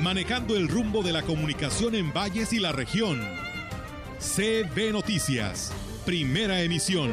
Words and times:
manejando 0.00 0.56
el 0.56 0.68
rumbo 0.68 1.02
de 1.02 1.12
la 1.12 1.22
comunicación 1.22 1.94
en 1.94 2.12
valles 2.12 2.54
y 2.54 2.58
la 2.58 2.72
región. 2.72 3.20
CB 4.18 4.92
Noticias, 4.92 5.72
primera 6.06 6.62
emisión. 6.62 7.10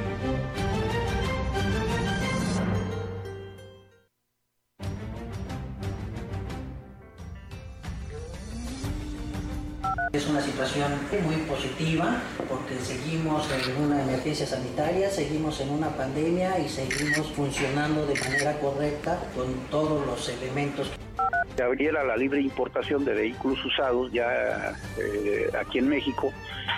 Es 10.14 10.28
una 10.28 10.42
situación 10.42 10.94
muy 11.26 11.36
positiva 11.42 12.22
porque 12.48 12.80
seguimos 12.80 13.46
en 13.52 13.84
una 13.84 14.02
emergencia 14.02 14.48
sanitaria, 14.48 15.12
seguimos 15.12 15.60
en 15.60 15.70
una 15.70 15.90
pandemia 15.90 16.58
y 16.60 16.70
seguimos 16.70 17.28
funcionando 17.36 18.06
de 18.06 18.18
manera 18.20 18.58
correcta 18.60 19.20
con 19.36 19.54
todos 19.70 20.06
los 20.08 20.30
elementos. 20.30 20.90
Se 21.58 21.64
abriera 21.64 22.04
la 22.04 22.16
libre 22.16 22.40
importación 22.40 23.04
de 23.04 23.16
vehículos 23.16 23.66
usados 23.66 24.12
ya 24.12 24.76
eh, 25.00 25.50
aquí 25.60 25.80
en 25.80 25.90
México 25.90 26.32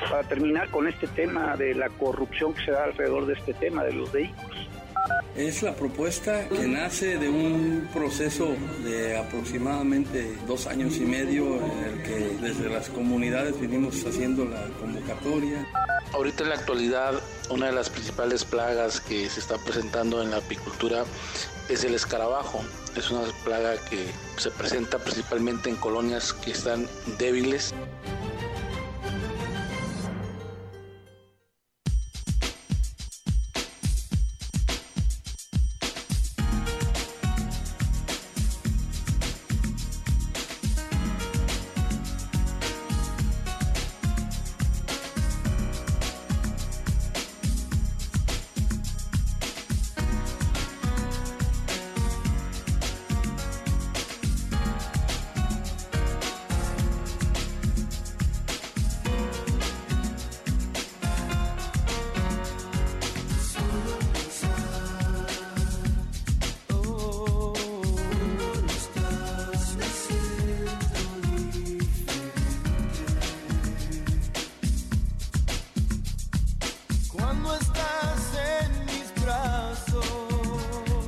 para 0.09 0.23
terminar 0.23 0.69
con 0.69 0.88
este 0.88 1.05
tema 1.08 1.58
de 1.58 1.75
la 1.75 1.89
corrupción 1.89 2.53
que 2.53 2.63
se 2.63 2.71
da 2.71 2.86
alrededor 2.86 3.25
de 3.25 3.33
este 3.33 3.53
tema 3.53 3.83
de 3.83 3.91
los 3.91 4.09
vehículos. 4.13 4.69
Es 5.36 5.64
la 5.64 5.73
propuesta 5.73 6.50
que 6.50 6.68
nace 6.68 7.18
de 7.18 7.30
un 7.30 7.88
proceso 7.94 8.56
de 8.84 9.18
aproximadamente 9.18 10.36
dos 10.48 10.68
años 10.68 10.98
y 10.98 11.02
medio 11.02 11.56
en 11.58 11.84
el 11.86 12.04
que 12.04 12.38
desde 12.42 12.70
las 12.70 12.90
comunidades 12.90 13.60
vinimos 13.60 14.06
haciendo 14.06 14.44
la 14.45 14.64
convocatoria. 14.80 15.66
Ahorita 16.14 16.44
en 16.44 16.50
la 16.50 16.56
actualidad 16.56 17.14
una 17.50 17.67
de 17.67 17.72
las 17.72 17.90
principales 17.90 18.45
plagas 18.45 19.00
que 19.00 19.30
se 19.30 19.40
está 19.40 19.58
presentando 19.58 20.22
en 20.22 20.32
la 20.32 20.38
apicultura 20.38 21.06
es 21.70 21.84
el 21.84 21.94
escarabajo. 21.94 22.64
Es 22.95 23.10
una 23.12 23.22
plaga 23.44 23.76
que 23.90 24.08
se 24.38 24.52
presenta 24.52 25.00
principalmente 25.00 25.70
en 25.70 25.76
colonias 25.78 26.34
que 26.34 26.52
están 26.52 26.88
débiles. 27.17 27.73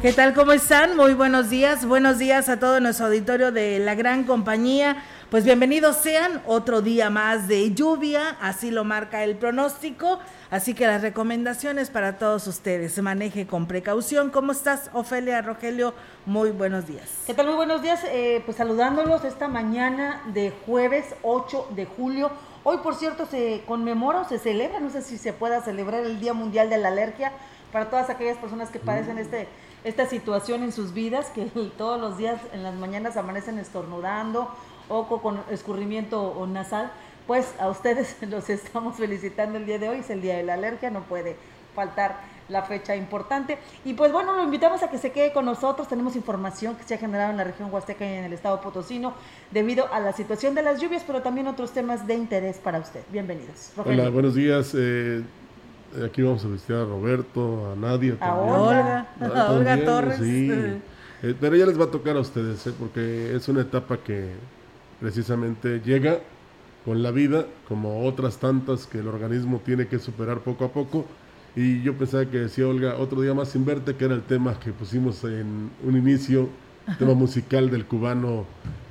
¿Qué 0.01 0.13
tal? 0.13 0.34
¿Cómo 0.34 0.51
están? 0.51 0.97
Muy 0.97 1.13
buenos 1.13 1.51
días. 1.51 1.85
Buenos 1.85 2.17
días 2.17 2.50
a 2.50 2.57
todo 2.57 2.79
nuestro 2.79 3.06
auditorio 3.06 3.51
de 3.51 3.78
la 3.78 3.94
gran 3.94 4.23
compañía. 4.23 5.03
Pues 5.29 5.45
bienvenidos 5.45 5.95
sean 5.97 6.41
otro 6.47 6.81
día 6.81 7.12
más 7.12 7.47
de 7.47 7.72
lluvia, 7.75 8.35
así 8.41 8.72
lo 8.72 8.84
marca 8.84 9.23
el 9.23 9.35
pronóstico. 9.35 10.17
Así 10.50 10.73
que 10.73 10.88
las 10.88 11.03
recomendaciones 11.03 11.91
para 11.91 12.17
todos 12.17 12.47
ustedes, 12.47 13.00
maneje 13.00 13.45
con 13.45 13.67
precaución. 13.67 14.31
¿Cómo 14.31 14.53
estás, 14.53 14.90
Ofelia 14.94 15.40
Rogelio? 15.44 15.94
Muy 16.25 16.50
buenos 16.50 16.88
días. 16.88 17.07
¿Qué 17.28 17.35
tal? 17.35 17.45
Muy 17.45 17.56
buenos 17.56 17.84
días. 17.84 18.03
Eh, 18.06 18.41
pues 18.44 18.57
saludándolos 18.57 19.23
esta 19.23 19.47
mañana 19.47 20.23
de 20.34 20.51
jueves 20.66 21.13
8 21.22 21.67
de 21.75 21.85
julio. 21.85 22.31
Hoy, 22.63 22.78
por 22.78 22.95
cierto, 22.95 23.28
se 23.28 23.61
conmemora 23.67 24.22
o 24.22 24.28
se 24.28 24.40
celebra, 24.40 24.79
no 24.79 24.90
sé 24.90 25.03
si 25.03 25.19
se 25.19 25.31
pueda 25.31 25.61
celebrar 25.61 26.03
el 26.03 26.19
Día 26.19 26.34
Mundial 26.34 26.72
de 26.72 26.79
la 26.79 26.88
Alergia 26.88 27.34
para 27.72 27.91
todas 27.91 28.09
aquellas 28.09 28.38
personas 28.38 28.69
que 28.69 28.79
padecen 28.79 29.19
este 29.19 29.47
esta 29.84 30.06
situación 30.06 30.64
en 30.64 30.72
sus 30.72 30.94
vidas, 30.94 31.28
que 31.28 31.46
todos 31.78 32.00
los 32.00 32.18
días 32.18 32.40
en 32.53 32.64
las 32.64 32.75
mañanas 32.75 33.18
amanecen 33.18 33.59
estornudando 33.59 34.50
o 34.90 35.06
con 35.22 35.40
escurrimiento 35.50 36.22
o 36.22 36.47
nasal, 36.47 36.92
pues 37.28 37.53
a 37.59 37.69
ustedes 37.69 38.18
los 38.30 38.50
estamos 38.50 38.97
felicitando 38.97 39.58
el 39.58 39.66
día 39.66 39.80
de 39.80 39.90
hoy, 39.90 40.00
es 40.00 40.09
el 40.09 40.22
día 40.22 40.38
de 40.38 40.44
la 40.44 40.56
alergia, 40.56 40.90
no 40.90 41.02
puede 41.03 41.36
faltar 41.74 42.20
la 42.50 42.64
fecha 42.64 42.96
importante. 42.96 43.58
Y 43.86 43.94
pues 43.94 44.12
bueno, 44.12 44.36
lo 44.36 44.44
invitamos 44.44 44.84
a 44.84 44.90
que 44.90 44.97
se 44.97 45.12
quede 45.12 45.31
con 45.31 45.46
nosotros. 45.46 45.88
Tenemos 45.88 46.18
información 46.18 46.75
que 46.75 46.84
se 46.84 46.96
ha 46.96 46.97
generado 46.97 47.31
en 47.31 47.38
la 47.38 47.46
región 47.46 47.74
Huasteca 47.74 48.06
y 48.06 48.14
en 48.14 48.25
el 48.25 48.34
estado 48.34 48.59
Potosino 48.59 49.14
debido 49.52 49.91
a 49.94 50.02
la 50.02 50.12
situación 50.12 50.53
de 50.53 50.62
las 50.62 50.81
lluvias, 50.81 51.03
pero 51.08 51.22
también 51.22 51.47
otros 51.47 51.72
temas 51.72 52.06
de 52.06 52.16
interés 52.16 52.58
para 52.58 52.80
usted. 52.80 53.02
Bienvenidos. 53.09 53.72
Hola, 53.78 54.09
buenos 54.09 54.36
días. 54.36 54.74
Eh, 54.78 55.24
Aquí 56.06 56.22
vamos 56.22 56.44
a 56.46 56.47
visitar 56.47 56.78
a 56.78 56.85
Roberto, 56.85 57.72
a 57.72 57.75
Nadia, 57.75 58.16
a 58.22 58.35
Olga, 58.35 59.07
a 59.19 59.52
Olga 59.52 59.84
Torres. 59.84 60.18
Sí. 60.18 60.50
Eh, 60.50 61.35
pero 61.40 61.56
ya 61.56 61.66
les 61.66 61.79
va 61.79 61.85
a 61.85 61.91
tocar 61.91 62.16
a 62.16 62.22
ustedes, 62.22 62.66
¿eh? 62.66 62.74
porque 62.79 63.35
es 63.35 63.47
una 63.50 63.62
etapa 63.62 63.97
que 63.97 64.29
precisamente 65.00 65.81
llega 65.81 66.19
con 66.85 67.03
la 67.03 67.12
vida, 67.12 67.46
como 67.68 68.06
otras 68.06 68.38
tantas 68.38 68.88
que 68.88 69.00
el 69.00 69.07
organismo 69.07 69.62
tiene 69.63 69.88
que 69.88 70.00
superar 70.00 70.40
poco 70.40 70.66
a 70.66 70.69
poco. 70.72 71.06
Y 71.56 71.81
yo 71.84 71.94
pensaba 71.96 72.25
que 72.25 72.40
decía 72.40 72.68
Olga, 72.68 72.96
otro 72.97 73.22
día 73.22 73.34
más 73.34 73.50
sin 73.50 73.66
verte, 73.66 73.96
que 73.96 74.06
era 74.06 74.16
el 74.16 74.23
tema 74.23 74.58
que 74.59 74.72
pusimos 74.72 75.23
en 75.25 75.72
un 75.84 75.97
inicio, 75.97 76.47
tema 76.97 77.13
musical 77.16 77.69
del 77.69 77.85
cubano 77.85 78.46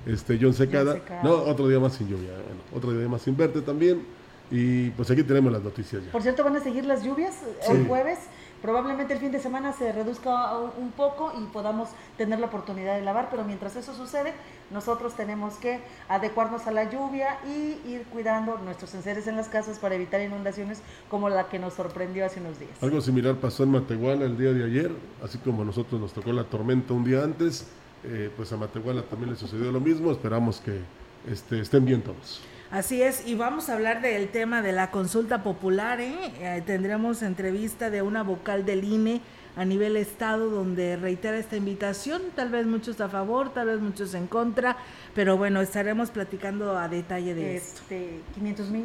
este 0.06 0.38
John 0.40 0.52
Secada. 0.52 1.00
No, 1.24 1.32
otro 1.32 1.66
día 1.66 1.80
más 1.80 1.94
sin 1.94 2.08
lluvia. 2.08 2.30
otro 2.74 2.92
día 2.92 3.08
más 3.08 3.22
sin 3.22 3.36
verte 3.36 3.62
también 3.62 4.19
y 4.50 4.90
pues 4.90 5.10
aquí 5.10 5.22
tenemos 5.22 5.52
las 5.52 5.62
noticias 5.62 6.04
ya. 6.04 6.10
Por 6.10 6.22
cierto, 6.22 6.42
van 6.42 6.56
a 6.56 6.60
seguir 6.60 6.84
las 6.84 7.04
lluvias 7.04 7.38
el 7.68 7.86
jueves. 7.86 8.18
Probablemente 8.60 9.14
el 9.14 9.20
fin 9.20 9.32
de 9.32 9.40
semana 9.40 9.72
se 9.72 9.90
reduzca 9.90 10.54
un 10.58 10.90
poco 10.90 11.32
y 11.40 11.46
podamos 11.46 11.88
tener 12.18 12.40
la 12.40 12.46
oportunidad 12.46 12.96
de 12.96 13.02
lavar, 13.02 13.28
pero 13.30 13.42
mientras 13.42 13.74
eso 13.74 13.94
sucede, 13.94 14.34
nosotros 14.70 15.14
tenemos 15.14 15.54
que 15.54 15.80
adecuarnos 16.08 16.66
a 16.66 16.70
la 16.70 16.90
lluvia 16.90 17.38
y 17.46 17.88
ir 17.88 18.04
cuidando 18.12 18.58
nuestros 18.58 18.94
enseres 18.94 19.26
en 19.28 19.36
las 19.36 19.48
casas 19.48 19.78
para 19.78 19.94
evitar 19.94 20.20
inundaciones 20.20 20.82
como 21.08 21.30
la 21.30 21.48
que 21.48 21.58
nos 21.58 21.72
sorprendió 21.72 22.26
hace 22.26 22.40
unos 22.40 22.58
días. 22.58 22.72
Algo 22.82 23.00
similar 23.00 23.36
pasó 23.36 23.62
en 23.62 23.70
Matehuala 23.70 24.26
el 24.26 24.36
día 24.36 24.52
de 24.52 24.64
ayer, 24.64 24.92
así 25.24 25.38
como 25.38 25.62
a 25.62 25.64
nosotros 25.64 25.98
nos 25.98 26.12
tocó 26.12 26.30
la 26.32 26.44
tormenta 26.44 26.92
un 26.92 27.04
día 27.04 27.24
antes, 27.24 27.66
eh, 28.04 28.30
pues 28.36 28.52
a 28.52 28.58
Matehuala 28.58 29.02
también 29.04 29.30
le 29.30 29.36
sucedió 29.36 29.72
lo 29.72 29.80
mismo, 29.80 30.12
esperamos 30.12 30.60
que 30.60 30.80
este, 31.26 31.60
estén 31.60 31.86
bien 31.86 32.02
todos. 32.02 32.42
Así 32.70 33.02
es, 33.02 33.26
y 33.26 33.34
vamos 33.34 33.68
a 33.68 33.74
hablar 33.74 34.00
del 34.00 34.28
tema 34.28 34.62
de 34.62 34.70
la 34.70 34.92
consulta 34.92 35.42
popular. 35.42 36.00
¿eh? 36.00 36.32
eh 36.38 36.62
tendremos 36.64 37.20
entrevista 37.22 37.90
de 37.90 38.00
una 38.00 38.22
vocal 38.22 38.64
del 38.64 38.84
INE 38.84 39.20
a 39.56 39.64
nivel 39.64 39.96
estado 39.96 40.48
donde 40.50 40.96
reitera 40.96 41.36
esta 41.36 41.56
invitación, 41.56 42.22
tal 42.36 42.50
vez 42.50 42.66
muchos 42.66 43.00
a 43.00 43.08
favor, 43.08 43.52
tal 43.52 43.66
vez 43.66 43.80
muchos 43.80 44.14
en 44.14 44.28
contra, 44.28 44.76
pero 45.16 45.36
bueno, 45.36 45.60
estaremos 45.60 46.10
platicando 46.10 46.78
a 46.78 46.88
detalle 46.88 47.34
de 47.34 47.56
este, 47.56 48.18
esto. 48.18 48.34
500 48.34 48.70
mil 48.70 48.84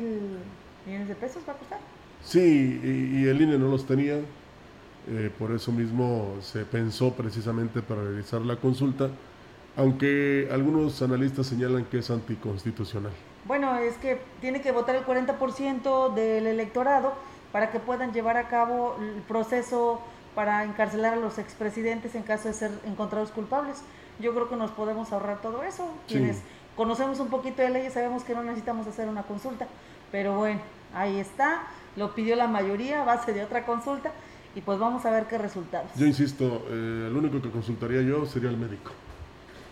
millones 0.87 1.07
de 1.07 1.15
pesos 1.15 1.43
va 1.47 1.53
a 1.53 1.57
costar. 1.57 1.79
Sí, 2.23 2.81
y, 2.83 3.27
el 3.27 3.39
INE 3.39 3.59
no 3.59 3.69
los 3.69 3.85
tenía, 3.85 4.15
eh, 4.15 5.29
por 5.37 5.51
eso 5.51 5.71
mismo 5.71 6.37
se 6.41 6.65
pensó 6.65 7.13
precisamente 7.13 7.83
para 7.83 8.01
realizar 8.01 8.41
la 8.41 8.55
consulta, 8.55 9.11
aunque 9.77 10.49
algunos 10.51 11.03
analistas 11.03 11.45
señalan 11.45 11.85
que 11.85 11.99
es 11.99 12.09
anticonstitucional. 12.09 13.13
Bueno, 13.45 13.77
es 13.77 13.95
que 13.97 14.19
tiene 14.41 14.61
que 14.61 14.71
votar 14.71 14.95
el 14.95 15.05
40% 15.05 16.13
del 16.13 16.47
electorado 16.47 17.13
para 17.51 17.71
que 17.71 17.79
puedan 17.79 18.11
llevar 18.11 18.37
a 18.37 18.47
cabo 18.47 18.97
el 18.99 19.21
proceso 19.21 20.01
para 20.33 20.63
encarcelar 20.63 21.13
a 21.13 21.17
los 21.17 21.37
expresidentes 21.37 22.15
en 22.15 22.23
caso 22.23 22.47
de 22.47 22.53
ser 22.53 22.71
encontrados 22.85 23.31
culpables. 23.31 23.81
Yo 24.19 24.33
creo 24.33 24.49
que 24.49 24.55
nos 24.55 24.71
podemos 24.71 25.11
ahorrar 25.11 25.41
todo 25.41 25.63
eso. 25.63 25.87
Quienes 26.07 26.41
conocemos 26.75 27.19
un 27.19 27.29
poquito 27.29 27.61
de 27.61 27.69
leyes, 27.69 27.93
sabemos 27.93 28.23
que 28.23 28.33
no 28.33 28.43
necesitamos 28.43 28.87
hacer 28.87 29.07
una 29.07 29.23
consulta, 29.23 29.67
pero 30.11 30.37
bueno, 30.37 30.59
ahí 30.93 31.19
está, 31.19 31.63
lo 31.95 32.13
pidió 32.15 32.35
la 32.35 32.47
mayoría 32.47 33.01
a 33.01 33.05
base 33.05 33.31
de 33.31 33.43
otra 33.43 33.65
consulta 33.65 34.11
y 34.55 34.61
pues 34.61 34.79
vamos 34.79 35.05
a 35.05 35.11
ver 35.11 35.27
qué 35.27 35.37
resultados. 35.37 35.91
Yo 35.95 36.05
insisto, 36.05 36.65
eh, 36.69 37.07
el 37.07 37.15
único 37.15 37.41
que 37.41 37.51
consultaría 37.51 38.01
yo 38.01 38.25
sería 38.25 38.49
el 38.49 38.57
médico. 38.57 38.91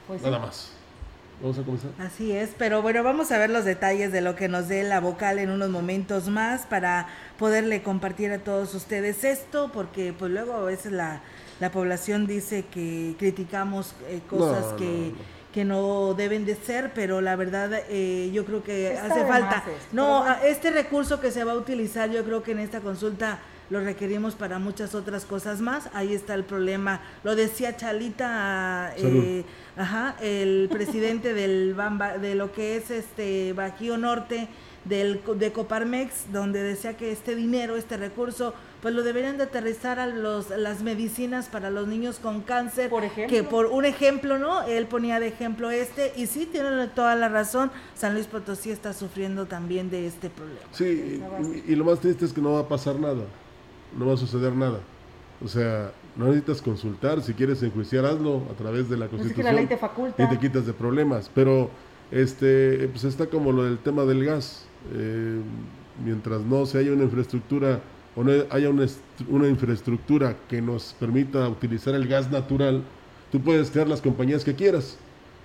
Pues 0.07 0.21
Nada 0.21 0.39
más. 0.39 0.72
Vamos 1.43 1.59
a 1.59 1.63
comenzar. 1.63 1.91
Así 1.99 2.31
es, 2.31 2.51
pero 2.57 2.81
bueno, 2.81 3.03
vamos 3.03 3.29
a 3.33 3.37
ver 3.37 3.49
los 3.49 3.65
detalles 3.65 4.13
de 4.13 4.21
lo 4.21 4.33
que 4.33 4.47
nos 4.47 4.69
dé 4.69 4.81
la 4.83 5.01
vocal 5.01 5.39
en 5.39 5.49
unos 5.49 5.69
momentos 5.69 6.29
más 6.29 6.65
para 6.65 7.07
poderle 7.37 7.83
compartir 7.83 8.31
a 8.31 8.39
todos 8.39 8.73
ustedes 8.73 9.25
esto, 9.25 9.69
porque 9.73 10.13
pues 10.17 10.31
luego 10.31 10.53
a 10.53 10.63
veces 10.63 10.93
la, 10.93 11.21
la 11.59 11.69
población 11.69 12.27
dice 12.27 12.63
que 12.71 13.15
criticamos 13.19 13.93
eh, 14.07 14.21
cosas 14.29 14.73
que... 14.73 15.11
No, 15.17 15.43
que 15.53 15.65
no 15.65 16.15
deben 16.15 16.45
de 16.45 16.55
ser, 16.55 16.93
pero 16.95 17.21
la 17.21 17.35
verdad 17.35 17.69
eh, 17.87 18.31
yo 18.33 18.43
creo 18.43 18.63
que 18.63 18.97
hace 18.97 19.23
falta. 19.23 19.63
no, 19.91 20.25
este 20.43 20.71
recurso 20.71 21.21
que 21.21 21.29
se 21.29 21.43
va 21.43 21.51
a 21.51 21.55
utilizar, 21.55 22.09
yo 22.09 22.25
creo 22.25 22.41
que 22.41 22.53
en 22.53 22.59
esta 22.59 22.79
consulta 22.79 23.37
lo 23.73 23.79
requerimos 23.79 24.35
para 24.35 24.59
muchas 24.59 24.93
otras 24.93 25.25
cosas 25.25 25.59
más. 25.59 25.89
Ahí 25.93 26.13
está 26.13 26.35
el 26.35 26.43
problema. 26.43 27.01
Lo 27.23 27.35
decía 27.35 27.75
Chalita, 27.75 28.93
eh, 28.95 29.43
ajá, 29.75 30.15
el 30.21 30.69
presidente 30.71 31.33
del 31.33 31.73
Bamba, 31.73 32.19
de 32.19 32.35
lo 32.35 32.51
que 32.51 32.75
es 32.75 32.91
este 32.91 33.51
Bajío 33.53 33.97
Norte 33.97 34.47
del, 34.85 35.21
de 35.37 35.51
Coparmex, 35.51 36.31
donde 36.31 36.61
decía 36.61 36.95
que 36.97 37.11
este 37.11 37.35
dinero, 37.35 37.75
este 37.75 37.97
recurso, 37.97 38.53
pues 38.79 38.93
lo 38.93 39.01
deberían 39.01 39.37
de 39.37 39.45
aterrizar 39.45 39.99
a 39.99 40.05
los, 40.05 40.51
las 40.51 40.83
medicinas 40.83 41.47
para 41.49 41.71
los 41.71 41.87
niños 41.87 42.19
con 42.19 42.41
cáncer. 42.41 42.91
Por 42.91 43.03
ejemplo. 43.03 43.35
Que 43.35 43.43
por 43.43 43.65
un 43.65 43.85
ejemplo, 43.85 44.37
¿no? 44.37 44.61
Él 44.61 44.85
ponía 44.85 45.19
de 45.19 45.29
ejemplo 45.29 45.71
este, 45.71 46.13
y 46.15 46.27
sí, 46.27 46.45
tiene 46.45 46.85
toda 46.89 47.15
la 47.15 47.27
razón, 47.27 47.71
San 47.95 48.13
Luis 48.13 48.27
Potosí 48.27 48.69
está 48.69 48.93
sufriendo 48.93 49.47
también 49.47 49.89
de 49.89 50.05
este 50.05 50.29
problema. 50.29 50.67
Sí, 50.73 51.23
y, 51.65 51.71
y 51.71 51.75
lo 51.75 51.85
más 51.85 51.99
triste 52.01 52.25
es 52.25 52.33
que 52.33 52.41
no 52.41 52.51
va 52.51 52.59
a 52.59 52.67
pasar 52.67 52.99
nada 52.99 53.23
no 53.97 54.07
va 54.07 54.13
a 54.13 54.17
suceder 54.17 54.53
nada. 54.53 54.79
O 55.43 55.47
sea, 55.47 55.91
no 56.15 56.27
necesitas 56.27 56.61
consultar, 56.61 57.21
si 57.21 57.33
quieres 57.33 57.61
enjuiciar, 57.63 58.05
hazlo 58.05 58.43
a 58.51 58.53
través 58.55 58.89
de 58.89 58.97
la 58.97 59.07
Constitución. 59.07 59.45
la 59.45 59.53
ley 59.53 59.65
te 59.65 59.77
faculta. 59.77 60.23
Y 60.23 60.29
te 60.29 60.39
quitas 60.39 60.65
de 60.65 60.73
problemas. 60.73 61.29
Pero 61.33 61.69
este, 62.11 62.87
pues 62.89 63.03
está 63.03 63.27
como 63.27 63.51
lo 63.51 63.63
del 63.63 63.79
tema 63.79 64.03
del 64.03 64.23
gas. 64.25 64.65
Eh, 64.93 65.39
mientras 66.03 66.41
no 66.41 66.65
se 66.65 66.77
haya 66.77 66.91
una 66.91 67.03
infraestructura 67.03 67.79
o 68.15 68.23
no 68.23 68.31
haya 68.51 68.69
una, 68.69 68.85
una, 69.29 69.47
infraestructura 69.47 70.35
que 70.47 70.61
nos 70.61 70.95
permita 70.99 71.47
utilizar 71.49 71.95
el 71.95 72.07
gas 72.07 72.29
natural, 72.29 72.83
tú 73.31 73.41
puedes 73.41 73.71
crear 73.71 73.87
las 73.87 74.01
compañías 74.01 74.43
que 74.43 74.53
quieras. 74.53 74.97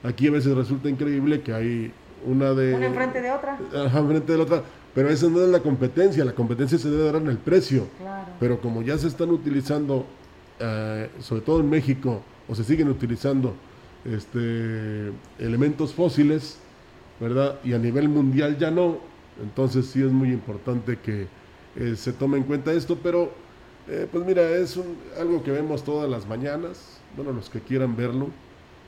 Aquí 0.03 0.29
a 0.29 0.31
veces 0.31 0.55
resulta 0.55 0.89
increíble 0.89 1.41
que 1.41 1.55
hay 1.55 1.93
una 2.27 2.53
de... 2.53 2.75
Una 2.75 2.87
enfrente 2.87 3.23
de 3.23 3.31
otra. 3.31 3.59
Ajá, 3.75 3.99
enfrente 4.00 4.33
de 4.33 4.39
la 4.39 4.45
otra 4.45 4.62
pero 4.99 5.11
esa 5.11 5.29
no 5.29 5.41
es 5.41 5.49
la 5.49 5.61
competencia, 5.61 6.25
la 6.25 6.33
competencia 6.33 6.77
se 6.77 6.91
debe 6.91 7.05
dar 7.05 7.23
en 7.23 7.29
el 7.29 7.39
precio. 7.39 7.87
Pero 8.41 8.61
como 8.61 8.83
ya 8.83 8.99
se 8.99 9.06
están 9.06 9.31
utilizando, 9.31 10.05
eh, 10.59 11.09
sobre 11.21 11.43
todo 11.43 11.61
en 11.61 11.71
México, 11.71 12.21
o 12.49 12.55
se 12.56 12.65
siguen 12.65 12.89
utilizando 12.89 13.55
este, 14.05 15.12
elementos 15.39 15.95
fósiles, 15.95 16.59
¿verdad? 17.21 17.61
Y 17.62 17.75
a 17.75 17.79
nivel 17.79 18.09
mundial 18.09 18.59
ya 18.59 18.73
no, 18.73 18.99
entonces 19.41 19.87
sí 19.87 20.03
es 20.03 20.11
muy 20.11 20.33
importante 20.33 20.99
que 20.99 21.29
eh, 21.77 21.95
se 21.95 22.12
tome 22.12 22.39
en 22.39 22.43
cuenta 22.43 22.73
esto, 22.73 22.99
pero 23.00 23.31
eh, 23.87 24.09
pues 24.11 24.27
mira, 24.27 24.50
es 24.50 24.81
algo 25.17 25.45
que 25.45 25.53
vemos 25.53 25.85
todas 25.85 26.11
las 26.11 26.27
mañanas, 26.27 26.99
bueno, 27.15 27.31
los 27.31 27.49
que 27.49 27.61
quieran 27.61 27.95
verlo, 27.95 28.31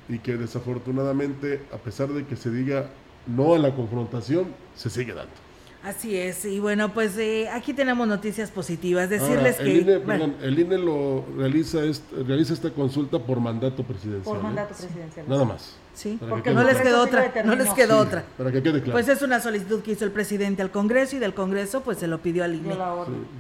y 0.09 0.19
que 0.19 0.37
desafortunadamente, 0.37 1.61
a 1.73 1.77
pesar 1.77 2.09
de 2.09 2.27
que 2.27 2.35
se 2.35 2.51
diga 2.51 2.91
no 3.29 3.55
a 3.55 3.59
la 3.61 3.77
confrontación, 3.77 4.47
se 4.75 4.91
sigue 4.91 5.15
dando. 5.15 5.50
Así 5.83 6.15
es, 6.15 6.45
y 6.45 6.61
bueno, 6.61 6.93
pues 6.93 7.17
eh, 7.17 7.49
aquí 7.49 7.73
tenemos 7.73 8.07
noticias 8.07 8.51
positivas. 8.51 9.09
Decirles 9.09 9.57
que. 9.57 9.79
INE, 9.79 10.01
perdón, 10.01 10.37
el 10.43 10.59
INE 10.59 10.77
lo 10.77 11.25
realiza, 11.39 11.79
realiza 12.27 12.53
esta 12.53 12.71
consulta 12.71 13.19
por 13.19 13.41
mandato 13.41 13.83
presidencial. 13.83 14.35
Por 14.35 14.43
mandato 14.43 14.75
¿eh? 14.75 14.77
presidencial. 14.79 15.27
Nada 15.27 15.45
más. 15.47 15.77
Sí, 15.95 16.19
porque 16.29 16.53
no 16.53 16.65
les 16.65 16.81
quedó 16.81 17.03
otra, 17.03 17.33
no 17.45 17.55
les 17.55 17.69
quedó 17.71 17.99
otra. 17.99 18.25
Para 18.39 18.53
que 18.53 18.63
quede 18.63 18.81
claro. 18.81 18.93
Pues 18.93 19.09
es 19.09 19.23
una 19.23 19.41
solicitud 19.41 19.83
que 19.83 19.93
hizo 19.93 20.05
el 20.05 20.13
presidente 20.13 20.63
al 20.63 20.71
Congreso 20.71 21.17
y 21.17 21.19
del 21.19 21.35
Congreso 21.35 21.83
pues 21.83 21.99
se 21.99 22.07
lo 22.07 22.19
pidió 22.19 22.45
al 22.45 22.55
INE. 22.55 22.77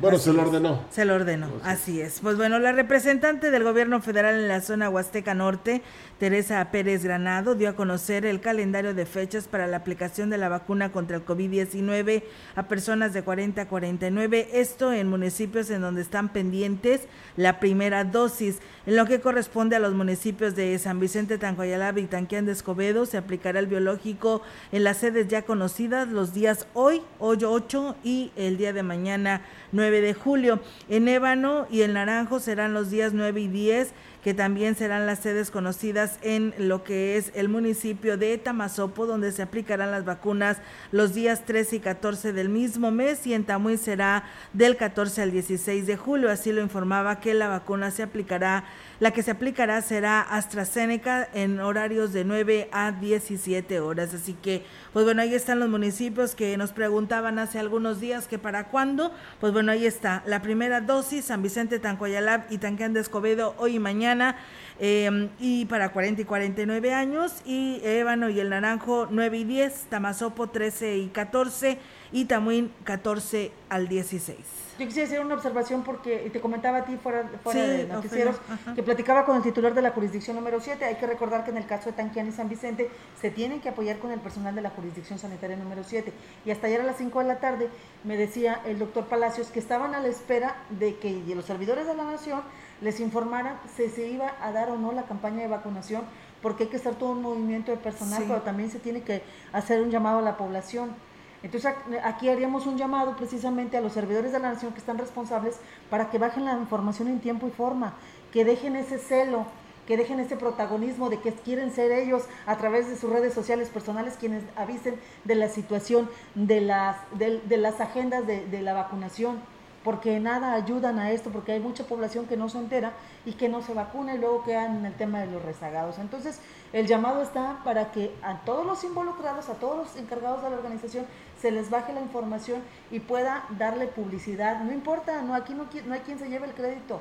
Bueno, 0.00 0.18
se 0.18 0.32
lo 0.32 0.42
ordenó. 0.42 0.84
Se 0.90 1.04
lo 1.04 1.14
ordenó, 1.14 1.48
así 1.64 2.00
es. 2.00 2.20
Pues 2.20 2.36
bueno, 2.36 2.58
la 2.58 2.72
representante 2.72 3.50
del 3.50 3.64
gobierno 3.64 4.00
federal 4.00 4.34
en 4.34 4.48
la 4.48 4.60
zona 4.60 4.90
Huasteca 4.90 5.34
Norte, 5.34 5.82
Teresa 6.18 6.66
Pérez 6.70 7.04
Granado, 7.04 7.54
dio 7.54 7.70
a 7.70 7.74
conocer 7.74 8.26
el 8.26 8.40
calendario 8.40 8.94
de 8.94 9.06
fechas 9.06 9.46
para 9.46 9.66
la 9.66 9.78
aplicación 9.78 10.28
de 10.30 10.38
la 10.38 10.48
vacuna 10.48 10.92
contra 10.92 11.16
el 11.16 11.24
COVID-19 11.24 12.22
a 12.56 12.68
personas 12.68 13.12
de 13.12 13.22
40 13.22 13.62
a 13.62 13.68
49, 13.68 14.48
esto 14.52 14.92
en 14.92 15.08
municipios 15.08 15.70
en 15.70 15.80
donde 15.80 16.02
están 16.02 16.30
pendientes 16.30 17.02
la 17.36 17.60
primera 17.60 18.04
dosis. 18.04 18.58
En 18.86 18.96
lo 18.96 19.06
que 19.06 19.20
corresponde 19.20 19.76
a 19.76 19.78
los 19.78 19.94
municipios 19.94 20.56
de 20.56 20.78
San 20.78 21.00
Vicente, 21.00 21.38
Tancoyalab 21.38 21.98
y 21.98 22.06
De 22.46 22.52
Escobedo, 22.52 23.06
se 23.06 23.16
aplicará 23.16 23.58
el 23.58 23.66
biológico 23.66 24.42
en 24.72 24.84
las 24.84 24.98
sedes 24.98 25.28
ya 25.28 25.42
conocidas 25.42 26.08
los 26.08 26.32
días 26.32 26.66
hoy, 26.74 27.02
hoy 27.18 27.38
8 27.44 27.96
y 28.02 28.32
el 28.36 28.56
día 28.56 28.72
de 28.72 28.82
mañana 28.82 29.42
9 29.72 30.00
de 30.00 30.14
julio. 30.14 30.60
En 30.88 31.08
Ébano 31.08 31.66
y 31.70 31.82
en 31.82 31.94
Naranjo 31.94 32.40
serán 32.40 32.74
los 32.74 32.90
días 32.90 33.12
9 33.12 33.40
y 33.40 33.48
10 33.48 33.92
que 34.22 34.34
también 34.34 34.74
serán 34.74 35.06
las 35.06 35.20
sedes 35.20 35.50
conocidas 35.50 36.18
en 36.22 36.54
lo 36.58 36.84
que 36.84 37.16
es 37.16 37.32
el 37.34 37.48
municipio 37.48 38.18
de 38.18 38.36
Tamazopo, 38.36 39.06
donde 39.06 39.32
se 39.32 39.42
aplicarán 39.42 39.90
las 39.90 40.04
vacunas 40.04 40.58
los 40.92 41.14
días 41.14 41.46
13 41.46 41.76
y 41.76 41.80
14 41.80 42.32
del 42.32 42.50
mismo 42.50 42.90
mes 42.90 43.26
y 43.26 43.32
en 43.32 43.44
Tamuy 43.44 43.78
será 43.78 44.24
del 44.52 44.76
14 44.76 45.22
al 45.22 45.30
16 45.30 45.86
de 45.86 45.96
julio. 45.96 46.30
Así 46.30 46.52
lo 46.52 46.60
informaba 46.60 47.20
que 47.20 47.32
la 47.32 47.48
vacuna 47.48 47.90
se 47.90 48.02
aplicará 48.02 48.64
la 49.00 49.12
que 49.12 49.22
se 49.22 49.30
aplicará 49.30 49.80
será 49.80 50.20
AstraZeneca 50.20 51.26
en 51.32 51.58
horarios 51.58 52.12
de 52.12 52.24
9 52.24 52.68
a 52.70 52.92
17 52.92 53.80
horas. 53.80 54.12
Así 54.12 54.34
que, 54.34 54.62
pues 54.92 55.06
bueno, 55.06 55.22
ahí 55.22 55.34
están 55.34 55.58
los 55.58 55.70
municipios 55.70 56.34
que 56.34 56.56
nos 56.58 56.72
preguntaban 56.72 57.38
hace 57.38 57.58
algunos 57.58 57.98
días 57.98 58.28
que 58.28 58.38
para 58.38 58.68
cuándo. 58.68 59.12
Pues 59.40 59.54
bueno, 59.54 59.72
ahí 59.72 59.86
está. 59.86 60.22
La 60.26 60.42
primera 60.42 60.82
dosis, 60.82 61.24
San 61.24 61.42
Vicente, 61.42 61.78
Tancoyalab 61.78 62.44
y 62.50 62.58
Tanquén 62.58 62.92
de 62.92 63.00
Escobedo, 63.00 63.54
hoy 63.56 63.76
y 63.76 63.78
mañana. 63.78 64.36
Em, 64.78 65.30
y 65.38 65.64
para 65.64 65.92
40 65.92 66.20
y 66.20 66.24
49 66.26 66.92
años. 66.92 67.40
Y 67.46 67.80
Ébano 67.82 68.28
y 68.28 68.38
el 68.38 68.50
Naranjo 68.50 69.08
9 69.10 69.38
y 69.38 69.44
10, 69.44 69.86
Tamazopo 69.88 70.50
13 70.50 70.98
y 70.98 71.08
14 71.08 71.78
y 72.12 72.26
Tamuín 72.26 72.70
14 72.84 73.50
al 73.70 73.88
16. 73.88 74.59
Yo 74.80 74.86
quisiera 74.86 75.06
hacer 75.06 75.20
una 75.20 75.34
observación 75.34 75.82
porque 75.82 76.30
te 76.32 76.40
comentaba 76.40 76.78
a 76.78 76.84
ti 76.86 76.96
fuera, 76.96 77.24
de 77.52 77.86
noticieros 77.86 78.36
que 78.74 78.82
platicaba 78.82 79.26
con 79.26 79.36
el 79.36 79.42
titular 79.42 79.74
de 79.74 79.82
la 79.82 79.90
jurisdicción 79.90 80.36
número 80.36 80.58
7. 80.58 80.82
Hay 80.82 80.94
que 80.94 81.06
recordar 81.06 81.44
que 81.44 81.50
en 81.50 81.58
el 81.58 81.66
caso 81.66 81.90
de 81.90 81.96
Tanquián 81.96 82.28
y 82.28 82.32
San 82.32 82.48
Vicente 82.48 82.88
se 83.20 83.30
tienen 83.30 83.60
que 83.60 83.68
apoyar 83.68 83.98
con 83.98 84.10
el 84.10 84.20
personal 84.20 84.54
de 84.54 84.62
la 84.62 84.70
jurisdicción 84.70 85.18
sanitaria 85.18 85.54
número 85.58 85.84
7. 85.84 86.10
Y 86.46 86.50
hasta 86.50 86.66
ayer 86.66 86.80
a 86.80 86.84
las 86.84 86.96
5 86.96 87.18
de 87.18 87.26
la 87.26 87.40
tarde 87.40 87.68
me 88.04 88.16
decía 88.16 88.62
el 88.64 88.78
doctor 88.78 89.04
Palacios 89.04 89.48
que 89.48 89.58
estaban 89.58 89.94
a 89.94 90.00
la 90.00 90.08
espera 90.08 90.56
de 90.70 90.96
que 90.96 91.22
los 91.34 91.44
servidores 91.44 91.86
de 91.86 91.94
la 91.94 92.04
nación 92.04 92.40
les 92.80 93.00
informaran 93.00 93.60
si 93.76 93.90
se 93.90 94.08
iba 94.08 94.32
a 94.40 94.50
dar 94.50 94.70
o 94.70 94.78
no 94.78 94.92
la 94.92 95.02
campaña 95.02 95.42
de 95.42 95.48
vacunación, 95.48 96.04
porque 96.40 96.62
hay 96.62 96.70
que 96.70 96.78
hacer 96.78 96.94
todo 96.94 97.10
un 97.10 97.20
movimiento 97.20 97.70
de 97.70 97.76
personal, 97.76 98.24
pero 98.26 98.40
también 98.40 98.70
se 98.70 98.78
tiene 98.78 99.02
que 99.02 99.22
hacer 99.52 99.82
un 99.82 99.90
llamado 99.90 100.20
a 100.20 100.22
la 100.22 100.38
población 100.38 100.94
entonces 101.42 101.74
aquí 102.04 102.28
haríamos 102.28 102.66
un 102.66 102.76
llamado 102.76 103.16
precisamente 103.16 103.76
a 103.76 103.80
los 103.80 103.92
servidores 103.92 104.32
de 104.32 104.38
la 104.38 104.52
nación 104.52 104.72
que 104.72 104.78
están 104.78 104.98
responsables 104.98 105.58
para 105.88 106.10
que 106.10 106.18
bajen 106.18 106.44
la 106.44 106.54
información 106.54 107.08
en 107.08 107.20
tiempo 107.20 107.46
y 107.46 107.50
forma, 107.50 107.94
que 108.32 108.44
dejen 108.44 108.76
ese 108.76 108.98
celo, 108.98 109.46
que 109.86 109.96
dejen 109.96 110.20
ese 110.20 110.36
protagonismo 110.36 111.08
de 111.08 111.18
que 111.18 111.32
quieren 111.32 111.72
ser 111.72 111.92
ellos 111.92 112.24
a 112.46 112.56
través 112.56 112.88
de 112.88 112.96
sus 112.96 113.10
redes 113.10 113.34
sociales 113.34 113.70
personales 113.70 114.16
quienes 114.20 114.44
avisen 114.56 114.96
de 115.24 115.34
la 115.34 115.48
situación 115.48 116.08
de 116.34 116.60
las, 116.60 116.96
de, 117.18 117.56
las 117.56 117.80
agendas 117.80 118.26
de, 118.26 118.46
de 118.46 118.62
la 118.62 118.74
vacunación 118.74 119.38
porque 119.84 120.20
nada 120.20 120.52
ayudan 120.52 120.98
a 120.98 121.10
esto, 121.10 121.30
porque 121.30 121.52
hay 121.52 121.60
mucha 121.60 121.84
población 121.84 122.26
que 122.26 122.36
no 122.36 122.48
se 122.48 122.58
entera 122.58 122.92
y 123.24 123.32
que 123.32 123.48
no 123.48 123.62
se 123.62 123.72
vacuna 123.72 124.14
y 124.14 124.18
luego 124.18 124.44
quedan 124.44 124.76
en 124.76 124.86
el 124.86 124.94
tema 124.94 125.20
de 125.20 125.26
los 125.26 125.42
rezagados. 125.42 125.98
Entonces, 125.98 126.38
el 126.72 126.86
llamado 126.86 127.22
está 127.22 127.60
para 127.64 127.90
que 127.90 128.14
a 128.22 128.40
todos 128.40 128.66
los 128.66 128.84
involucrados, 128.84 129.48
a 129.48 129.54
todos 129.54 129.76
los 129.76 129.96
encargados 129.96 130.42
de 130.42 130.50
la 130.50 130.56
organización, 130.56 131.06
se 131.40 131.50
les 131.50 131.70
baje 131.70 131.92
la 131.92 132.00
información 132.00 132.62
y 132.90 133.00
pueda 133.00 133.44
darle 133.58 133.86
publicidad. 133.86 134.60
No 134.60 134.72
importa, 134.72 135.22
no 135.22 135.34
aquí 135.34 135.54
no, 135.54 135.66
no 135.86 135.94
hay 135.94 136.00
quien 136.00 136.18
se 136.18 136.28
lleve 136.28 136.46
el 136.46 136.54
crédito, 136.54 137.00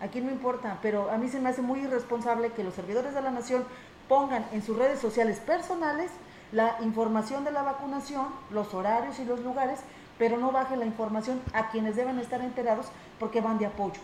aquí 0.00 0.20
no 0.20 0.30
importa, 0.30 0.78
pero 0.82 1.10
a 1.10 1.18
mí 1.18 1.28
se 1.28 1.40
me 1.40 1.50
hace 1.50 1.62
muy 1.62 1.80
irresponsable 1.80 2.52
que 2.52 2.64
los 2.64 2.74
servidores 2.74 3.14
de 3.14 3.22
la 3.22 3.30
nación 3.30 3.64
pongan 4.08 4.44
en 4.52 4.62
sus 4.62 4.76
redes 4.76 4.98
sociales 4.98 5.38
personales 5.40 6.10
la 6.52 6.78
información 6.80 7.44
de 7.44 7.52
la 7.52 7.62
vacunación, 7.62 8.26
los 8.50 8.74
horarios 8.74 9.18
y 9.20 9.24
los 9.24 9.40
lugares, 9.40 9.80
pero 10.18 10.36
no 10.36 10.50
baje 10.50 10.76
la 10.76 10.84
información 10.84 11.40
a 11.52 11.70
quienes 11.70 11.96
deben 11.96 12.18
estar 12.18 12.40
enterados 12.40 12.86
porque 13.18 13.40
van 13.40 13.58
de 13.58 13.66
apoyo. 13.66 14.00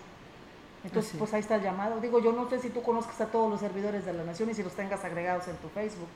Entonces, 0.84 1.14
pues 1.18 1.34
ahí 1.34 1.40
está 1.40 1.56
el 1.56 1.62
llamado. 1.62 2.00
Digo, 2.00 2.20
yo 2.20 2.32
no 2.32 2.48
sé 2.48 2.60
si 2.60 2.70
tú 2.70 2.82
conozcas 2.82 3.20
a 3.20 3.26
todos 3.26 3.50
los 3.50 3.58
servidores 3.58 4.04
de 4.04 4.12
la 4.12 4.22
nación 4.22 4.48
y 4.50 4.54
si 4.54 4.62
los 4.62 4.72
tengas 4.74 5.04
agregados 5.04 5.48
en 5.48 5.56
tu 5.56 5.68
Facebook. 5.68 6.06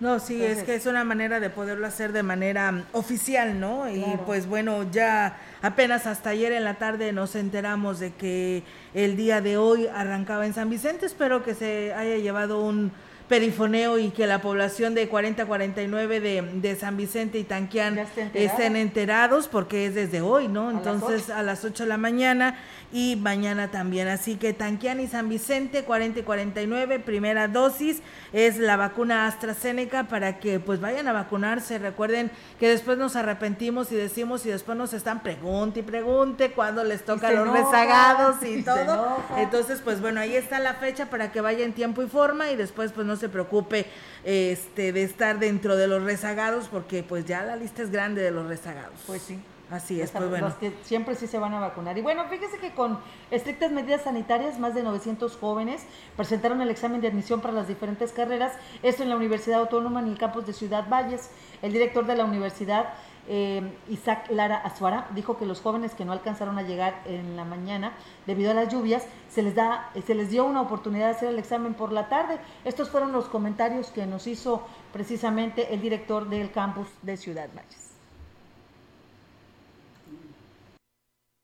No, 0.00 0.18
sí, 0.18 0.42
es 0.42 0.62
que 0.62 0.74
es 0.74 0.86
una 0.86 1.04
manera 1.04 1.40
de 1.40 1.50
poderlo 1.50 1.86
hacer 1.86 2.12
de 2.12 2.22
manera 2.22 2.72
mm, 2.72 2.84
oficial, 2.92 3.60
¿no? 3.60 3.88
Y 3.90 4.04
pues 4.24 4.46
bueno, 4.46 4.90
ya 4.90 5.38
apenas 5.60 6.06
hasta 6.06 6.30
ayer 6.30 6.52
en 6.52 6.64
la 6.64 6.74
tarde 6.74 7.12
nos 7.12 7.36
enteramos 7.36 8.00
de 8.00 8.12
que 8.12 8.62
el 8.94 9.16
día 9.16 9.42
de 9.42 9.58
hoy 9.58 9.86
arrancaba 9.88 10.46
en 10.46 10.54
San 10.54 10.70
Vicente. 10.70 11.04
Espero 11.04 11.44
que 11.44 11.54
se 11.54 11.92
haya 11.92 12.16
llevado 12.16 12.64
un 12.64 12.92
perifoneo 13.30 13.96
y 13.96 14.10
que 14.10 14.26
la 14.26 14.42
población 14.42 14.94
de 14.94 15.08
4049 15.08 16.18
de, 16.18 16.42
de 16.42 16.74
San 16.74 16.96
Vicente 16.96 17.38
y 17.38 17.44
Tanquián 17.44 17.96
estén 18.34 18.74
enterados 18.74 19.46
porque 19.46 19.86
es 19.86 19.94
desde 19.94 20.20
hoy, 20.20 20.48
¿no? 20.48 20.68
Entonces 20.70 21.30
a 21.30 21.44
las 21.44 21.64
8 21.64 21.84
de 21.84 21.88
la 21.88 21.96
mañana 21.96 22.58
y 22.92 23.16
mañana 23.16 23.70
también. 23.70 24.08
Así 24.08 24.36
que 24.36 24.52
Tanquián 24.52 25.00
y 25.00 25.06
San 25.06 25.28
Vicente, 25.28 25.84
40 25.84 26.20
y 26.20 26.22
49, 26.22 26.98
primera 27.00 27.48
dosis, 27.48 28.02
es 28.32 28.58
la 28.58 28.76
vacuna 28.76 29.26
AstraZeneca 29.26 30.04
para 30.04 30.38
que 30.38 30.60
pues 30.60 30.80
vayan 30.80 31.08
a 31.08 31.12
vacunarse. 31.12 31.78
Recuerden 31.78 32.30
que 32.58 32.68
después 32.68 32.98
nos 32.98 33.16
arrepentimos 33.16 33.92
y 33.92 33.96
decimos 33.96 34.44
y 34.46 34.50
después 34.50 34.76
nos 34.76 34.92
están 34.92 35.22
pregunte 35.22 35.80
y 35.80 35.82
pregunte 35.82 36.52
cuando 36.52 36.84
les 36.84 37.04
toca 37.04 37.30
los 37.30 37.52
rezagados 37.52 38.42
y, 38.42 38.62
todo. 38.62 39.18
Entonces, 39.36 39.80
pues 39.82 40.00
bueno, 40.00 40.20
ahí 40.20 40.34
está 40.34 40.58
la 40.58 40.74
fecha 40.74 41.06
para 41.06 41.32
que 41.32 41.40
vaya 41.40 41.64
en 41.64 41.72
tiempo 41.72 42.02
y 42.02 42.06
forma 42.06 42.50
y 42.50 42.56
después 42.56 42.92
pues 42.92 43.06
no 43.06 43.16
se 43.16 43.28
preocupe 43.28 43.86
este 44.24 44.92
de 44.92 45.02
estar 45.02 45.38
dentro 45.38 45.76
de 45.76 45.86
los 45.86 46.02
rezagados 46.02 46.68
porque 46.68 47.02
pues 47.02 47.24
ya 47.24 47.42
la 47.42 47.56
lista 47.56 47.82
es 47.82 47.90
grande 47.90 48.22
de 48.22 48.30
los 48.30 48.46
rezagados. 48.46 48.98
Pues 49.06 49.22
sí. 49.22 49.38
Así 49.70 50.00
es, 50.00 50.10
pues 50.10 50.28
bueno. 50.28 50.46
Los 50.48 50.56
que 50.56 50.72
siempre 50.82 51.14
sí 51.14 51.28
se 51.28 51.38
van 51.38 51.54
a 51.54 51.60
vacunar. 51.60 51.96
Y 51.96 52.02
bueno, 52.02 52.24
fíjese 52.28 52.58
que 52.58 52.74
con 52.74 52.98
estrictas 53.30 53.70
medidas 53.70 54.02
sanitarias, 54.02 54.58
más 54.58 54.74
de 54.74 54.82
900 54.82 55.36
jóvenes 55.36 55.86
presentaron 56.16 56.60
el 56.60 56.70
examen 56.70 57.00
de 57.00 57.06
admisión 57.06 57.40
para 57.40 57.54
las 57.54 57.68
diferentes 57.68 58.12
carreras, 58.12 58.52
esto 58.82 59.04
en 59.04 59.10
la 59.10 59.16
Universidad 59.16 59.60
Autónoma 59.60 60.00
en 60.00 60.08
el 60.08 60.18
campus 60.18 60.44
de 60.44 60.54
Ciudad 60.54 60.88
Valles. 60.88 61.30
El 61.62 61.72
director 61.72 62.04
de 62.04 62.16
la 62.16 62.24
universidad, 62.24 62.94
eh, 63.28 63.62
Isaac 63.88 64.28
Lara 64.30 64.56
Azuara, 64.56 65.06
dijo 65.14 65.38
que 65.38 65.46
los 65.46 65.60
jóvenes 65.60 65.94
que 65.94 66.04
no 66.04 66.10
alcanzaron 66.10 66.58
a 66.58 66.62
llegar 66.62 67.02
en 67.06 67.36
la 67.36 67.44
mañana 67.44 67.92
debido 68.26 68.50
a 68.50 68.54
las 68.54 68.72
lluvias, 68.72 69.06
se 69.28 69.42
les, 69.42 69.54
da, 69.54 69.90
se 70.04 70.16
les 70.16 70.30
dio 70.30 70.46
una 70.46 70.62
oportunidad 70.62 71.06
de 71.06 71.12
hacer 71.12 71.28
el 71.28 71.38
examen 71.38 71.74
por 71.74 71.92
la 71.92 72.08
tarde. 72.08 72.40
Estos 72.64 72.90
fueron 72.90 73.12
los 73.12 73.26
comentarios 73.26 73.92
que 73.92 74.04
nos 74.06 74.26
hizo 74.26 74.66
precisamente 74.92 75.72
el 75.72 75.80
director 75.80 76.28
del 76.28 76.50
campus 76.50 76.88
de 77.02 77.16
Ciudad 77.16 77.48
Valles. 77.54 77.89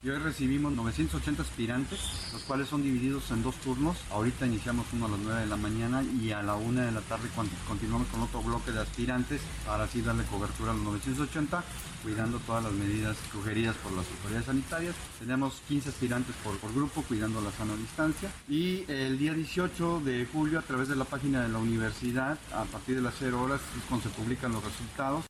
Y 0.06 0.10
hoy 0.10 0.18
recibimos 0.18 0.72
980 0.72 1.42
aspirantes, 1.42 1.98
los 2.32 2.40
cuales 2.44 2.68
son 2.68 2.80
divididos 2.80 3.28
en 3.32 3.42
dos 3.42 3.56
turnos. 3.56 3.96
Ahorita 4.12 4.46
iniciamos 4.46 4.86
uno 4.92 5.06
a 5.06 5.08
las 5.08 5.18
9 5.18 5.40
de 5.40 5.46
la 5.48 5.56
mañana 5.56 6.04
y 6.04 6.30
a 6.30 6.44
la 6.44 6.54
1 6.54 6.80
de 6.80 6.92
la 6.92 7.00
tarde 7.00 7.28
continuamos 7.66 8.06
con 8.06 8.20
otro 8.20 8.40
bloque 8.40 8.70
de 8.70 8.82
aspirantes 8.82 9.40
para 9.66 9.82
así 9.82 10.02
darle 10.02 10.22
cobertura 10.26 10.70
a 10.70 10.74
los 10.74 10.84
980, 10.84 11.64
cuidando 12.04 12.38
todas 12.38 12.62
las 12.62 12.72
medidas 12.74 13.16
sugeridas 13.32 13.74
por 13.78 13.90
las 13.94 14.06
autoridades 14.08 14.46
sanitarias. 14.46 14.94
Tenemos 15.18 15.60
15 15.66 15.88
aspirantes 15.88 16.36
por, 16.36 16.72
grupo, 16.72 17.02
cuidando 17.02 17.40
la 17.40 17.50
sana 17.50 17.74
distancia. 17.74 18.30
Y 18.48 18.84
el 18.86 19.18
día 19.18 19.34
18 19.34 20.02
de 20.04 20.24
julio, 20.32 20.60
a 20.60 20.62
través 20.62 20.86
de 20.86 20.94
la 20.94 21.04
página 21.04 21.42
de 21.42 21.48
la 21.48 21.58
universidad, 21.58 22.38
a 22.52 22.62
partir 22.62 22.94
de 22.94 23.02
las 23.02 23.14
0 23.18 23.42
horas 23.42 23.60
es 23.76 23.82
cuando 23.88 24.08
se 24.08 24.14
publican 24.14 24.52
los 24.52 24.62
resultados 24.62 25.24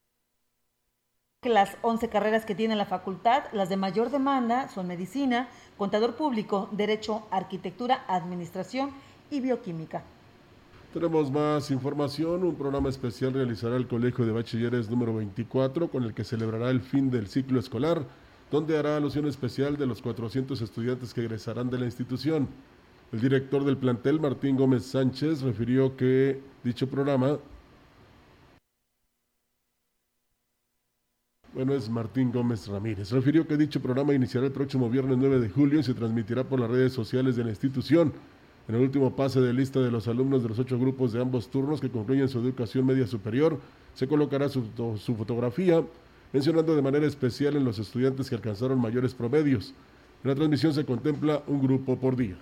las 1.49 1.77
11 1.83 2.09
carreras 2.09 2.45
que 2.45 2.55
tiene 2.55 2.77
la 2.77 2.87
facultad, 2.87 3.45
las 3.53 3.69
de 3.69 3.77
mayor 3.77 4.11
demanda 4.11 4.69
son 4.69 4.87
medicina, 4.87 5.49
contador 5.77 6.17
público, 6.17 6.69
derecho, 6.73 7.27
arquitectura, 7.31 8.05
administración 8.09 8.91
y 9.31 9.41
bioquímica. 9.41 10.03
Tenemos 10.93 11.31
más 11.31 11.71
información. 11.71 12.45
Un 12.45 12.55
programa 12.55 12.89
especial 12.89 13.35
realizará 13.35 13.77
el 13.77 13.87
Colegio 13.87 14.25
de 14.25 14.33
Bachilleres 14.33 14.89
número 14.89 15.15
24 15.15 15.89
con 15.89 16.05
el 16.05 16.15
que 16.15 16.25
celebrará 16.25 16.71
el 16.71 16.81
fin 16.81 17.11
del 17.11 17.29
ciclo 17.29 17.61
escolar, 17.61 18.03
donde 18.51 18.79
hará 18.79 18.97
alusión 18.97 19.27
especial 19.27 19.77
de 19.77 19.87
los 19.87 20.01
400 20.01 20.61
estudiantes 20.61 21.13
que 21.13 21.21
egresarán 21.21 21.69
de 21.69 21.79
la 21.79 21.85
institución. 21.85 22.49
El 23.13 23.21
director 23.21 23.65
del 23.65 23.77
plantel, 23.77 24.21
Martín 24.21 24.57
Gómez 24.57 24.87
Sánchez, 24.87 25.43
refirió 25.43 25.97
que 25.97 26.41
dicho 26.65 26.89
programa 26.89 27.39
Bueno, 31.57 31.73
es 31.73 31.89
Martín 31.89 32.31
Gómez 32.33 32.69
Ramírez. 32.69 33.11
Refirió 33.13 33.49
que 33.49 33.57
dicho 33.57 33.81
programa 33.81 34.13
iniciará 34.13 34.45
el 34.45 34.53
próximo 34.53 34.91
viernes 34.91 35.17
9 35.17 35.41
de 35.41 35.49
julio 35.49 35.81
y 35.81 35.83
se 35.83 35.95
transmitirá 35.95 36.45
por 36.45 36.61
las 36.61 36.69
redes 36.69 36.93
sociales 36.93 37.35
de 37.35 37.45
la 37.45 37.49
institución. 37.49 38.13
En 38.69 38.75
el 38.75 38.83
último 38.83 39.17
pase 39.17 39.41
de 39.41 39.55
lista 39.55 39.81
de 39.81 39.91
los 39.91 40.07
alumnos 40.07 40.43
de 40.43 40.51
los 40.51 40.59
ocho 40.59 40.79
grupos 40.79 41.15
de 41.15 41.23
ambos 41.23 41.51
turnos 41.51 41.81
que 41.81 41.89
concluyen 41.89 42.29
su 42.29 42.41
educación 42.41 42.85
media 42.85 43.07
superior, 43.07 43.59
se 43.95 44.07
colocará 44.07 44.51
su, 44.51 44.65
fotografía, 45.17 45.83
mencionando 46.31 46.77
de 46.77 46.83
manera 46.83 47.07
especial 47.07 47.57
en 47.57 47.65
los 47.65 47.79
estudiantes 47.79 48.29
que 48.29 48.35
alcanzaron 48.35 48.79
mayores 48.79 49.15
promedios. 49.15 49.73
En 50.25 50.29
la 50.29 50.35
transmisión 50.35 50.75
se 50.75 50.85
contempla 50.85 51.43
un 51.47 51.63
grupo 51.63 51.97
por 51.97 52.17
día. 52.17 52.37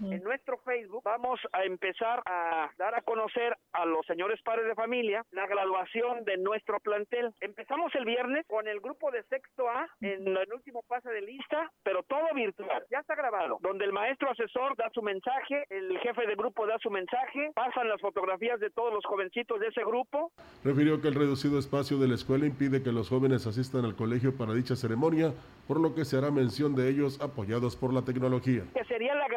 En 0.00 0.22
nuestro 0.22 0.58
Facebook 0.58 1.02
vamos 1.04 1.40
a 1.52 1.64
empezar 1.64 2.22
a 2.26 2.70
dar 2.78 2.94
a 2.94 3.02
conocer 3.02 3.56
a 3.72 3.84
los 3.84 4.06
señores 4.06 4.40
padres 4.42 4.66
de 4.66 4.74
familia 4.74 5.24
la 5.32 5.46
graduación 5.46 6.24
de 6.24 6.36
nuestro 6.38 6.78
plantel. 6.80 7.34
Empezamos 7.40 7.94
el 7.94 8.04
viernes 8.04 8.46
con 8.46 8.68
el 8.68 8.80
grupo 8.80 9.10
de 9.10 9.22
sexto 9.24 9.68
A 9.68 9.86
en 10.00 10.28
el 10.28 10.52
último 10.52 10.82
pase 10.86 11.10
de 11.10 11.22
lista, 11.22 11.70
pero 11.82 12.02
todo 12.02 12.26
virtual. 12.34 12.84
Ya 12.90 12.98
está 13.00 13.14
grabado, 13.14 13.58
donde 13.60 13.84
el 13.84 13.92
maestro 13.92 14.30
asesor 14.30 14.76
da 14.76 14.90
su 14.94 15.02
mensaje, 15.02 15.64
el 15.70 15.98
jefe 15.98 16.26
de 16.26 16.34
grupo 16.34 16.66
da 16.66 16.78
su 16.78 16.90
mensaje, 16.90 17.50
pasan 17.54 17.88
las 17.88 18.00
fotografías 18.00 18.60
de 18.60 18.70
todos 18.70 18.92
los 18.92 19.04
jovencitos 19.04 19.58
de 19.60 19.68
ese 19.68 19.82
grupo. 19.84 20.32
Refirió 20.64 21.00
que 21.00 21.08
el 21.08 21.14
reducido 21.14 21.58
espacio 21.58 21.98
de 21.98 22.08
la 22.08 22.14
escuela 22.14 22.46
impide 22.46 22.82
que 22.82 22.92
los 22.92 23.08
jóvenes 23.08 23.46
asistan 23.46 23.84
al 23.84 23.96
colegio 23.96 24.36
para 24.36 24.54
dicha 24.54 24.76
ceremonia, 24.76 25.32
por 25.66 25.80
lo 25.80 25.94
que 25.94 26.04
se 26.04 26.16
hará 26.16 26.30
mención 26.30 26.74
de 26.74 26.88
ellos 26.88 27.20
apoyados 27.20 27.76
por 27.76 27.92
la 27.92 28.02
tecnología. 28.02 28.62
Que 28.74 28.84
sería 28.84 29.14
la 29.14 29.28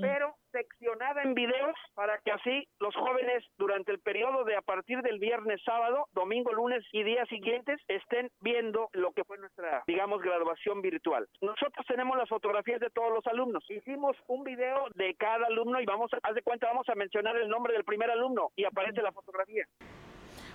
pero 0.00 0.34
seccionada 0.50 1.22
en 1.22 1.34
videos 1.34 1.74
para 1.94 2.18
que 2.18 2.32
así 2.32 2.68
los 2.78 2.94
jóvenes 2.94 3.44
durante 3.56 3.92
el 3.92 4.00
periodo 4.00 4.44
de 4.44 4.56
a 4.56 4.62
partir 4.62 5.00
del 5.02 5.18
viernes, 5.18 5.60
sábado, 5.64 6.06
domingo, 6.12 6.52
lunes 6.52 6.84
y 6.92 7.02
días 7.02 7.28
siguientes 7.28 7.80
estén 7.88 8.30
viendo 8.40 8.88
lo 8.92 9.12
que 9.12 9.24
fue 9.24 9.38
nuestra, 9.38 9.82
digamos, 9.86 10.20
graduación 10.22 10.82
virtual. 10.82 11.28
Nosotros 11.40 11.86
tenemos 11.86 12.16
las 12.16 12.28
fotografías 12.28 12.80
de 12.80 12.90
todos 12.90 13.12
los 13.12 13.26
alumnos. 13.26 13.64
Hicimos 13.70 14.16
un 14.26 14.44
video 14.44 14.86
de 14.94 15.14
cada 15.14 15.46
alumno 15.46 15.80
y 15.80 15.86
vamos, 15.86 16.12
a, 16.12 16.18
haz 16.22 16.34
de 16.34 16.42
cuenta, 16.42 16.66
vamos 16.66 16.88
a 16.88 16.94
mencionar 16.94 17.36
el 17.36 17.48
nombre 17.48 17.72
del 17.72 17.84
primer 17.84 18.10
alumno 18.10 18.50
y 18.56 18.64
aparece 18.64 19.02
la 19.02 19.12
fotografía. 19.12 19.66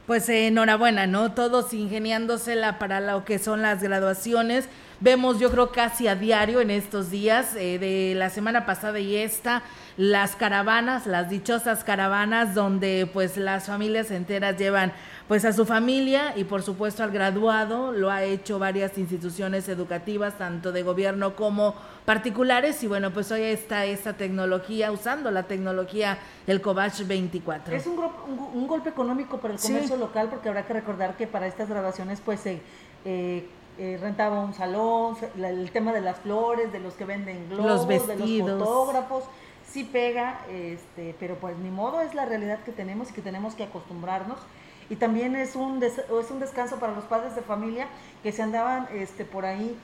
Pues 0.08 0.30
eh, 0.30 0.48
enhorabuena, 0.48 1.06
¿no? 1.06 1.34
Todos 1.34 1.74
ingeniándosela 1.74 2.80
para 2.80 3.02
lo 3.02 3.26
que 3.26 3.40
son 3.40 3.62
las 3.62 3.84
graduaciones. 3.84 4.70
Vemos, 5.02 5.38
yo 5.38 5.52
creo, 5.52 5.74
casi 5.74 6.08
a 6.08 6.16
diario 6.16 6.62
en 6.62 6.72
estos 6.72 7.12
días, 7.12 7.58
eh, 7.58 7.78
de 7.78 8.16
la 8.16 8.30
semana 8.30 8.66
pasada 8.66 9.02
y 9.02 9.18
esta, 9.18 9.64
las 9.98 10.38
caravanas, 10.38 11.08
las 11.08 11.30
dichosas 11.30 11.84
caravanas, 11.84 12.56
donde 12.56 13.10
pues 13.12 13.36
las 13.36 13.66
familias 13.66 14.10
enteras 14.10 14.58
llevan 14.58 14.94
pues 15.28 15.44
a 15.44 15.52
su 15.52 15.66
familia 15.66 16.34
y 16.38 16.46
por 16.46 16.64
supuesto 16.64 17.04
al 17.04 17.12
graduado, 17.12 17.92
lo 17.92 18.10
ha 18.10 18.24
hecho 18.24 18.60
varias 18.60 18.98
instituciones 18.98 19.68
educativas, 19.68 20.38
tanto 20.38 20.72
de 20.72 20.84
gobierno 20.84 21.36
como 21.36 21.76
particulares, 22.06 22.82
y 22.84 22.88
bueno, 22.88 23.12
pues 23.12 23.32
hoy 23.32 23.44
está 23.44 23.86
esta 23.86 24.14
tecnología, 24.14 24.92
usando 24.92 25.30
la 25.30 25.44
tecnología 25.44 26.18
el 26.48 26.62
Covach 26.62 27.02
24. 27.06 27.76
Es 27.76 27.86
un, 27.86 28.00
un, 28.54 28.68
golpe 28.68 28.90
económico 28.90 29.38
para 29.40 29.56
el 29.56 29.60
comercio 29.60 29.98
local, 29.98 30.30
porque 30.30 30.48
habrá 30.48 30.66
que 30.66 30.74
recordar 30.74 31.18
que 31.18 31.28
para 31.28 31.48
estas 31.48 31.70
grabaciones 31.70 32.22
pues 32.24 32.40
se... 32.40 32.62
Eh, 33.06 33.50
eh, 33.80 34.00
rentaba 34.02 34.40
un 34.40 34.56
salón, 34.56 35.16
el 35.38 35.70
tema 35.70 35.94
de 35.94 36.02
las 36.02 36.18
flores, 36.18 36.72
de 36.72 36.80
los 36.80 36.96
que 36.96 37.06
venden 37.06 37.48
globos, 37.48 37.88
de 37.88 38.00
los 38.18 38.40
fotógrafos, 38.40 39.24
sí 39.70 39.84
pega, 39.84 40.40
este, 40.50 41.16
pero 41.20 41.36
pues 41.36 41.56
ni 41.60 41.70
modo, 41.70 42.02
es 42.02 42.16
la 42.16 42.26
realidad 42.26 42.60
que 42.64 42.72
tenemos 42.72 43.12
y 43.12 43.14
que 43.14 43.22
tenemos 43.22 43.54
que 43.54 43.66
acostumbrarnos 43.66 44.40
y 44.90 44.96
también 44.96 45.36
es 45.36 45.56
un, 45.56 45.82
es 45.84 46.32
un 46.32 46.40
descanso 46.40 46.78
para 46.78 46.94
los 46.94 47.06
padres 47.06 47.36
de 47.36 47.42
familia 47.42 47.88
que 48.24 48.32
se 48.32 48.42
andaban 48.42 48.88
este, 48.94 49.26
por 49.26 49.46
ahí 49.46 49.78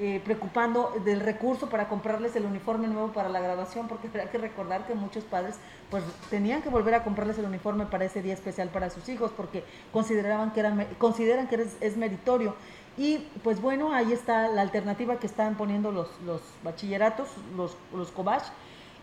eh, 0.00 0.20
preocupando 0.24 0.94
del 1.04 1.18
recurso 1.18 1.68
para 1.68 1.88
comprarles 1.88 2.36
el 2.36 2.44
uniforme 2.44 2.86
nuevo 2.86 3.08
para 3.08 3.28
la 3.28 3.40
graduación, 3.40 3.88
porque 3.88 4.08
hay 4.20 4.28
que 4.28 4.38
recordar 4.38 4.86
que 4.86 4.94
muchos 4.94 5.24
padres 5.24 5.56
pues 5.90 6.04
tenían 6.30 6.62
que 6.62 6.68
volver 6.68 6.94
a 6.94 7.02
comprarles 7.02 7.36
el 7.38 7.46
uniforme 7.46 7.84
para 7.84 8.04
ese 8.04 8.22
día 8.22 8.34
especial 8.34 8.68
para 8.68 8.90
sus 8.90 9.08
hijos, 9.08 9.32
porque 9.36 9.64
consideraban 9.92 10.52
que 10.52 10.60
era, 10.60 10.86
consideran 10.98 11.48
que 11.48 11.66
es, 11.80 11.96
meritorio. 11.96 12.54
Y 12.96 13.26
pues 13.42 13.60
bueno, 13.60 13.92
ahí 13.92 14.12
está 14.12 14.46
la 14.46 14.62
alternativa 14.62 15.18
que 15.18 15.26
están 15.26 15.56
poniendo 15.56 15.90
los, 15.90 16.08
los 16.24 16.42
bachilleratos, 16.62 17.28
los, 17.56 17.76
los 17.92 18.12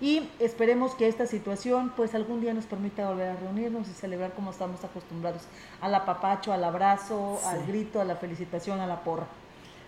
y 0.05 0.29
esperemos 0.37 0.93
que 0.93 1.07
esta 1.07 1.25
situación 1.25 1.91
pues 1.95 2.13
algún 2.13 2.39
día 2.39 2.53
nos 2.53 2.67
permita 2.67 3.09
volver 3.09 3.29
a 3.29 3.35
reunirnos 3.37 3.87
y 3.89 3.93
celebrar 3.93 4.33
como 4.33 4.51
estamos 4.51 4.83
acostumbrados 4.83 5.41
al 5.81 5.95
apapacho, 5.95 6.53
al 6.53 6.63
abrazo, 6.63 7.39
al 7.43 7.65
grito, 7.65 7.99
a 7.99 8.05
la 8.05 8.15
felicitación, 8.15 8.79
a 8.81 8.85
la 8.85 9.03
porra. 9.03 9.25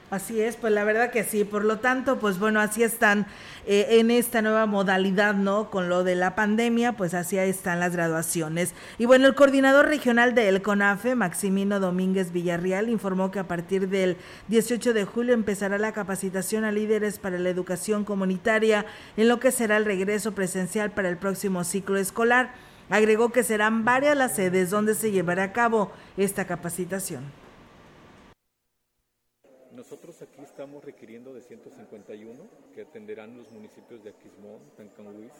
Así 0.10 0.40
es, 0.40 0.56
pues 0.56 0.72
la 0.72 0.86
verdad 0.86 1.12
que 1.12 1.26
sí. 1.26 1.44
Por 1.44 1.66
lo 1.66 1.80
tanto, 1.80 2.18
pues 2.18 2.40
bueno, 2.40 2.62
así 2.62 2.82
están 2.82 3.28
eh, 3.66 4.00
en 4.00 4.10
esta 4.10 4.42
nueva 4.42 4.66
modalidad, 4.66 5.34
¿no? 5.36 5.70
Con 5.70 5.90
lo 5.90 6.06
de 6.06 6.16
la 6.16 6.34
pandemia, 6.34 6.94
pues 6.94 7.14
así 7.14 7.38
están 7.38 7.82
las 7.82 7.92
graduaciones. 7.92 8.74
Y 8.98 9.06
bueno, 9.06 9.28
el 9.28 9.36
coordinador 9.36 9.88
regional 9.88 10.34
del 10.34 10.62
CONAFE, 10.62 11.16
Maximino 11.16 11.82
Domínguez 11.82 12.32
Villarreal, 12.32 12.88
informó 12.88 13.32
que 13.32 13.40
a 13.40 13.50
partir 13.50 13.90
del 13.90 14.16
18 14.48 14.94
de 14.94 15.04
julio 15.04 15.34
empezará 15.34 15.78
la 15.78 15.92
capacitación 15.92 16.64
a 16.64 16.72
líderes 16.72 17.20
para 17.20 17.38
la 17.38 17.50
educación 17.50 18.06
comunitaria, 18.06 18.86
en 19.18 19.28
lo 19.28 19.42
que 19.42 19.52
será 19.52 19.76
el 19.76 19.84
regreso 19.84 20.32
presencial 20.34 20.92
para 20.92 21.10
el 21.10 21.18
próximo 21.18 21.66
ciclo 21.66 21.98
escolar. 21.98 22.54
Agregó 22.90 23.34
que 23.34 23.44
serán 23.44 23.84
varias 23.84 24.16
las 24.16 24.36
sedes 24.36 24.70
donde 24.70 24.96
se 24.96 25.12
llevará 25.12 25.44
a 25.44 25.52
cabo 25.52 25.92
esta 26.16 26.48
capacitación. 26.48 27.26
Nosotros 29.78 30.20
aquí 30.24 30.42
estamos 30.42 30.84
requiriendo 30.84 31.36
de 31.36 31.42
151 32.08 32.50
que 32.74 32.82
atenderán 32.82 33.38
los 33.38 33.52
municipios 33.52 34.04
de 34.04 34.12
Aquismón, 34.12 34.60
Tancanhuiz, 34.78 35.34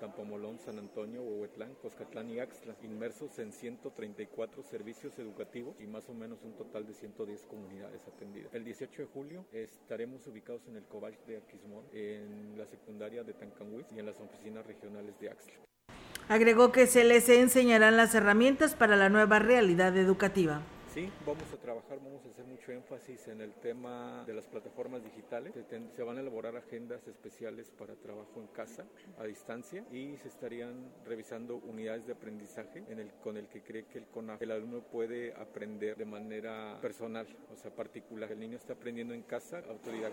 Tampamolón, 0.00 0.58
San 0.58 0.78
Antonio, 0.78 1.22
Huehuetlán, 1.22 1.74
Coscatlán 1.82 2.30
y 2.30 2.38
Axtla, 2.38 2.76
inmersos 2.82 3.38
en 3.38 3.52
134 3.52 4.62
servicios 4.62 5.18
educativos 5.18 5.74
y 5.80 5.86
más 5.86 6.08
o 6.08 6.14
menos 6.14 6.38
un 6.44 6.52
total 6.52 6.86
de 6.86 6.94
110 6.94 7.42
comunidades 7.46 8.00
atendidas. 8.06 8.54
El 8.54 8.64
18 8.64 9.02
de 9.02 9.08
julio 9.08 9.44
estaremos 9.52 10.26
ubicados 10.26 10.62
en 10.68 10.76
el 10.76 10.84
Cobach 10.84 11.18
de 11.26 11.38
Aquismón, 11.38 11.84
en 11.92 12.56
la 12.56 12.64
secundaria 12.66 13.24
de 13.24 13.34
Tancanhuiz 13.34 13.86
y 13.94 13.98
en 13.98 14.06
las 14.06 14.20
oficinas 14.20 14.64
regionales 14.66 15.18
de 15.20 15.30
Axtla. 15.30 15.58
Agregó 16.28 16.72
que 16.72 16.86
se 16.86 17.04
les 17.04 17.28
enseñarán 17.28 17.96
las 17.96 18.14
herramientas 18.14 18.74
para 18.74 18.96
la 18.96 19.08
nueva 19.08 19.38
realidad 19.38 19.96
educativa. 19.96 20.62
Sí, 20.98 21.08
vamos 21.24 21.44
a 21.52 21.56
trabajar, 21.58 22.00
vamos 22.02 22.26
a 22.26 22.28
hacer 22.28 22.44
mucho 22.44 22.72
énfasis 22.72 23.28
en 23.28 23.40
el 23.40 23.54
tema 23.54 24.24
de 24.26 24.34
las 24.34 24.48
plataformas 24.48 25.00
digitales. 25.04 25.54
Se, 25.94 26.02
van 26.02 26.16
a 26.18 26.20
elaborar 26.22 26.56
agendas 26.56 27.06
especiales 27.06 27.70
para 27.70 27.94
trabajo 27.94 28.40
en 28.40 28.48
casa, 28.48 28.84
a 29.16 29.22
distancia, 29.22 29.84
y 29.92 30.16
se 30.16 30.26
estarían 30.26 30.92
revisando 31.04 31.58
unidades 31.58 32.04
de 32.04 32.14
aprendizaje 32.14 32.82
con 33.22 33.36
el 33.36 33.46
que 33.46 33.62
cree 33.62 33.84
que 33.84 33.98
el, 33.98 34.06
el 34.40 34.50
alumno 34.50 34.80
puede 34.80 35.34
aprender 35.34 35.96
de 35.96 36.04
manera 36.04 36.80
personal, 36.82 37.28
o 37.52 37.56
sea, 37.56 37.70
particular. 37.70 38.32
El 38.32 38.40
niño 38.40 38.56
está 38.56 38.72
aprendiendo 38.72 39.14
en 39.14 39.22
casa, 39.22 39.62
autoridad. 39.68 40.10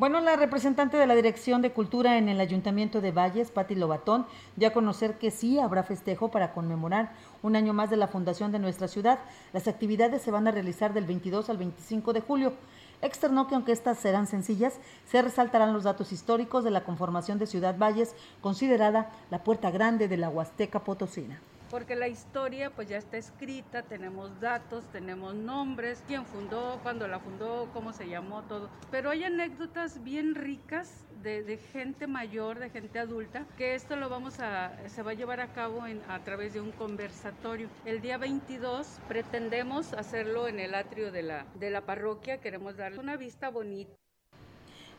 Bueno, 0.00 0.18
la 0.22 0.34
representante 0.34 0.96
de 0.96 1.06
la 1.06 1.14
Dirección 1.14 1.60
de 1.60 1.72
Cultura 1.72 2.16
en 2.16 2.30
el 2.30 2.40
Ayuntamiento 2.40 3.02
de 3.02 3.12
Valles, 3.12 3.50
Patti 3.50 3.74
Lobatón, 3.74 4.24
dio 4.56 4.68
a 4.68 4.72
conocer 4.72 5.18
que 5.18 5.30
sí 5.30 5.58
habrá 5.58 5.82
festejo 5.82 6.30
para 6.30 6.54
conmemorar 6.54 7.12
un 7.42 7.54
año 7.54 7.74
más 7.74 7.90
de 7.90 7.98
la 7.98 8.08
fundación 8.08 8.50
de 8.50 8.60
nuestra 8.60 8.88
ciudad. 8.88 9.18
Las 9.52 9.68
actividades 9.68 10.22
se 10.22 10.30
van 10.30 10.48
a 10.48 10.52
realizar 10.52 10.94
del 10.94 11.04
22 11.04 11.50
al 11.50 11.58
25 11.58 12.14
de 12.14 12.22
julio. 12.22 12.54
Externó 13.02 13.46
que 13.46 13.56
aunque 13.56 13.72
estas 13.72 13.98
serán 13.98 14.26
sencillas, 14.26 14.80
se 15.04 15.20
resaltarán 15.20 15.74
los 15.74 15.84
datos 15.84 16.12
históricos 16.12 16.64
de 16.64 16.70
la 16.70 16.82
conformación 16.82 17.38
de 17.38 17.46
Ciudad 17.46 17.76
Valles, 17.76 18.14
considerada 18.40 19.10
la 19.30 19.44
puerta 19.44 19.70
grande 19.70 20.08
de 20.08 20.16
la 20.16 20.30
Huasteca 20.30 20.82
Potosina 20.82 21.42
porque 21.70 21.94
la 21.94 22.08
historia 22.08 22.70
pues 22.70 22.88
ya 22.88 22.98
está 22.98 23.16
escrita, 23.16 23.82
tenemos 23.82 24.40
datos, 24.40 24.84
tenemos 24.90 25.34
nombres, 25.34 26.02
quién 26.06 26.26
fundó, 26.26 26.80
cuándo 26.82 27.06
la 27.06 27.20
fundó, 27.20 27.70
cómo 27.72 27.92
se 27.92 28.08
llamó, 28.08 28.42
todo. 28.42 28.68
Pero 28.90 29.10
hay 29.10 29.24
anécdotas 29.24 30.02
bien 30.02 30.34
ricas 30.34 31.04
de, 31.22 31.58
gente 31.72 32.06
mayor, 32.06 32.58
de 32.58 32.70
gente 32.70 32.98
adulta, 32.98 33.46
que 33.56 33.74
esto 33.74 33.94
lo 33.96 34.08
vamos 34.08 34.40
a, 34.40 34.72
se 34.88 35.02
va 35.02 35.12
a 35.12 35.14
llevar 35.14 35.40
a 35.40 35.52
cabo 35.52 35.82
a 36.08 36.18
través 36.20 36.54
de 36.54 36.60
un 36.60 36.72
conversatorio. 36.72 37.68
El 37.84 38.00
día 38.00 38.18
22 38.18 39.00
pretendemos 39.06 39.92
hacerlo 39.92 40.48
en 40.48 40.60
el 40.60 40.74
atrio 40.74 41.12
de 41.12 41.22
la, 41.22 41.46
de 41.54 41.70
la 41.70 41.82
parroquia, 41.82 42.40
queremos 42.40 42.76
darle 42.76 42.98
una 42.98 43.16
vista 43.16 43.50
bonita 43.50 43.92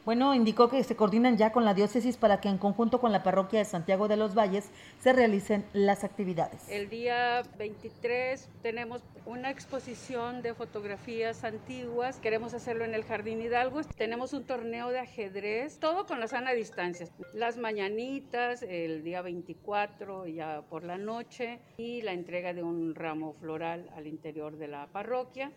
bueno, 0.05 0.34
indicó 0.34 0.70
que 0.70 0.84
se 0.84 0.96
coordinan 0.96 1.38
ya 1.38 1.51
con 1.51 1.63
la 1.63 1.74
diócesis 1.74 2.17
para 2.17 2.41
que 2.41 2.50
en 2.50 2.58
conjunto 2.58 3.00
con 3.00 3.12
la 3.12 3.24
parroquia 3.24 3.60
de 3.60 3.65
Santiago 3.65 4.08
de 4.08 4.17
los 4.17 4.36
Valles 4.36 4.70
se 5.00 5.13
realicen 5.13 5.63
las 5.74 6.03
actividades. 6.03 6.67
El 6.70 6.89
día 6.89 7.43
23 7.58 8.50
tenemos 8.63 9.01
una 9.25 9.51
exposición 9.51 10.41
de 10.41 10.53
fotografías 10.55 11.44
antiguas, 11.44 12.18
queremos 12.18 12.53
hacerlo 12.53 12.85
en 12.85 12.96
el 12.96 13.03
Jardín 13.03 13.42
Hidalgo, 13.42 13.81
tenemos 13.96 14.33
un 14.33 14.44
torneo 14.44 14.90
de 14.90 15.00
ajedrez, 15.00 15.79
todo 15.79 16.05
con 16.05 16.20
la 16.20 16.27
sana 16.27 16.53
distancia. 16.53 17.07
Las 17.33 17.57
mañanitas, 17.57 18.64
el 18.64 19.03
día 19.03 19.22
24 19.22 20.27
ya 20.27 20.64
por 20.70 20.83
la 20.83 20.98
noche 20.98 21.59
y 21.77 22.01
la 22.01 22.14
entrega 22.14 22.53
de 22.53 22.64
un 22.64 22.96
ramo 22.96 23.33
floral 23.33 23.90
al 23.96 24.07
interior 24.07 24.57
de 24.57 24.68
la 24.68 24.87
parroquia. 24.87 25.51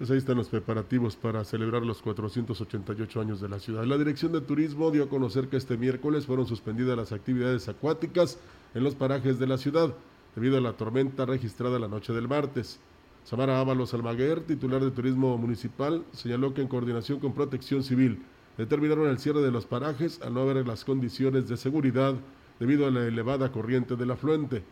Pues 0.00 0.10
ahí 0.10 0.16
están 0.16 0.38
los 0.38 0.48
preparativos 0.48 1.14
para 1.14 1.44
celebrar 1.44 1.82
los 1.82 2.00
488 2.00 3.20
años 3.20 3.38
de 3.38 3.50
la 3.50 3.58
ciudad. 3.58 3.84
La 3.84 3.98
Dirección 3.98 4.32
de 4.32 4.40
Turismo 4.40 4.90
dio 4.90 5.04
a 5.04 5.08
conocer 5.10 5.48
que 5.48 5.58
este 5.58 5.76
miércoles 5.76 6.24
fueron 6.24 6.46
suspendidas 6.46 6.96
las 6.96 7.12
actividades 7.12 7.68
acuáticas 7.68 8.38
en 8.72 8.82
los 8.82 8.94
parajes 8.94 9.38
de 9.38 9.46
la 9.46 9.58
ciudad 9.58 9.94
debido 10.34 10.56
a 10.56 10.62
la 10.62 10.72
tormenta 10.72 11.26
registrada 11.26 11.78
la 11.78 11.86
noche 11.86 12.14
del 12.14 12.28
martes. 12.28 12.80
Samara 13.24 13.60
Ábalos 13.60 13.92
Almaguer, 13.92 14.40
titular 14.40 14.82
de 14.82 14.90
Turismo 14.90 15.36
Municipal, 15.36 16.02
señaló 16.12 16.54
que 16.54 16.62
en 16.62 16.68
coordinación 16.68 17.20
con 17.20 17.34
Protección 17.34 17.82
Civil 17.82 18.22
determinaron 18.56 19.06
el 19.06 19.18
cierre 19.18 19.42
de 19.42 19.50
los 19.50 19.66
parajes 19.66 20.22
al 20.22 20.32
no 20.32 20.40
haber 20.40 20.66
las 20.66 20.86
condiciones 20.86 21.46
de 21.46 21.58
seguridad 21.58 22.14
debido 22.58 22.86
a 22.86 22.90
la 22.90 23.06
elevada 23.06 23.52
corriente 23.52 23.96
del 23.96 24.12
afluente. 24.12 24.62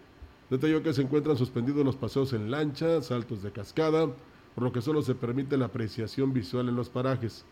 Detalló 0.49 0.83
que 0.83 0.95
se 0.95 1.03
encuentran 1.03 1.37
suspendidos 1.37 1.85
los 1.85 1.97
paseos 1.97 2.33
en 2.33 2.51
lancha, 2.51 3.03
saltos 3.03 3.43
de 3.43 3.53
cascada, 3.53 4.09
por 4.55 4.65
lo 4.65 4.73
que 4.73 4.83
solo 4.83 5.03
se 5.03 5.15
permite 5.15 5.57
la 5.57 5.67
apreciación 5.67 6.33
visual 6.33 6.69
en 6.69 6.77
los 6.77 6.89
parajes. 6.89 7.45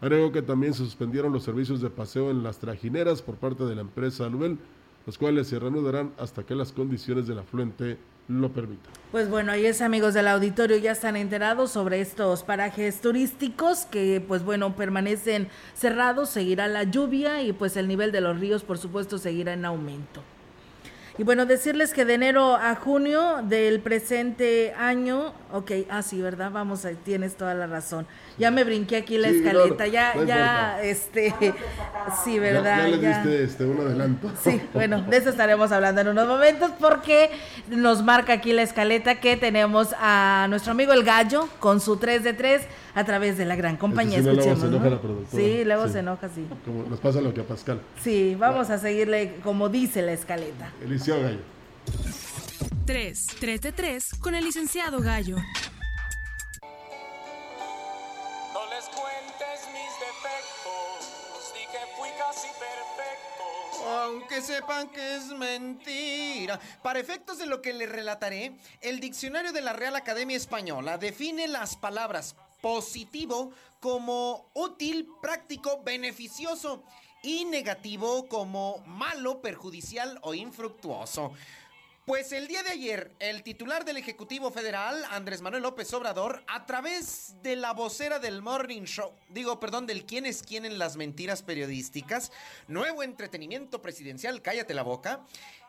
Agregó 0.00 0.32
que 0.32 0.42
también 0.42 0.74
se 0.74 0.84
suspendieron 0.84 1.32
los 1.32 1.44
servicios 1.44 1.80
de 1.80 1.90
paseo 1.90 2.30
en 2.30 2.42
las 2.42 2.58
trajineras 2.58 3.22
por 3.22 3.36
parte 3.36 3.64
de 3.64 3.74
la 3.74 3.80
empresa 3.80 4.26
Aluel, 4.26 4.58
los 5.06 5.18
cuales 5.18 5.48
se 5.48 5.58
reanudarán 5.58 6.12
hasta 6.18 6.44
que 6.44 6.54
las 6.54 6.72
condiciones 6.72 7.26
del 7.26 7.38
afluente 7.38 7.98
lo 8.28 8.50
permitan. 8.50 8.92
Pues 9.12 9.28
bueno, 9.28 9.52
ahí 9.52 9.66
es 9.66 9.82
amigos 9.82 10.14
del 10.14 10.28
auditorio, 10.28 10.76
ya 10.78 10.92
están 10.92 11.16
enterados 11.16 11.70
sobre 11.70 12.00
estos 12.00 12.42
parajes 12.42 13.00
turísticos 13.00 13.86
que 13.86 14.22
pues 14.26 14.44
bueno, 14.44 14.74
permanecen 14.76 15.48
cerrados, 15.74 16.30
seguirá 16.30 16.66
la 16.68 16.84
lluvia 16.84 17.42
y 17.42 17.52
pues 17.52 17.76
el 17.76 17.86
nivel 17.86 18.12
de 18.12 18.22
los 18.22 18.40
ríos 18.40 18.62
por 18.62 18.78
supuesto 18.78 19.18
seguirá 19.18 19.52
en 19.52 19.64
aumento. 19.64 20.22
Y 21.16 21.22
bueno, 21.22 21.46
decirles 21.46 21.92
que 21.92 22.04
de 22.04 22.14
enero 22.14 22.56
a 22.56 22.74
junio 22.74 23.40
del 23.44 23.78
presente 23.78 24.74
año, 24.76 25.32
ok, 25.52 25.70
ah, 25.88 26.02
sí, 26.02 26.20
¿verdad? 26.20 26.50
Vamos, 26.50 26.84
tienes 27.04 27.36
toda 27.36 27.54
la 27.54 27.68
razón. 27.68 28.04
Ya 28.36 28.50
me 28.50 28.64
brinqué 28.64 28.96
aquí 28.96 29.16
la 29.16 29.28
escaleta, 29.28 29.86
ya, 29.86 30.14
ya, 30.24 30.82
este, 30.82 31.32
sí, 32.24 32.38
¿verdad? 32.38 32.88
Ya, 32.88 32.96
le 32.96 33.08
diste 33.08 33.44
este, 33.44 33.64
un 33.64 33.80
adelanto. 33.80 34.32
Sí, 34.42 34.60
bueno, 34.72 35.02
de 35.02 35.16
eso 35.16 35.30
estaremos 35.30 35.70
hablando 35.70 36.00
en 36.00 36.08
unos 36.08 36.26
momentos 36.26 36.72
porque 36.80 37.30
nos 37.68 38.02
marca 38.02 38.32
aquí 38.32 38.52
la 38.52 38.62
escaleta 38.62 39.20
que 39.20 39.36
tenemos 39.36 39.94
a 40.00 40.46
nuestro 40.50 40.72
amigo 40.72 40.92
el 40.92 41.04
gallo 41.04 41.48
con 41.60 41.80
su 41.80 41.96
3 41.96 42.24
de 42.24 42.32
3 42.32 42.62
a 42.94 43.04
través 43.04 43.38
de 43.38 43.44
la 43.44 43.54
gran 43.54 43.76
compañía. 43.76 44.18
Este, 44.18 44.30
Escuchemos, 44.30 44.58
luego 44.58 44.70
se 44.70 44.76
enoja 44.76 44.90
la 44.90 45.00
productora. 45.00 45.44
Sí, 45.44 45.64
luego 45.64 45.88
se 45.88 45.98
enoja, 46.00 46.28
sí. 46.28 46.46
Como 46.64 46.84
nos 46.84 47.00
pasa 47.00 47.20
lo 47.20 47.32
que 47.32 47.40
a 47.40 47.44
Pascal. 47.44 47.80
Sí, 48.02 48.36
vamos 48.38 48.70
a 48.70 48.78
seguirle 48.78 49.36
como 49.44 49.68
dice 49.68 50.02
la 50.02 50.12
escaleta. 50.12 50.72
El 50.82 50.90
licenciado 50.90 51.22
Gallo. 51.22 51.38
3, 52.86 53.26
3 53.40 53.60
de 53.60 53.72
3 53.72 54.14
con 54.20 54.34
el 54.34 54.44
licenciado 54.44 55.00
Gallo. 55.00 55.36
Aunque 63.86 64.40
sepan 64.40 64.88
que 64.88 65.16
es 65.16 65.26
mentira. 65.28 66.58
Para 66.82 67.00
efectos 67.00 67.38
de 67.38 67.46
lo 67.46 67.62
que 67.62 67.72
les 67.72 67.88
relataré, 67.88 68.52
el 68.80 69.00
diccionario 69.00 69.52
de 69.52 69.60
la 69.60 69.72
Real 69.72 69.96
Academia 69.96 70.36
Española 70.36 70.98
define 70.98 71.48
las 71.48 71.76
palabras 71.76 72.36
positivo 72.60 73.52
como 73.80 74.50
útil, 74.54 75.06
práctico, 75.20 75.82
beneficioso 75.82 76.82
y 77.22 77.44
negativo 77.44 78.26
como 78.28 78.78
malo, 78.86 79.40
perjudicial 79.40 80.18
o 80.22 80.34
infructuoso. 80.34 81.32
Pues 82.06 82.32
el 82.32 82.48
día 82.48 82.62
de 82.62 82.68
ayer, 82.68 83.14
el 83.18 83.42
titular 83.42 83.86
del 83.86 83.96
Ejecutivo 83.96 84.50
Federal, 84.50 85.02
Andrés 85.10 85.40
Manuel 85.40 85.62
López 85.62 85.90
Obrador, 85.94 86.44
a 86.48 86.66
través 86.66 87.36
de 87.42 87.56
la 87.56 87.72
vocera 87.72 88.18
del 88.18 88.42
Morning 88.42 88.82
Show, 88.82 89.10
digo, 89.30 89.58
perdón, 89.58 89.86
del 89.86 90.04
quién 90.04 90.26
es 90.26 90.42
quién 90.42 90.66
en 90.66 90.78
las 90.78 90.96
mentiras 90.96 91.42
periodísticas, 91.42 92.30
nuevo 92.68 93.02
entretenimiento 93.02 93.80
presidencial, 93.80 94.42
cállate 94.42 94.74
la 94.74 94.82
boca, 94.82 95.24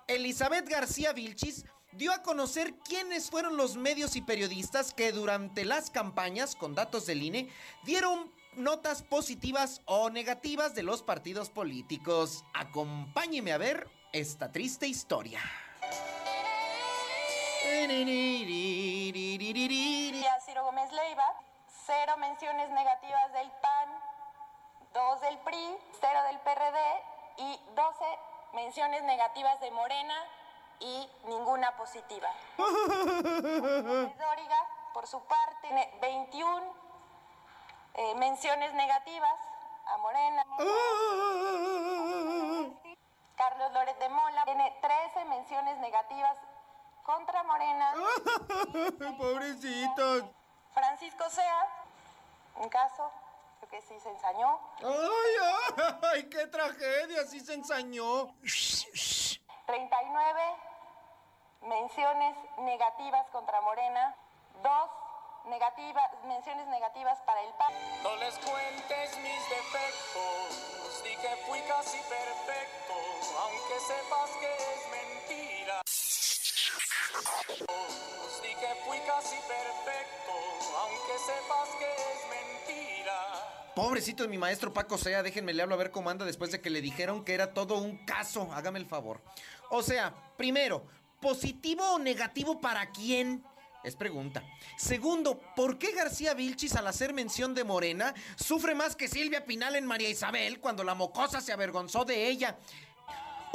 Elizabeth 0.08 0.67
García 0.67 1.13
Vilchis 1.13 1.63
dio 1.93 2.12
a 2.12 2.21
conocer 2.21 2.74
quiénes 2.84 3.30
fueron 3.30 3.56
los 3.56 3.78
medios 3.78 4.17
y 4.17 4.21
periodistas 4.21 4.93
que 4.93 5.13
durante 5.13 5.63
las 5.63 5.89
campañas, 5.89 6.58
con 6.58 6.76
datos 6.76 7.06
del 7.06 7.24
INE, 7.24 7.48
dieron 7.86 8.30
notas 8.58 9.04
positivas 9.04 9.82
o 9.86 10.10
negativas 10.10 10.76
de 10.76 10.84
los 10.84 11.02
partidos 11.02 11.50
políticos. 11.50 12.43
Acompáñeme 12.54 13.54
a 13.54 13.58
ver 13.58 13.88
esta 14.12 14.52
triste 14.52 14.86
historia. 14.86 15.39
Y 20.15 20.25
a 20.25 20.39
Ciro 20.41 20.63
Gómez 20.63 20.91
Leiva 20.91 21.23
cero 21.86 22.17
menciones 22.17 22.69
negativas 22.69 23.32
del 23.34 23.51
PAN, 23.51 23.89
dos 24.93 25.21
del 25.21 25.38
PRI, 25.39 25.78
cero 25.99 26.21
del 26.23 26.39
PRD 26.39 26.80
y 27.38 27.60
12 27.75 28.06
menciones 28.54 29.04
negativas 29.04 29.60
de 29.60 29.69
Morena 29.71 30.15
y 30.80 31.10
ninguna 31.25 31.75
positiva. 31.75 32.30
Dóriga, 32.58 34.58
por 34.93 35.06
su 35.08 35.21
parte, 35.25 35.56
tiene 35.62 35.97
21 36.01 36.73
eh, 37.95 38.15
menciones 38.15 38.73
negativas 38.73 39.38
a 39.88 39.97
Morena. 39.97 40.45
Carlos 43.36 43.73
Loret 43.73 43.99
de 43.99 44.08
Mola 44.10 44.45
tiene 44.45 44.78
13 44.82 45.25
menciones 45.25 45.78
negativas 45.80 46.38
contra 47.06 47.44
Morena. 47.44 47.94
Pobrecitos. 49.18 50.24
Francisco 50.74 51.30
Sea, 51.30 51.68
un 52.58 52.68
caso, 52.70 53.12
creo 53.60 53.70
que 53.70 53.82
sí 53.82 54.00
se 54.00 54.10
ensañó. 54.10 54.60
¡Ay, 54.84 55.36
ay! 56.02 56.30
¡Qué 56.30 56.48
tragedia! 56.48 57.26
Sí 57.28 57.39
se 57.39 57.54
ensañó. 57.54 58.28
39 59.68 60.41
menciones 61.62 62.36
negativas 62.58 63.28
contra 63.30 63.62
Morena, 63.62 64.15
dos 64.62 64.89
negativas, 65.46 66.12
menciones 66.26 66.68
negativas 66.68 67.20
para 67.22 67.41
el 67.41 67.54
PAN. 67.54 67.74
No 68.04 68.15
les 68.18 68.38
cuentes 68.39 69.18
mis 69.20 69.50
defectos, 69.50 71.04
di 71.04 71.15
que 71.18 71.36
fui 71.48 71.62
casi 71.62 72.00
perfecto, 72.00 72.94
aunque 73.41 73.80
sepas 73.80 74.30
que 74.39 74.54
es. 74.54 74.85
Que 78.56 78.67
fui 78.88 78.97
casi 79.06 79.36
perfecto, 79.36 80.32
aunque 80.80 81.19
sepas 81.19 81.69
que 81.78 81.86
es 81.86 82.19
mentira. 82.30 83.73
Pobrecito 83.75 84.23
de 84.23 84.30
mi 84.30 84.38
maestro 84.38 84.73
Paco 84.73 84.97
Sea, 84.97 85.23
déjenme 85.23 85.54
le 85.54 85.62
hablo 85.62 85.75
a 85.75 85.78
ver 85.78 85.91
cómo 85.91 86.10
anda 86.10 86.25
después 86.25 86.51
de 86.51 86.62
que 86.62 86.69
le 86.69 86.82
dijeron 86.82 87.25
que 87.25 87.34
era 87.34 87.54
todo 87.54 87.78
un 87.78 87.97
caso. 88.06 88.51
Hágame 88.54 88.80
el 88.80 88.86
favor. 88.86 89.21
O 89.69 89.84
sea, 89.84 90.15
primero, 90.38 90.86
¿positivo 91.19 91.84
o 91.95 91.99
negativo 91.99 92.62
para 92.62 92.89
quién? 92.91 93.43
Es 93.84 93.95
pregunta. 93.95 94.43
Segundo, 94.78 95.39
¿por 95.56 95.78
qué 95.78 95.91
García 95.91 96.34
Vilchis 96.34 96.75
al 96.75 96.88
hacer 96.88 97.13
mención 97.13 97.54
de 97.54 97.63
Morena 97.63 98.15
sufre 98.36 98.73
más 98.73 98.95
que 98.95 99.08
Silvia 99.08 99.45
Pinal 99.45 99.75
en 99.75 99.86
María 99.86 100.10
Isabel 100.10 100.60
cuando 100.60 100.84
la 100.84 100.95
mocosa 100.95 101.39
se 101.39 101.54
avergonzó 101.54 102.04
de 102.04 102.28
ella? 102.28 102.58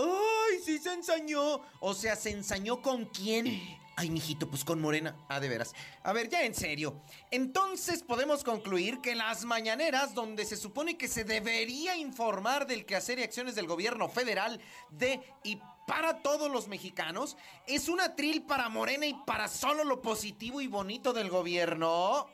¡Ay, 0.01 0.61
sí 0.65 0.79
se 0.79 0.93
ensañó! 0.93 1.61
O 1.81 1.95
sea, 1.95 2.17
¿se 2.17 2.31
ensañó 2.31 2.81
con 2.83 3.07
quién? 3.07 3.79
Ay, 3.97 4.09
mijito, 4.09 4.49
pues 4.49 4.65
con 4.65 4.81
Morena. 4.81 5.15
Ah, 5.29 5.41
de 5.41 5.49
veras. 5.51 5.75
A 6.05 6.15
ver, 6.15 6.31
ya 6.31 6.45
en 6.45 6.55
serio. 6.55 7.03
Entonces 7.31 8.03
podemos 8.03 8.45
concluir 8.45 9.03
que 9.03 9.15
las 9.15 9.45
mañaneras, 9.45 10.15
donde 10.15 10.47
se 10.47 10.57
supone 10.57 10.97
que 10.97 11.07
se 11.07 11.25
debería 11.25 11.97
informar 11.97 12.67
del 12.67 12.87
quehacer 12.87 13.19
y 13.19 13.25
acciones 13.25 13.55
del 13.55 13.67
gobierno 13.67 14.09
federal 14.09 14.59
de 14.89 15.21
y 15.45 15.59
para 15.87 16.23
todos 16.23 16.51
los 16.51 16.69
mexicanos, 16.69 17.37
es 17.67 17.89
una 17.89 18.17
tril 18.17 18.43
para 18.43 18.71
Morena 18.71 19.05
y 19.05 19.15
para 19.27 19.49
solo 19.49 19.85
lo 19.85 20.01
positivo 20.01 20.63
y 20.63 20.67
bonito 20.67 21.13
del 21.13 21.29
gobierno. 21.29 22.27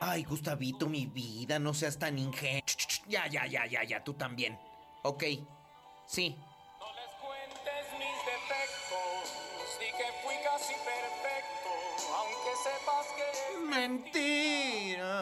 Ay, 0.00 0.24
Gustavito, 0.24 0.88
mi 0.88 1.06
vida, 1.06 1.60
no 1.60 1.72
seas 1.72 1.98
tan 1.98 2.18
ingenuo. 2.18 2.62
Ya, 3.06 3.28
ya, 3.28 3.46
ya, 3.46 3.66
ya, 3.66 3.84
ya, 3.84 4.02
tú 4.02 4.14
también. 4.14 4.58
Ok, 5.02 5.22
sí. 6.06 6.36
Mentira. 13.84 15.12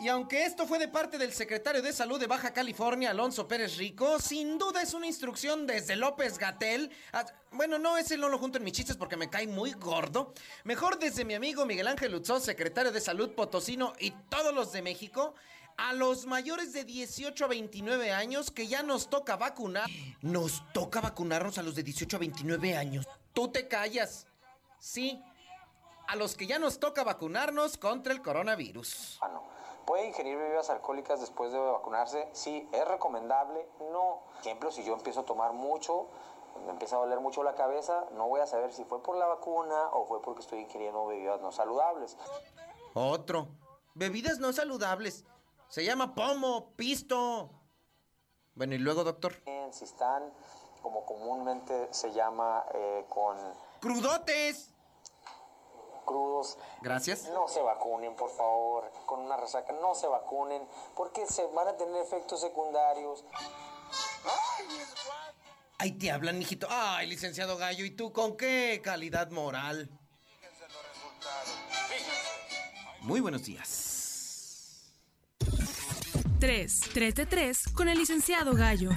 Y 0.00 0.08
aunque 0.08 0.44
esto 0.44 0.66
fue 0.66 0.78
de 0.78 0.88
parte 0.88 1.16
del 1.18 1.32
secretario 1.32 1.80
de 1.80 1.92
Salud 1.92 2.20
de 2.20 2.26
Baja 2.26 2.52
California, 2.52 3.10
Alonso 3.10 3.48
Pérez 3.48 3.76
Rico, 3.78 4.18
sin 4.20 4.58
duda 4.58 4.82
es 4.82 4.92
una 4.92 5.06
instrucción 5.06 5.66
desde 5.66 5.96
López 5.96 6.36
Gatel. 6.36 6.90
a- 7.12 7.24
bueno, 7.52 7.78
no, 7.78 7.96
ese 7.96 8.16
no 8.18 8.28
lo 8.28 8.38
junto 8.38 8.58
en 8.58 8.64
mis 8.64 8.74
chistes 8.74 8.96
porque 8.96 9.16
me 9.16 9.30
cae 9.30 9.46
muy 9.46 9.72
gordo. 9.72 10.34
Mejor 10.64 10.98
desde 10.98 11.24
mi 11.24 11.34
amigo 11.34 11.64
Miguel 11.64 11.86
Ángel 11.86 12.12
Luzó, 12.12 12.38
secretario 12.38 12.92
de 12.92 13.00
Salud 13.00 13.30
Potosino 13.34 13.92
y 13.98 14.10
todos 14.28 14.52
los 14.54 14.72
de 14.72 14.82
México, 14.82 15.34
a 15.76 15.92
los 15.92 16.26
mayores 16.26 16.72
de 16.72 16.84
18 16.84 17.44
a 17.44 17.48
29 17.48 18.12
años 18.12 18.50
que 18.50 18.66
ya 18.66 18.82
nos 18.82 19.08
toca 19.08 19.36
vacunar. 19.36 19.88
Nos 20.22 20.62
toca 20.72 21.00
vacunarnos 21.00 21.58
a 21.58 21.62
los 21.62 21.74
de 21.74 21.82
18 21.82 22.16
a 22.16 22.20
29 22.20 22.76
años. 22.76 23.08
Tú 23.32 23.48
te 23.48 23.68
callas. 23.68 24.26
Sí, 24.78 25.22
a 26.06 26.16
los 26.16 26.36
que 26.36 26.46
ya 26.46 26.58
nos 26.58 26.78
toca 26.78 27.04
vacunarnos 27.04 27.78
contra 27.78 28.12
el 28.12 28.22
coronavirus. 28.22 29.20
¿Puede 29.86 30.06
ingerir 30.06 30.38
bebidas 30.38 30.70
alcohólicas 30.70 31.20
después 31.20 31.52
de 31.52 31.58
vacunarse? 31.58 32.28
Sí, 32.32 32.68
es 32.72 32.88
recomendable. 32.88 33.66
No. 33.80 34.22
Por 34.32 34.40
ejemplo, 34.40 34.70
si 34.70 34.82
yo 34.84 34.94
empiezo 34.94 35.20
a 35.20 35.24
tomar 35.24 35.52
mucho, 35.52 36.08
me 36.64 36.70
empieza 36.72 36.96
a 36.96 37.00
doler 37.00 37.20
mucho 37.20 37.42
la 37.42 37.54
cabeza, 37.54 38.06
no 38.12 38.28
voy 38.28 38.40
a 38.40 38.46
saber 38.46 38.72
si 38.72 38.84
fue 38.84 39.02
por 39.02 39.16
la 39.16 39.26
vacuna 39.26 39.88
o 39.92 40.06
fue 40.06 40.22
porque 40.22 40.40
estoy 40.40 40.60
ingiriendo 40.60 41.06
bebidas 41.06 41.40
no 41.40 41.52
saludables. 41.52 42.16
Otro. 42.94 43.48
Bebidas 43.94 44.38
no 44.38 44.52
saludables. 44.52 45.24
Se 45.74 45.84
llama 45.84 46.14
pomo, 46.14 46.76
pisto. 46.76 47.50
Bueno, 48.54 48.76
y 48.76 48.78
luego, 48.78 49.02
doctor. 49.02 49.42
Si 49.72 49.82
están, 49.82 50.32
como 50.80 51.04
comúnmente 51.04 51.88
se 51.90 52.12
llama, 52.12 52.64
eh, 52.72 53.04
con 53.08 53.36
¡Crudotes! 53.80 54.70
crudos. 56.04 56.58
Gracias. 56.80 57.28
No 57.30 57.48
se 57.48 57.60
vacunen, 57.60 58.14
por 58.14 58.30
favor, 58.30 58.88
con 59.04 59.18
una 59.18 59.36
resaca. 59.36 59.72
No 59.72 59.96
se 59.96 60.06
vacunen, 60.06 60.64
porque 60.94 61.26
se 61.26 61.44
van 61.48 61.66
a 61.66 61.76
tener 61.76 62.00
efectos 62.02 62.40
secundarios. 62.40 63.24
Ahí 65.78 65.90
te 65.98 66.12
hablan, 66.12 66.38
mijito. 66.38 66.68
Ay, 66.70 67.08
licenciado 67.08 67.56
Gallo, 67.56 67.84
¿y 67.84 67.90
tú 67.90 68.12
con 68.12 68.36
qué 68.36 68.80
calidad 68.80 69.28
moral? 69.32 69.90
Muy 73.00 73.20
buenos 73.20 73.42
días. 73.42 73.93
3. 76.44 76.80
3 76.92 77.14
de 77.14 77.24
3 77.24 77.62
con 77.72 77.88
el 77.88 77.96
licenciado 77.96 78.52
Gallo. 78.52 78.90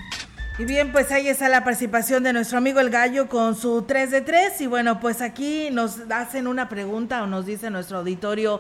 Y 0.60 0.66
bien, 0.66 0.92
pues 0.92 1.14
ahí 1.14 1.30
está 1.30 1.48
la 1.48 1.64
participación 1.64 2.24
de 2.24 2.34
nuestro 2.34 2.58
amigo 2.58 2.82
el 2.82 2.90
gallo 2.90 3.30
con 3.30 3.56
su 3.56 3.84
3 3.84 4.12
de 4.12 4.20
3. 4.20 4.60
Y 4.60 4.68
bueno, 4.68 5.00
pues 5.00 5.22
aquí 5.22 5.70
nos 5.72 5.98
hacen 6.12 6.46
una 6.46 6.68
pregunta 6.68 7.24
o 7.24 7.28
nos 7.28 7.46
dice 7.46 7.70
nuestro 7.70 8.00
auditorio 8.00 8.60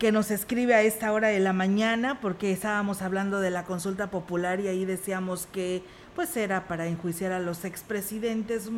que 0.00 0.10
nos 0.10 0.32
escribe 0.32 0.74
a 0.74 0.82
esta 0.82 1.12
hora 1.12 1.28
de 1.28 1.38
la 1.38 1.52
mañana 1.52 2.20
porque 2.20 2.50
estábamos 2.50 3.02
hablando 3.02 3.40
de 3.40 3.52
la 3.52 3.62
consulta 3.62 4.10
popular 4.10 4.58
y 4.58 4.66
ahí 4.66 4.84
decíamos 4.84 5.46
que 5.52 5.84
pues 6.16 6.36
era 6.36 6.66
para 6.66 6.88
enjuiciar 6.88 7.30
a 7.30 7.38
los 7.38 7.64
expresidentes 7.64 8.68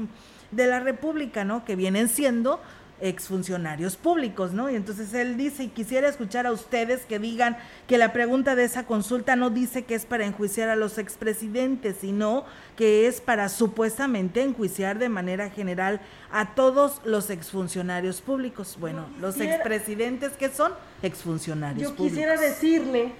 de 0.50 0.66
la 0.66 0.80
República, 0.80 1.44
¿no? 1.44 1.64
Que 1.64 1.76
vienen 1.76 2.10
siendo 2.10 2.60
exfuncionarios 3.00 3.96
públicos, 3.96 4.52
¿no? 4.52 4.70
Y 4.70 4.74
entonces 4.74 5.12
él 5.14 5.36
dice, 5.36 5.64
y 5.64 5.68
quisiera 5.68 6.08
escuchar 6.08 6.46
a 6.46 6.52
ustedes 6.52 7.04
que 7.04 7.18
digan 7.18 7.56
que 7.86 7.98
la 7.98 8.12
pregunta 8.12 8.54
de 8.54 8.64
esa 8.64 8.86
consulta 8.86 9.36
no 9.36 9.50
dice 9.50 9.84
que 9.84 9.94
es 9.94 10.06
para 10.06 10.24
enjuiciar 10.24 10.68
a 10.68 10.76
los 10.76 10.98
expresidentes, 10.98 11.96
sino 12.00 12.44
que 12.76 13.06
es 13.06 13.20
para 13.20 13.48
supuestamente 13.48 14.42
enjuiciar 14.42 14.98
de 14.98 15.08
manera 15.08 15.50
general 15.50 16.00
a 16.30 16.54
todos 16.54 17.00
los 17.04 17.30
exfuncionarios 17.30 18.20
públicos. 18.20 18.76
Bueno, 18.80 19.06
los 19.20 19.40
expresidentes 19.40 20.32
que 20.32 20.48
son 20.48 20.72
exfuncionarios 21.02 21.82
Yo 21.90 21.96
públicos. 21.96 22.18
quisiera 22.18 22.40
decirle 22.40 23.12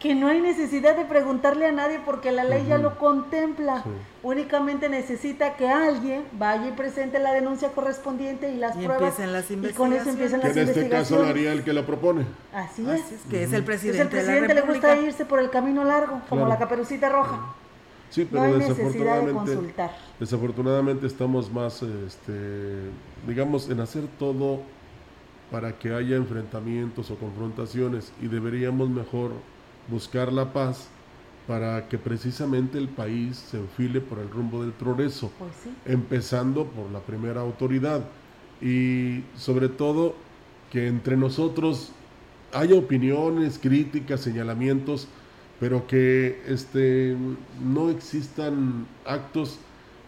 que 0.00 0.14
no 0.14 0.28
hay 0.28 0.40
necesidad 0.40 0.96
de 0.96 1.04
preguntarle 1.04 1.66
a 1.66 1.72
nadie 1.72 2.00
porque 2.04 2.32
la 2.32 2.42
ley 2.42 2.64
ya 2.66 2.78
lo 2.78 2.98
contempla. 2.98 3.84
Únicamente 4.22 4.88
necesita 4.88 5.56
que 5.56 5.68
alguien 5.68 6.24
vaya 6.32 6.68
y 6.68 6.72
presente 6.72 7.18
la 7.18 7.32
denuncia 7.32 7.68
correspondiente 7.68 8.50
y 8.50 8.56
las 8.56 8.74
Y 8.76 8.86
pruebas. 8.86 9.18
empiecen 9.20 9.32
las 9.34 9.50
y 9.50 9.74
con 9.74 9.92
eso 9.92 10.08
empiezan 10.08 10.40
Que 10.40 10.48
las 10.48 10.56
en 10.56 10.68
este 10.70 10.88
caso 10.88 11.18
lo 11.22 11.26
haría 11.28 11.52
el 11.52 11.62
que 11.62 11.74
lo 11.74 11.84
propone. 11.84 12.24
Así 12.52 12.84
Así 12.88 13.14
es. 13.14 13.20
que 13.30 13.42
es 13.44 13.52
el 13.52 13.62
presidente, 13.62 14.02
Entonces, 14.02 14.02
el 14.02 14.08
presidente 14.08 14.48
de 14.48 14.54
la 14.54 14.66
le 14.66 14.72
gusta 14.72 14.96
irse 14.96 15.24
por 15.26 15.38
el 15.38 15.50
camino 15.50 15.84
largo, 15.84 16.20
como 16.30 16.42
Claro. 16.42 16.48
la 16.48 16.58
caperucita 16.58 17.08
roja. 17.10 17.54
Sí, 18.08 18.26
pero 18.28 18.42
No 18.42 18.48
hay 18.48 18.52
necesidad 18.58 18.76
de 18.76 18.82
desafortunadamente, 18.84 19.54
consultar. 19.54 19.90
desafortunadamente 20.18 21.06
estamos 21.06 21.52
más, 21.52 21.82
este, 21.82 22.90
digamos, 23.28 23.68
en 23.68 23.80
hacer 23.80 24.04
todo 24.18 24.60
para 25.50 25.78
que 25.78 25.92
haya 25.94 26.16
enfrentamientos 26.16 27.10
o 27.10 27.16
confrontaciones 27.16 28.12
y 28.20 28.28
deberíamos 28.28 28.88
mejor 28.88 29.32
buscar 29.88 30.32
la 30.32 30.52
paz 30.52 30.88
para 31.46 31.88
que 31.88 31.98
precisamente 31.98 32.78
el 32.78 32.88
país 32.88 33.36
se 33.50 33.56
enfile 33.58 34.00
por 34.00 34.18
el 34.18 34.30
rumbo 34.30 34.62
del 34.62 34.72
progreso, 34.72 35.32
Pues 35.38 35.52
sí. 35.64 35.70
empezando 35.84 36.64
por 36.66 36.90
la 36.90 37.00
primera 37.00 37.40
autoridad 37.40 38.02
y 38.60 39.22
sobre 39.36 39.68
todo 39.68 40.14
que 40.70 40.86
entre 40.86 41.16
nosotros 41.16 41.90
haya 42.52 42.74
opiniones, 42.76 43.58
críticas, 43.58 44.20
señalamientos, 44.20 45.08
pero 45.58 45.86
que 45.86 46.42
este, 46.46 47.16
no 47.64 47.90
existan 47.90 48.86
actos 49.04 49.58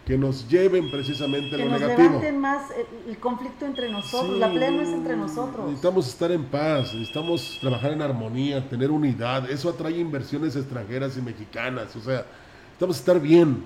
que 0.07 0.19
nos 0.19 0.49
lleven 0.49 0.91
precisamente 0.91 1.55
a 1.55 1.59
Que 1.59 1.65
lo 1.65 1.71
nos 1.71 1.81
negativo. 1.81 2.09
levanten 2.09 2.41
más 2.41 2.63
el, 3.07 3.17
conflicto 3.19 3.65
entre 3.67 3.91
nosotros, 3.91 4.39
la 4.39 4.53
pelea 4.53 4.71
no 4.71 4.83
es 4.83 4.89
entre 4.89 5.17
nosotros. 5.17 5.67
Necesitamos 5.67 6.09
estar 6.09 6.33
en 6.33 6.45
paz, 6.45 6.93
necesitamos 6.93 7.59
trabajar 7.61 7.93
en 7.93 8.03
armonía, 8.03 8.69
tener 8.69 8.91
unidad. 8.91 9.49
Eso 9.51 9.69
atrae 9.69 9.99
inversiones 9.99 10.57
extranjeras 10.57 11.17
y 11.17 11.23
mexicanas. 11.23 11.95
O 11.95 12.01
sea, 12.01 12.27
necesitamos 12.65 12.99
estar 12.99 13.21
bien. 13.21 13.65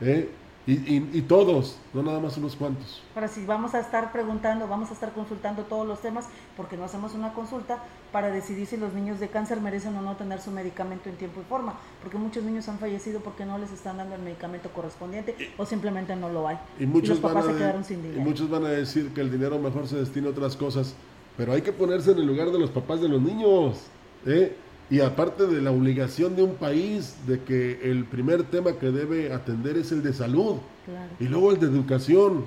¿eh? 0.00 0.28
Y, 0.66 0.72
y- 0.74 1.10
y 1.14 1.22
todos, 1.22 1.78
no 1.94 2.02
nada 2.02 2.20
más 2.20 2.36
unos 2.36 2.54
cuantos. 2.54 3.02
Ahora 3.14 3.28
sí, 3.28 3.44
vamos 3.46 3.74
a 3.74 3.80
estar 3.80 4.12
preguntando, 4.12 4.68
vamos 4.68 4.90
a 4.90 4.92
estar 4.92 5.10
consultando 5.12 5.62
todos 5.62 5.86
los 5.86 6.00
temas, 6.00 6.26
porque 6.56 6.76
no 6.76 6.84
hacemos 6.84 7.14
una 7.14 7.32
consulta 7.32 7.78
para 8.12 8.28
decidir 8.30 8.66
si 8.66 8.76
los 8.76 8.92
niños 8.92 9.18
de 9.20 9.28
cáncer 9.28 9.60
merecen 9.60 9.96
o 9.96 10.02
no 10.02 10.16
tener 10.16 10.40
su 10.40 10.50
medicamento 10.50 11.08
en 11.08 11.16
tiempo 11.16 11.40
y 11.40 11.44
forma, 11.44 11.74
porque 12.02 12.18
muchos 12.18 12.44
niños 12.44 12.68
han 12.68 12.78
fallecido 12.78 13.20
porque 13.20 13.46
no 13.46 13.56
les 13.58 13.72
están 13.72 13.96
dando 13.96 14.14
el 14.16 14.22
medicamento 14.22 14.68
correspondiente 14.70 15.34
o 15.56 15.64
simplemente 15.64 16.14
no 16.14 16.28
lo 16.28 16.46
hay. 16.46 16.58
Y 16.78 16.84
muchos, 16.86 17.10
los 17.10 17.20
papás 17.20 17.46
van, 17.46 17.46
se 17.46 17.50
a, 17.52 17.58
quedaron 17.58 17.84
sin 17.84 17.98
y 18.00 18.02
dinero. 18.02 18.20
muchos 18.20 18.50
van 18.50 18.64
a 18.66 18.68
decir 18.68 19.14
que 19.14 19.22
el 19.22 19.30
dinero 19.32 19.58
mejor 19.58 19.88
se 19.88 19.96
destina 19.96 20.28
a 20.28 20.30
otras 20.30 20.56
cosas, 20.56 20.94
pero 21.38 21.52
hay 21.54 21.62
que 21.62 21.72
ponerse 21.72 22.12
en 22.12 22.18
el 22.18 22.26
lugar 22.26 22.50
de 22.50 22.58
los 22.58 22.70
papás 22.70 23.00
de 23.00 23.08
los 23.08 23.20
niños. 23.22 23.78
¿eh? 24.26 24.54
Y 24.90 25.00
aparte 25.00 25.46
de 25.46 25.60
la 25.62 25.70
obligación 25.70 26.34
de 26.34 26.42
un 26.42 26.54
país 26.56 27.14
de 27.26 27.40
que 27.44 27.80
el 27.90 28.04
primer 28.06 28.42
tema 28.44 28.72
que 28.72 28.90
debe 28.90 29.32
atender 29.32 29.76
es 29.76 29.92
el 29.92 30.02
de 30.02 30.12
salud 30.12 30.56
Claro. 30.84 31.08
y 31.20 31.24
luego 31.24 31.52
el 31.52 31.60
de 31.60 31.66
educación. 31.66 32.44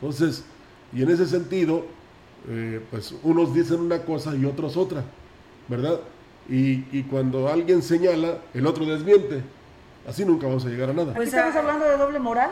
Entonces, 0.00 0.44
y 0.92 1.02
en 1.02 1.10
ese 1.10 1.26
sentido, 1.26 1.84
eh, 2.48 2.80
pues 2.90 3.14
unos 3.24 3.52
dicen 3.54 3.80
una 3.80 3.98
cosa 4.02 4.34
y 4.36 4.44
otros 4.44 4.76
otra, 4.76 5.02
¿verdad? 5.68 5.98
Y, 6.48 6.84
y 6.96 7.04
cuando 7.10 7.48
alguien 7.48 7.82
señala, 7.82 8.38
el 8.54 8.66
otro 8.66 8.86
desmiente. 8.86 9.42
Así 10.08 10.24
nunca 10.24 10.46
vamos 10.46 10.64
a 10.64 10.68
llegar 10.68 10.90
a 10.90 10.92
nada. 10.92 11.14
Pues 11.14 11.28
estamos 11.28 11.54
hablando 11.56 11.84
de 11.84 11.96
doble 11.96 12.18
moral. 12.20 12.50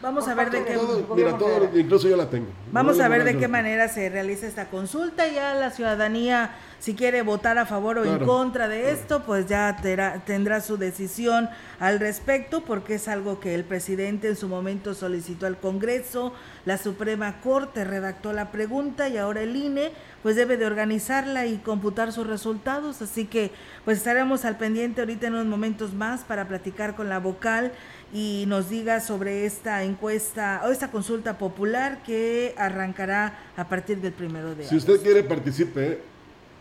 Vamos 0.00 0.24
Por 0.24 0.32
a 0.32 0.36
ver 0.36 0.50
de 0.50 0.64
qué... 0.64 0.74
del 0.74 1.04
Mira, 1.16 1.36
todo, 1.36 1.70
incluso 1.76 2.08
yo 2.08 2.16
la 2.16 2.30
tengo. 2.30 2.46
Vamos 2.70 2.98
No, 2.98 3.04
a 3.04 3.08
ver 3.08 3.24
de 3.24 3.36
qué 3.36 3.48
manera 3.48 3.88
se 3.88 4.08
realiza 4.08 4.46
esta 4.46 4.66
consulta. 4.66 5.26
Ya 5.26 5.54
la 5.54 5.70
ciudadanía, 5.70 6.50
si 6.78 6.94
quiere 6.94 7.22
votar 7.22 7.58
a 7.58 7.66
favor 7.66 7.98
o 7.98 8.04
en 8.04 8.24
contra 8.24 8.68
de 8.68 8.92
esto, 8.92 9.24
pues 9.24 9.46
ya 9.46 9.76
tendrá 10.24 10.60
su 10.60 10.76
decisión 10.76 11.48
al 11.80 11.98
respecto, 11.98 12.60
porque 12.60 12.94
es 12.94 13.08
algo 13.08 13.40
que 13.40 13.56
el 13.56 13.64
presidente 13.64 14.28
en 14.28 14.36
su 14.36 14.46
momento 14.46 14.94
solicitó 14.94 15.46
al 15.46 15.58
Congreso, 15.58 16.32
la 16.64 16.78
Suprema 16.78 17.40
Corte 17.40 17.84
redactó 17.84 18.32
la 18.32 18.52
pregunta 18.52 19.08
y 19.08 19.16
ahora 19.16 19.40
el 19.40 19.56
INE 19.56 19.90
pues 20.22 20.36
debe 20.36 20.56
de 20.56 20.66
organizarla 20.66 21.46
y 21.46 21.58
computar 21.58 22.12
sus 22.12 22.26
resultados. 22.26 23.02
Así 23.02 23.24
que 23.24 23.50
pues 23.84 23.98
estaremos 23.98 24.44
al 24.44 24.58
pendiente 24.58 25.00
ahorita 25.00 25.26
en 25.28 25.34
unos 25.34 25.46
momentos 25.46 25.94
más 25.94 26.22
para 26.22 26.46
platicar 26.46 26.94
con 26.94 27.08
la 27.08 27.18
vocal 27.18 27.72
y 28.12 28.44
nos 28.46 28.70
diga 28.70 29.00
sobre 29.00 29.44
esta 29.44 29.84
encuesta 29.84 30.62
o 30.64 30.70
esta 30.70 30.90
consulta 30.90 31.36
popular 31.38 32.02
que 32.02 32.54
arrancará 32.56 33.38
a 33.56 33.68
partir 33.68 34.00
del 34.00 34.12
primero 34.12 34.54
de 34.54 34.64
Si 34.64 34.76
usted 34.76 35.00
quiere, 35.02 35.22
participe. 35.22 35.92
¿eh? 35.92 35.98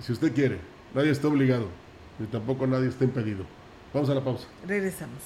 Si 0.02 0.12
usted 0.12 0.34
quiere. 0.34 0.60
Nadie 0.94 1.12
está 1.12 1.28
obligado. 1.28 1.68
Ni 2.20 2.28
tampoco 2.28 2.68
nadie 2.68 2.90
está 2.90 3.04
impedido. 3.04 3.46
Vamos 3.94 4.10
a 4.10 4.16
la 4.16 4.24
pausa. 4.24 4.48
Regresamos. 4.66 5.22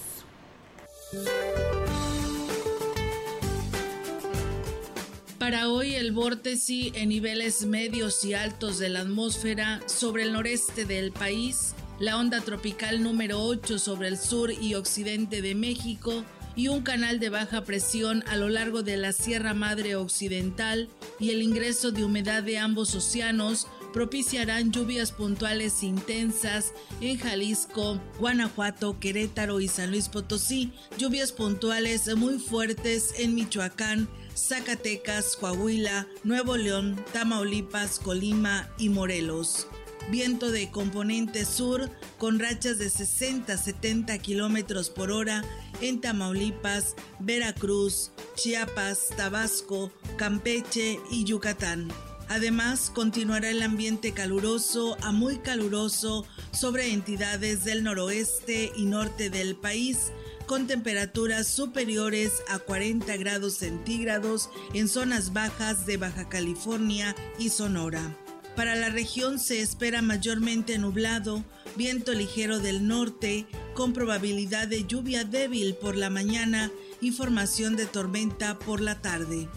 Para 5.38 5.68
hoy 5.68 5.94
el 5.96 6.12
vórtice 6.12 6.92
en 6.94 7.08
niveles 7.08 7.66
medios 7.66 8.24
y 8.24 8.32
altos 8.32 8.78
de 8.78 8.88
la 8.88 9.00
atmósfera 9.00 9.80
sobre 9.86 10.22
el 10.22 10.32
noreste 10.32 10.84
del 10.84 11.10
país, 11.10 11.74
la 12.02 12.18
onda 12.18 12.40
tropical 12.40 13.00
número 13.00 13.40
8 13.44 13.78
sobre 13.78 14.08
el 14.08 14.18
sur 14.18 14.50
y 14.50 14.74
occidente 14.74 15.40
de 15.40 15.54
México 15.54 16.24
y 16.56 16.66
un 16.66 16.82
canal 16.82 17.20
de 17.20 17.28
baja 17.28 17.62
presión 17.62 18.24
a 18.26 18.34
lo 18.34 18.48
largo 18.48 18.82
de 18.82 18.96
la 18.96 19.12
Sierra 19.12 19.54
Madre 19.54 19.94
Occidental 19.94 20.88
y 21.20 21.30
el 21.30 21.42
ingreso 21.42 21.92
de 21.92 22.04
humedad 22.04 22.42
de 22.42 22.58
ambos 22.58 22.96
océanos 22.96 23.68
propiciarán 23.92 24.72
lluvias 24.72 25.12
puntuales 25.12 25.84
intensas 25.84 26.72
en 27.00 27.18
Jalisco, 27.18 28.00
Guanajuato, 28.18 28.98
Querétaro 28.98 29.60
y 29.60 29.68
San 29.68 29.92
Luis 29.92 30.08
Potosí, 30.08 30.72
lluvias 30.98 31.30
puntuales 31.30 32.12
muy 32.16 32.40
fuertes 32.40 33.14
en 33.20 33.36
Michoacán, 33.36 34.08
Zacatecas, 34.34 35.36
Coahuila, 35.36 36.08
Nuevo 36.24 36.56
León, 36.56 36.96
Tamaulipas, 37.12 38.00
Colima 38.00 38.68
y 38.76 38.88
Morelos. 38.88 39.68
Viento 40.10 40.50
de 40.50 40.70
componente 40.70 41.44
sur 41.44 41.90
con 42.18 42.38
rachas 42.38 42.78
de 42.78 42.90
60 42.90 43.52
a 43.52 43.56
70 43.56 44.18
kilómetros 44.18 44.90
por 44.90 45.10
hora 45.10 45.42
en 45.80 46.00
Tamaulipas, 46.00 46.96
Veracruz, 47.18 48.12
Chiapas, 48.34 49.08
Tabasco, 49.16 49.90
Campeche 50.16 51.00
y 51.10 51.24
Yucatán. 51.24 51.88
Además, 52.28 52.90
continuará 52.94 53.50
el 53.50 53.62
ambiente 53.62 54.12
caluroso 54.12 54.96
a 55.02 55.12
muy 55.12 55.38
caluroso 55.38 56.24
sobre 56.50 56.92
entidades 56.92 57.64
del 57.64 57.84
noroeste 57.84 58.72
y 58.74 58.84
norte 58.84 59.28
del 59.28 59.54
país, 59.54 60.12
con 60.46 60.66
temperaturas 60.66 61.46
superiores 61.46 62.32
a 62.48 62.58
40 62.58 63.16
grados 63.18 63.54
centígrados 63.54 64.48
en 64.72 64.88
zonas 64.88 65.32
bajas 65.32 65.84
de 65.84 65.98
Baja 65.98 66.28
California 66.28 67.14
y 67.38 67.50
Sonora. 67.50 68.16
Para 68.56 68.76
la 68.76 68.90
región 68.90 69.38
se 69.38 69.60
espera 69.60 70.02
mayormente 70.02 70.76
nublado, 70.78 71.42
viento 71.76 72.12
ligero 72.12 72.58
del 72.58 72.86
norte, 72.86 73.46
con 73.74 73.94
probabilidad 73.94 74.68
de 74.68 74.84
lluvia 74.86 75.24
débil 75.24 75.74
por 75.74 75.96
la 75.96 76.10
mañana 76.10 76.70
y 77.00 77.12
formación 77.12 77.76
de 77.76 77.86
tormenta 77.86 78.58
por 78.58 78.82
la 78.82 79.00
tarde. 79.00 79.48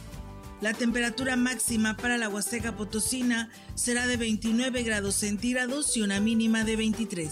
La 0.61 0.73
temperatura 0.73 1.35
máxima 1.35 1.97
para 1.97 2.17
la 2.17 2.29
Huasteca 2.29 2.77
Potosina 2.77 3.49
será 3.75 4.07
de 4.07 4.15
29 4.15 4.83
grados 4.83 5.15
centígrados 5.15 5.97
y 5.97 6.01
una 6.01 6.21
mínima 6.21 6.63
de 6.63 6.77
23. 6.77 7.31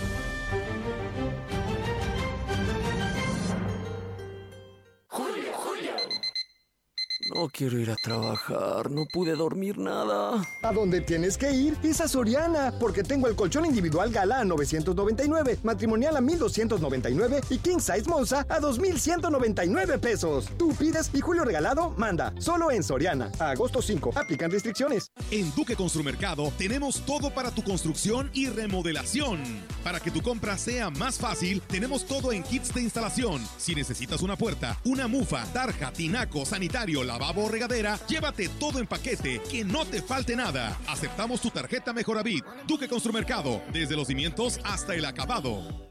No 7.41 7.49
quiero 7.49 7.79
ir 7.79 7.89
a 7.89 7.95
trabajar, 7.95 8.91
no 8.91 9.07
pude 9.07 9.33
dormir 9.33 9.79
nada. 9.79 10.47
A 10.61 10.71
donde 10.71 11.01
tienes 11.01 11.39
que 11.39 11.51
ir 11.51 11.75
es 11.81 11.99
a 11.99 12.07
Soriana, 12.07 12.71
porque 12.79 13.01
tengo 13.01 13.27
el 13.27 13.35
colchón 13.35 13.65
individual 13.65 14.11
Gala 14.11 14.41
a 14.41 14.45
999, 14.45 15.57
matrimonial 15.63 16.17
a 16.17 16.21
1299 16.21 17.41
y 17.49 17.57
King 17.57 17.79
Size 17.79 18.07
Monza 18.07 18.45
a 18.47 18.59
2199 18.59 19.97
pesos. 19.97 20.49
Tú 20.55 20.75
pides 20.75 21.09
y 21.15 21.21
Julio 21.21 21.43
Regalado 21.43 21.95
manda, 21.97 22.31
solo 22.37 22.69
en 22.69 22.83
Soriana. 22.83 23.31
A 23.39 23.49
agosto 23.49 23.81
5, 23.81 24.11
aplican 24.13 24.51
restricciones. 24.51 25.11
En 25.31 25.51
Duque 25.55 25.75
Construmercado 25.75 26.53
tenemos 26.59 27.01
todo 27.07 27.33
para 27.33 27.49
tu 27.49 27.63
construcción 27.63 28.29
y 28.35 28.49
remodelación. 28.49 29.41
Para 29.83 29.99
que 29.99 30.11
tu 30.11 30.21
compra 30.21 30.59
sea 30.59 30.91
más 30.91 31.17
fácil, 31.17 31.59
tenemos 31.61 32.05
todo 32.05 32.33
en 32.33 32.43
kits 32.43 32.71
de 32.71 32.83
instalación. 32.83 33.41
Si 33.57 33.73
necesitas 33.73 34.21
una 34.21 34.37
puerta, 34.37 34.79
una 34.85 35.07
mufa, 35.07 35.43
tarja, 35.51 35.91
tinaco, 35.91 36.45
sanitario, 36.45 37.03
lavabo 37.03 37.30
o 37.39 37.49
regadera, 37.49 37.97
llévate 38.07 38.49
todo 38.59 38.79
en 38.79 38.87
paquete, 38.87 39.41
que 39.49 39.63
no 39.63 39.85
te 39.85 40.01
falte 40.01 40.35
nada. 40.35 40.77
Aceptamos 40.87 41.41
tu 41.41 41.49
tarjeta 41.49 41.93
Mejoravit. 41.93 42.43
Duque 42.67 42.87
Construmercado, 42.87 43.61
desde 43.71 43.95
los 43.95 44.07
cimientos 44.07 44.59
hasta 44.63 44.95
el 44.95 45.05
acabado. 45.05 45.90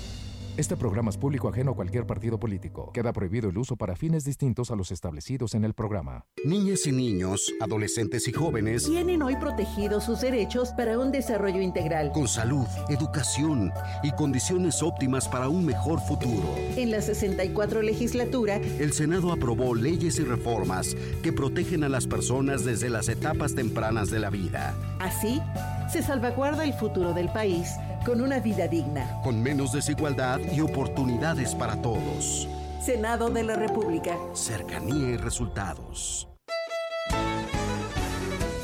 Este 0.57 0.75
programa 0.75 1.09
es 1.09 1.17
público 1.17 1.47
ajeno 1.47 1.71
a 1.71 1.75
cualquier 1.75 2.05
partido 2.05 2.37
político. 2.37 2.91
Queda 2.93 3.13
prohibido 3.13 3.49
el 3.49 3.57
uso 3.57 3.77
para 3.77 3.95
fines 3.95 4.25
distintos 4.25 4.69
a 4.69 4.75
los 4.75 4.91
establecidos 4.91 5.55
en 5.55 5.63
el 5.63 5.73
programa. 5.73 6.25
Niñas 6.43 6.85
y 6.85 6.91
niños, 6.91 7.53
adolescentes 7.61 8.27
y 8.27 8.33
jóvenes 8.33 8.83
tienen 8.83 9.21
hoy 9.21 9.37
protegidos 9.37 10.03
sus 10.03 10.19
derechos 10.19 10.73
para 10.73 10.99
un 10.99 11.11
desarrollo 11.13 11.61
integral. 11.61 12.11
Con 12.11 12.27
salud, 12.27 12.67
educación 12.89 13.71
y 14.03 14.11
condiciones 14.11 14.83
óptimas 14.83 15.29
para 15.29 15.47
un 15.47 15.65
mejor 15.65 16.01
futuro. 16.01 16.43
En 16.75 16.91
la 16.91 17.01
64 17.01 17.81
legislatura, 17.81 18.57
el 18.57 18.91
Senado 18.91 19.31
aprobó 19.31 19.73
leyes 19.73 20.19
y 20.19 20.23
reformas 20.23 20.97
que 21.23 21.31
protegen 21.31 21.85
a 21.85 21.89
las 21.89 22.07
personas 22.07 22.65
desde 22.65 22.89
las 22.89 23.07
etapas 23.07 23.55
tempranas 23.55 24.11
de 24.11 24.19
la 24.19 24.29
vida. 24.29 24.75
Así, 24.99 25.41
se 25.89 26.03
salvaguarda 26.03 26.65
el 26.65 26.73
futuro 26.73 27.13
del 27.13 27.29
país 27.29 27.69
con 28.05 28.21
una 28.21 28.39
vida 28.39 28.67
digna. 28.67 29.21
Con 29.23 29.41
menos 29.41 29.71
desigualdad 29.71 30.39
y 30.51 30.61
oportunidades 30.61 31.55
para 31.55 31.81
todos. 31.81 32.47
Senado 32.83 33.29
de 33.29 33.43
la 33.43 33.55
República. 33.55 34.17
Cercanía 34.33 35.09
y 35.09 35.17
resultados. 35.17 36.27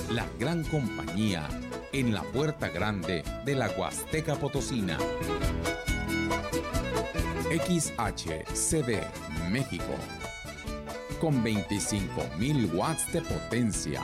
La 0.09 0.25
gran 0.39 0.63
compañía 0.63 1.47
en 1.93 2.13
la 2.13 2.23
puerta 2.23 2.69
grande 2.69 3.23
de 3.45 3.55
la 3.55 3.69
Huasteca 3.69 4.35
Potosina. 4.35 4.97
XHCD 7.49 9.03
México. 9.49 9.93
Con 11.21 11.43
25.000 11.43 12.73
watts 12.75 13.11
de 13.13 13.21
potencia. 13.21 14.03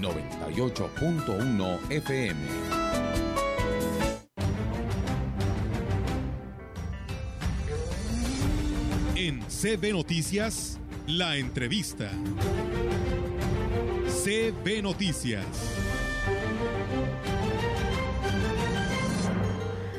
98.1 0.00 1.78
FM. 1.90 2.36
En 9.16 9.40
CB 9.48 9.92
Noticias, 9.92 10.78
la 11.06 11.36
entrevista. 11.36 12.10
CB 14.24 14.82
Noticias. 14.82 15.95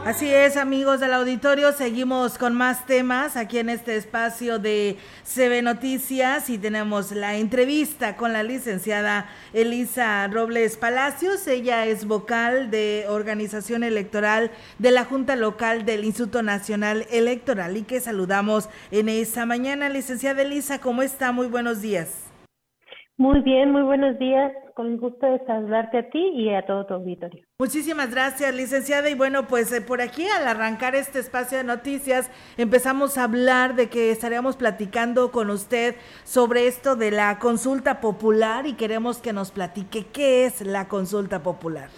Así 0.07 0.33
es, 0.33 0.55
amigos 0.55 1.01
del 1.01 1.11
auditorio, 1.11 1.73
seguimos 1.73 2.37
con 2.37 2.53
más 2.55 2.85
temas 2.85 3.35
aquí 3.35 3.57
en 3.57 3.67
este 3.67 3.97
espacio 3.97 4.57
de 4.57 4.95
CB 5.25 5.61
Noticias 5.61 6.49
y 6.49 6.57
tenemos 6.57 7.11
la 7.11 7.35
entrevista 7.35 8.15
con 8.15 8.31
la 8.31 8.41
licenciada 8.41 9.29
Elisa 9.51 10.25
Robles 10.29 10.77
Palacios. 10.77 11.45
Ella 11.45 11.85
es 11.85 12.05
vocal 12.05 12.71
de 12.71 13.03
organización 13.09 13.83
electoral 13.83 14.49
de 14.79 14.91
la 14.91 15.03
Junta 15.03 15.35
Local 15.35 15.83
del 15.83 16.05
Instituto 16.05 16.41
Nacional 16.41 17.05
Electoral 17.11 17.75
y 17.75 17.83
que 17.83 17.99
saludamos 17.99 18.69
en 18.91 19.09
esta 19.09 19.45
mañana. 19.45 19.89
Licenciada 19.89 20.41
Elisa, 20.43 20.79
¿cómo 20.79 21.01
está? 21.01 21.33
Muy 21.33 21.47
buenos 21.47 21.81
días. 21.81 22.26
Muy 23.19 23.41
bien, 23.41 23.71
muy 23.71 23.81
buenos 23.81 24.19
días. 24.19 24.53
Con 24.75 24.97
gusto 24.97 25.25
de 25.25 25.43
saludarte 25.47 25.97
a 25.97 26.09
ti 26.11 26.19
y 26.35 26.53
a 26.53 26.63
todo 26.67 26.85
tu 26.85 26.93
auditorio. 26.93 27.43
Muchísimas 27.57 28.11
gracias, 28.11 28.55
licenciada. 28.55 29.09
Y 29.09 29.15
bueno, 29.15 29.47
pues 29.47 29.73
eh, 29.73 29.81
por 29.81 30.01
aquí 30.01 30.27
al 30.27 30.47
arrancar 30.47 30.93
este 30.93 31.17
espacio 31.17 31.57
de 31.57 31.63
noticias, 31.63 32.29
empezamos 32.59 33.17
a 33.17 33.23
hablar 33.23 33.73
de 33.73 33.89
que 33.89 34.11
estaríamos 34.11 34.55
platicando 34.55 35.31
con 35.31 35.49
usted 35.49 35.95
sobre 36.25 36.67
esto 36.67 36.95
de 36.95 37.09
la 37.09 37.39
consulta 37.39 38.01
popular 38.01 38.67
y 38.67 38.73
queremos 38.75 39.19
que 39.19 39.33
nos 39.33 39.49
platique 39.51 40.05
qué 40.13 40.45
es 40.45 40.63
la 40.63 40.87
consulta 40.87 41.41
popular. 41.41 41.89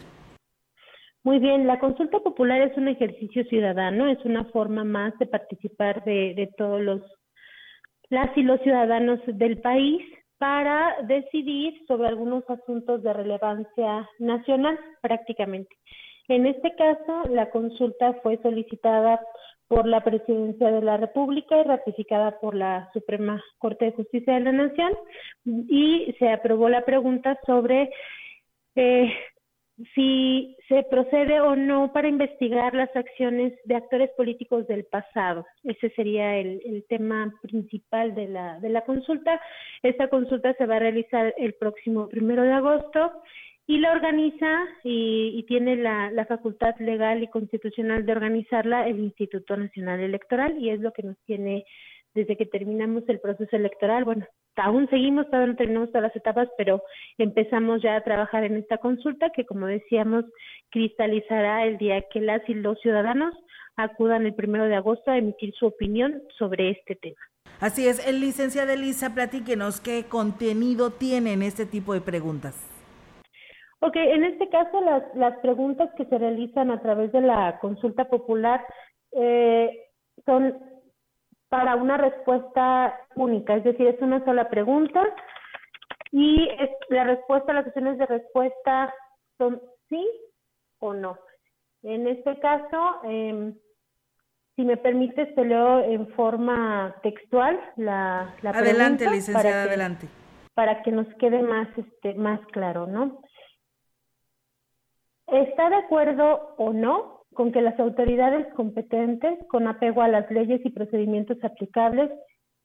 Muy 1.25 1.39
bien, 1.39 1.67
la 1.67 1.79
consulta 1.79 2.19
popular 2.19 2.61
es 2.61 2.77
un 2.77 2.87
ejercicio 2.87 3.43
ciudadano, 3.43 4.07
es 4.07 4.23
una 4.23 4.45
forma 4.45 4.85
más 4.85 5.13
de 5.19 5.25
participar 5.25 6.01
de, 6.05 6.33
de 6.33 6.49
todos 6.57 6.79
los 6.81 7.01
las 8.09 8.35
y 8.37 8.41
los 8.41 8.59
ciudadanos 8.61 9.19
del 9.27 9.59
país 9.59 10.01
para 10.39 10.95
decidir 11.03 11.85
sobre 11.87 12.07
algunos 12.07 12.49
asuntos 12.49 13.03
de 13.03 13.13
relevancia 13.13 14.09
nacional 14.17 14.79
prácticamente. 15.01 15.75
En 16.29 16.45
este 16.45 16.73
caso, 16.75 17.25
la 17.29 17.49
consulta 17.49 18.13
fue 18.23 18.39
solicitada 18.41 19.19
por 19.67 19.85
la 19.87 20.03
Presidencia 20.03 20.71
de 20.71 20.81
la 20.81 20.97
República 20.97 21.59
y 21.59 21.63
ratificada 21.63 22.39
por 22.39 22.55
la 22.55 22.89
Suprema 22.93 23.43
Corte 23.59 23.85
de 23.85 23.91
Justicia 23.91 24.33
de 24.33 24.39
la 24.39 24.51
Nación 24.51 24.93
y 25.45 26.15
se 26.17 26.29
aprobó 26.29 26.69
la 26.69 26.85
pregunta 26.85 27.37
sobre 27.45 27.91
eh, 28.75 29.13
si 29.95 30.57
se 30.67 30.83
procede 30.83 31.39
o 31.39 31.55
no 31.55 31.91
para 31.93 32.07
investigar 32.07 32.73
las 32.73 32.93
acciones 32.95 33.53
de 33.65 33.75
actores 33.75 34.09
políticos 34.17 34.67
del 34.67 34.83
pasado. 34.85 35.45
Ese 35.63 35.89
sería 35.91 36.37
el, 36.37 36.85
tema 36.89 37.33
principal 37.41 38.15
de 38.15 38.27
la, 38.27 38.59
de 38.59 38.69
la 38.69 38.81
consulta. 38.81 39.39
Esta 39.83 40.09
consulta 40.09 40.53
se 40.55 40.65
va 40.65 40.77
a 40.77 40.79
realizar 40.79 41.33
el 41.37 41.53
próximo 41.53 42.09
primero 42.09 42.43
de 42.43 42.51
agosto 42.51 43.11
y 43.67 43.77
la 43.77 43.91
organiza 43.91 44.65
y, 44.83 45.33
y 45.35 45.43
tiene 45.43 45.75
la, 45.75 46.09
la, 46.11 46.25
facultad 46.25 46.75
legal 46.79 47.21
y 47.21 47.27
constitucional 47.27 48.05
de 48.05 48.11
organizarla 48.11 48.87
el 48.87 48.99
Instituto 48.99 49.55
Nacional 49.55 49.99
Electoral 49.99 50.57
y 50.57 50.71
es 50.71 50.79
lo 50.79 50.91
que 50.91 51.03
nos 51.03 51.17
tiene 51.19 51.65
desde 52.13 52.35
que 52.37 52.45
terminamos 52.45 53.03
el 53.07 53.19
proceso 53.19 53.55
electoral. 53.55 54.05
Bueno, 54.05 54.25
aún 54.55 54.89
seguimos, 54.89 55.25
todavía 55.27 55.47
no 55.47 55.55
terminamos 55.55 55.89
todas 55.89 56.03
las 56.03 56.15
etapas, 56.15 56.49
pero 56.57 56.81
empezamos 57.17 57.81
ya 57.81 57.95
a 57.95 58.03
trabajar 58.03 58.43
en 58.43 58.57
esta 58.57 58.77
consulta 58.77 59.29
que, 59.29 59.45
como 59.45 59.67
decíamos, 59.67 60.25
cristalizará 60.69 61.65
el 61.65 61.77
día 61.77 62.03
que 62.11 62.21
las 62.21 62.47
y 62.49 62.53
los 62.55 62.79
ciudadanos 62.81 63.35
acudan 63.75 64.25
el 64.25 64.35
primero 64.35 64.65
de 64.65 64.75
agosto 64.75 65.11
a 65.11 65.17
emitir 65.17 65.53
su 65.53 65.67
opinión 65.67 66.21
sobre 66.37 66.71
este 66.71 66.95
tema. 66.95 67.19
Así 67.59 67.87
es, 67.87 68.05
el 68.07 68.21
licenciado 68.21 68.71
Elisa, 68.71 69.13
platíquenos 69.13 69.81
qué 69.81 70.05
contenido 70.05 70.91
tienen 70.91 71.41
este 71.41 71.65
tipo 71.65 71.93
de 71.93 72.01
preguntas. 72.01 72.55
Ok, 73.81 73.95
en 73.95 74.25
este 74.25 74.49
caso 74.49 74.81
las, 74.81 75.03
las 75.15 75.37
preguntas 75.39 75.89
que 75.97 76.05
se 76.05 76.17
realizan 76.17 76.69
a 76.69 76.81
través 76.81 77.11
de 77.13 77.21
la 77.21 77.59
consulta 77.59 78.05
popular 78.05 78.65
eh, 79.13 79.87
son 80.25 80.57
para 81.49 81.75
una 81.75 81.97
respuesta 81.97 82.99
única, 83.15 83.55
es 83.55 83.63
decir, 83.63 83.87
es 83.87 84.01
una 84.01 84.23
sola 84.23 84.49
pregunta 84.49 85.03
y 86.11 86.47
es, 86.59 86.69
la 86.89 87.03
respuesta, 87.03 87.53
las 87.53 87.67
opciones 87.67 87.97
de 87.97 88.05
respuesta 88.05 88.93
son 89.37 89.61
sí 89.89 90.07
o 90.79 90.93
no. 90.93 91.17
En 91.83 92.07
este 92.07 92.39
caso, 92.39 93.01
eh, 93.05 93.53
si 94.55 94.63
me 94.63 94.77
permites, 94.77 95.33
te 95.35 95.45
leo 95.45 95.81
en 95.81 96.07
forma 96.09 96.95
textual 97.01 97.59
la, 97.77 98.35
la 98.41 98.49
adelante, 98.51 99.09
licenciada, 99.09 99.63
adelante. 99.63 100.07
para 100.53 100.83
que 100.83 100.91
nos 100.91 101.07
quede 101.15 101.41
más, 101.41 101.67
este, 101.77 102.13
más 102.15 102.39
claro, 102.47 102.85
¿no? 102.85 103.21
¿Está 105.27 105.69
de 105.69 105.77
acuerdo 105.77 106.55
o 106.57 106.73
no 106.73 107.18
con 107.33 107.51
que 107.51 107.61
las 107.61 107.79
autoridades 107.79 108.51
competentes, 108.53 109.39
con 109.47 109.67
apego 109.67 110.01
a 110.01 110.07
las 110.07 110.29
leyes 110.31 110.61
y 110.65 110.69
procedimientos 110.71 111.37
aplicables, 111.43 112.09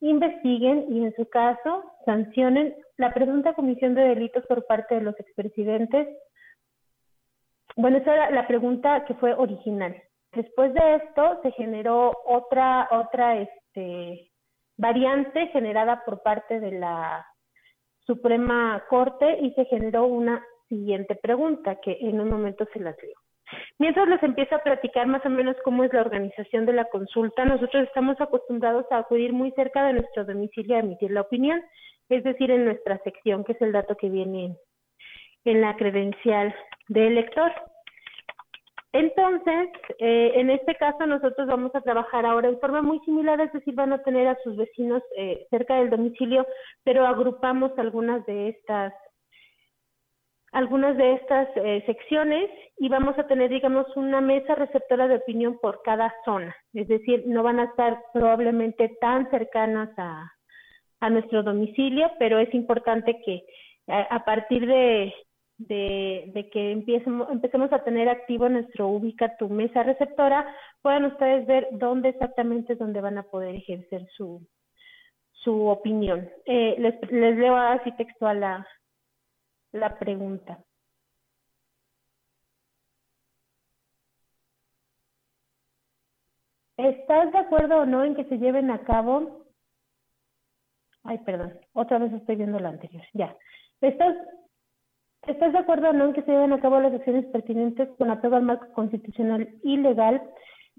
investiguen 0.01 0.87
y, 0.91 1.05
en 1.05 1.15
su 1.15 1.29
caso, 1.29 1.85
sancionen 2.05 2.75
la 2.97 3.13
presunta 3.13 3.55
comisión 3.55 3.95
de 3.95 4.03
delitos 4.03 4.45
por 4.47 4.67
parte 4.67 4.97
de 4.97 5.01
los 5.03 5.19
expresidentes? 5.19 6.09
Bueno, 7.77 7.99
esa 7.99 8.15
era 8.15 8.31
la 8.31 8.47
pregunta 8.47 9.05
que 9.07 9.15
fue 9.15 9.35
original. 9.35 9.97
Después 10.33 10.73
de 10.75 10.97
esto 10.97 11.41
se 11.43 11.53
generó 11.53 12.13
otra, 12.27 12.89
otra 12.91 13.39
este, 13.39 14.31
variante 14.77 15.49
generada 15.49 16.03
por 16.05 16.23
parte 16.23 16.61
de 16.61 16.73
la 16.73 17.27
Suprema 18.01 18.85
Corte 18.89 19.39
y 19.41 19.53
se 19.55 19.65
generó 19.67 20.07
una 20.07 20.45
siguiente 20.69 21.15
pregunta 21.17 21.81
que 21.81 21.97
en 22.01 22.21
un 22.21 22.29
momento 22.29 22.67
se 22.73 22.81
las 22.81 22.97
leo. 23.03 23.24
Mientras 23.79 24.09
les 24.09 24.23
empiezo 24.23 24.55
a 24.55 24.63
platicar 24.63 25.07
más 25.07 25.25
o 25.27 25.31
menos 25.31 25.57
cómo 25.65 25.85
es 25.85 25.93
la 25.93 26.01
organización 26.01 26.67
de 26.67 26.73
la 26.73 26.85
consulta, 26.87 27.45
nosotros 27.45 27.85
estamos 27.85 28.21
acostumbrados 28.21 28.87
a 28.91 28.99
acudir 28.99 29.33
muy 29.33 29.51
cerca 29.53 29.87
de 29.87 29.95
nuestro 29.95 30.25
domicilio 30.25 30.77
a 30.77 30.81
emitir 30.81 31.11
la 31.11 31.23
opinión, 31.23 31.63
es 32.09 32.25
decir, 32.25 32.51
en 32.51 32.65
nuestra 32.65 32.99
sección, 32.99 33.45
que 33.45 33.53
es 33.53 33.61
el 33.61 33.73
dato 33.73 33.97
que 33.97 34.09
viene 34.09 34.57
en 35.45 35.61
la 35.61 35.77
credencial 35.77 36.55
de 36.89 37.07
elector. 37.07 37.53
Entonces, 38.93 39.71
eh, 39.99 40.33
en 40.37 40.51
este 40.51 40.77
caso 40.77 41.05
nosotros 41.05 41.49
vamos 41.49 41.75
a 41.75 41.81
trabajar 41.81 42.25
ahora 42.25 42.49
en 42.49 42.61
forma 42.61 42.81
muy 42.81 43.01
similar, 43.01 43.41
es 43.41 43.53
decir, 43.53 43.75
van 43.75 43.93
a 43.93 44.03
tener 44.05 44.29
a 44.29 44.39
sus 44.45 44.57
vecinos 44.57 45.03
eh, 45.17 45.47
cerca 45.51 45.77
del 45.77 45.91
domicilio, 45.91 46.47
pero 46.85 47.05
agrupamos 47.05 47.77
algunas 47.77 48.25
de 48.27 48.51
estas 48.51 48.95
algunas 50.55 50.97
de 50.97 51.15
estas 51.15 51.49
eh, 51.57 51.83
secciones 51.85 52.49
y 52.79 52.89
vamos 52.89 53.19
a 53.19 53.27
tener, 53.27 53.51
digamos, 53.51 53.87
una 53.97 54.21
mesa 54.21 54.55
receptora 54.55 55.09
de 55.09 55.17
opinión 55.17 55.59
por 55.61 55.83
cada 55.83 56.15
zona. 56.25 56.55
Es 56.73 56.87
decir, 56.87 57.25
no 57.27 57.43
van 57.43 57.59
a 57.59 57.65
estar 57.65 58.01
probablemente 58.13 58.97
tan 59.01 59.29
cercanas 59.31 59.91
a, 59.97 60.33
a 61.01 61.11
nuestro 61.11 61.43
domicilio, 61.43 62.09
pero 62.21 62.39
es 62.39 62.55
importante 62.55 63.21
que 63.25 63.43
a, 63.89 64.25
partir 64.25 64.65
de, 64.65 65.13
de, 65.59 66.49
que 66.53 66.71
empiecemos, 66.71 67.29
empecemos 67.33 67.73
a 67.73 67.83
tener 67.83 68.09
activo 68.09 68.49
nuestro 68.49 68.87
ubica 68.87 69.37
tu 69.37 69.49
mesa 69.49 69.83
receptora, 69.83 70.47
puedan 70.83 71.05
ustedes 71.07 71.47
ver 71.49 71.67
dónde 71.73 72.11
exactamente 72.11 72.75
es 72.75 72.79
donde 72.79 73.01
van 73.01 73.19
a 73.19 73.25
poder 73.25 73.57
ejercer 73.57 74.07
su, 74.17 74.41
su 75.33 75.67
opinión. 75.67 76.31
Eh, 76.47 76.77
les, 76.79 77.11
les 77.11 77.37
leo 77.37 77.57
así 77.57 77.91
textual 77.97 78.39
la, 78.39 78.67
la 79.75 79.99
pregunta. 79.99 80.59
¿Estás 86.77 87.33
de 87.33 87.39
acuerdo 87.39 87.79
o 87.79 87.87
no 87.87 88.05
en 88.05 88.15
que 88.15 88.25
se 88.25 88.39
lleven 88.39 88.71
a 88.71 88.81
cabo? 88.85 89.47
Ay, 91.03 91.19
perdón, 91.19 91.59
otra 91.73 91.99
vez 91.99 92.13
estoy 92.13 92.37
viendo 92.37 92.59
la 92.59 92.71
anterior. 92.71 93.05
Ya. 93.13 93.37
¿Estás, 93.81 94.17
¿Estás 95.27 95.53
de 95.53 95.59
acuerdo 95.59 95.91
o 95.91 95.93
no 95.93 96.07
en 96.07 96.13
que 96.15 96.23
se 96.23 96.31
lleven 96.31 96.53
a 96.53 96.61
cabo 96.61 96.81
las 96.81 96.95
acciones 96.95 97.27
pertinentes 97.27 97.89
con 97.99 98.11
apego 98.11 98.37
al 98.37 98.43
marco 98.43 98.73
constitucional 98.73 99.49
y 99.63 99.77
legal 99.77 100.23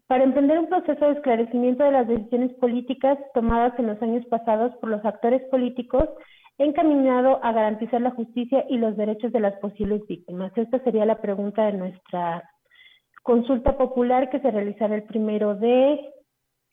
para 0.08 0.24
emprender 0.24 0.60
un 0.60 0.68
proceso 0.68 1.06
de 1.06 1.14
esclarecimiento 1.14 1.84
de 1.84 1.92
las 1.92 2.08
decisiones 2.08 2.54
políticas 2.56 3.18
tomadas 3.34 3.78
en 3.78 3.88
los 3.88 4.02
años 4.02 4.26
pasados 4.28 4.76
por 4.78 4.90
los 4.90 5.04
actores 5.04 5.42
políticos 5.50 6.10
encaminado 6.58 7.44
a 7.44 7.52
garantizar 7.52 8.02
la 8.02 8.12
justicia 8.12 8.66
y 8.70 8.78
los 8.78 8.96
derechos 8.96 9.32
de 9.32 9.40
las 9.40 9.56
posibles 9.60 10.06
víctimas. 10.08 10.52
Esta 10.56 10.80
sería 10.80 11.06
la 11.06 11.22
pregunta 11.22 11.66
de 11.66 11.74
nuestra 11.74 12.50
consulta 13.24 13.78
popular 13.78 14.30
que 14.30 14.40
se 14.40 14.52
realizará 14.52 14.96
el 14.96 15.04
primero 15.04 15.56
de, 15.56 16.00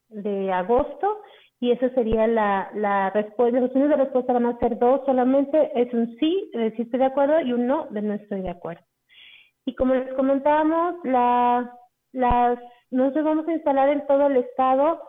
de 0.08 0.52
agosto 0.52 1.18
y 1.58 1.70
esa 1.70 1.88
sería 1.90 2.26
la, 2.26 2.70
la 2.74 3.10
respuesta. 3.10 3.58
Las 3.58 3.68
opciones 3.68 3.90
de 3.90 3.96
respuesta 3.96 4.32
van 4.32 4.46
a 4.46 4.58
ser 4.58 4.78
dos 4.78 5.00
solamente, 5.06 5.70
es 5.80 5.92
un 5.94 6.16
sí, 6.18 6.50
de 6.52 6.72
si 6.72 6.82
estoy 6.82 6.98
de 6.98 7.06
acuerdo, 7.06 7.40
y 7.40 7.52
un 7.52 7.66
no, 7.66 7.86
de 7.90 8.02
no 8.02 8.14
estoy 8.14 8.42
de 8.42 8.50
acuerdo. 8.50 8.82
Y 9.64 9.74
como 9.76 9.94
les 9.94 10.12
comentábamos, 10.14 10.96
la, 11.04 11.72
las, 12.12 12.58
nosotros 12.90 13.24
vamos 13.24 13.46
a 13.46 13.52
instalar 13.52 13.88
en 13.90 14.04
todo 14.08 14.26
el 14.26 14.38
estado 14.38 15.00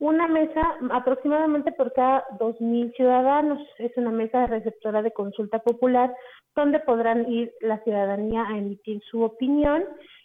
una 0.00 0.26
mesa 0.28 0.62
aproximadamente 0.90 1.72
por 1.72 1.92
cada 1.92 2.26
2.000 2.38 2.96
ciudadanos. 2.96 3.60
Es 3.78 3.94
una 3.96 4.10
mesa 4.10 4.46
receptora 4.46 5.02
de 5.02 5.12
consulta 5.12 5.60
popular 5.60 6.12
donde 6.56 6.80
podrán 6.80 7.30
ir 7.30 7.52
la 7.60 7.78
ciudadanía 7.84 8.46
a 8.48 8.58
emitir 8.58 9.00
su 9.10 9.22
opinión 9.22 9.84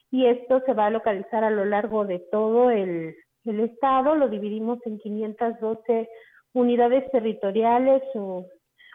y 0.10 0.28
esto 0.28 0.62
se 0.66 0.74
va 0.74 0.88
a 0.88 0.92
localizar 0.92 1.44
a 1.44 1.50
lo 1.50 1.66
largo 1.66 2.06
de 2.06 2.20
todo 2.32 2.72
el, 2.72 3.16
estado. 3.44 4.16
Lo 4.16 4.30
dividimos 4.30 4.80
en 4.86 4.98
512 4.98 6.10
unidades 6.54 7.12
territoriales 7.12 8.02
o, 8.16 8.46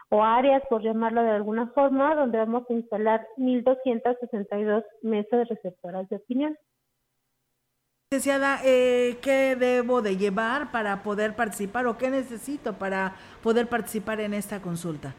o 0.09 0.23
áreas, 0.23 0.63
por 0.67 0.81
llamarlo 0.81 1.23
de 1.23 1.29
alguna 1.29 1.67
forma, 1.67 2.15
donde 2.15 2.39
vamos 2.39 2.63
a 2.69 2.73
instalar 2.73 3.25
1.262 3.37 4.83
mesas 5.03 5.47
receptoras 5.47 6.09
de 6.09 6.17
opinión. 6.17 6.57
Eh, 8.13 9.19
¿qué 9.23 9.55
debo 9.55 10.01
de 10.01 10.17
llevar 10.17 10.69
para 10.73 11.01
poder 11.01 11.33
participar 11.33 11.87
o 11.87 11.97
qué 11.97 12.09
necesito 12.09 12.73
para 12.73 13.13
poder 13.41 13.67
participar 13.67 14.19
en 14.19 14.33
esta 14.33 14.61
consulta? 14.61 15.13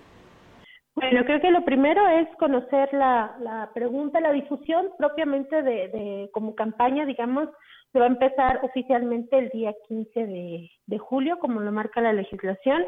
Bueno, 0.95 1.25
creo 1.25 1.41
que 1.41 1.51
lo 1.51 1.65
primero 1.65 2.07
es 2.07 2.29
conocer 2.37 2.93
la, 2.93 3.35
la 3.41 3.71
pregunta, 3.73 4.21
la 4.21 4.33
difusión 4.33 4.91
propiamente 4.99 5.63
de, 5.63 6.29
como 6.35 6.55
campaña, 6.55 7.07
digamos, 7.07 7.49
se 7.93 7.99
va 7.99 8.05
a 8.05 8.09
empezar 8.09 8.61
oficialmente 8.63 9.39
el 9.39 9.49
día 9.49 9.73
15 9.89 10.27
de, 10.27 10.71
de 10.85 10.99
julio, 10.99 11.39
como 11.39 11.61
lo 11.61 11.73
marca 11.73 12.03
la 12.03 12.13
legislación. 12.13 12.85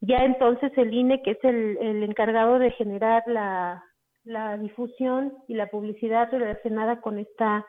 Ya 0.00 0.24
entonces 0.24 0.72
el 0.78 0.94
INE, 0.94 1.20
que 1.20 1.32
es 1.32 1.44
el, 1.44 1.76
el 1.82 2.02
encargado 2.02 2.58
de 2.58 2.70
generar 2.70 3.22
la, 3.26 3.84
la 4.24 4.56
difusión 4.56 5.34
y 5.48 5.54
la 5.54 5.66
publicidad 5.66 6.30
relacionada 6.32 7.02
con 7.02 7.18
esta 7.18 7.66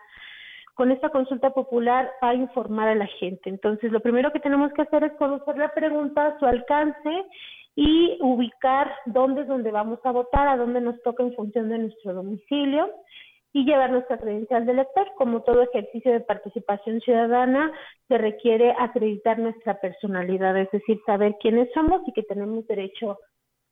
con 0.76 0.92
esta 0.92 1.10
consulta 1.10 1.52
popular 1.52 2.12
a 2.22 2.34
informar 2.36 2.90
a 2.90 2.96
la 2.96 3.08
gente. 3.08 3.50
Entonces, 3.50 3.92
lo 3.92 4.02
primero 4.02 4.32
que 4.32 4.42
tenemos 4.42 4.72
que 4.74 4.84
hacer 4.84 5.04
es 5.06 5.14
conocer 5.14 5.58
la 5.58 5.74
pregunta, 5.74 6.38
su 6.38 6.46
alcance 6.46 7.26
y 7.76 8.18
ubicar 8.22 8.92
dónde 9.06 9.42
es 9.42 9.48
donde 9.48 9.72
vamos 9.72 10.00
a 10.04 10.12
votar, 10.12 10.48
a 10.48 10.58
dónde 10.58 10.82
nos 10.82 11.02
toca 11.02 11.24
en 11.24 11.34
función 11.34 11.70
de 11.70 11.80
nuestro 11.80 12.14
domicilio 12.14 12.90
y 13.54 13.64
llevar 13.64 13.90
nuestra 13.92 14.18
credencial 14.18 14.66
de 14.66 14.74
elector. 14.74 15.08
Como 15.16 15.44
todo 15.44 15.62
ejercicio 15.62 16.12
de 16.12 16.20
participación 16.20 17.00
ciudadana, 17.00 17.72
se 18.10 18.18
requiere 18.18 18.76
acreditar 18.78 19.40
nuestra 19.40 19.80
personalidad, 19.80 20.58
es 20.58 20.70
decir, 20.72 21.00
saber 21.06 21.36
quiénes 21.40 21.72
somos 21.74 22.02
y 22.06 22.12
que 22.12 22.24
tenemos 22.24 22.68
derecho 22.68 23.18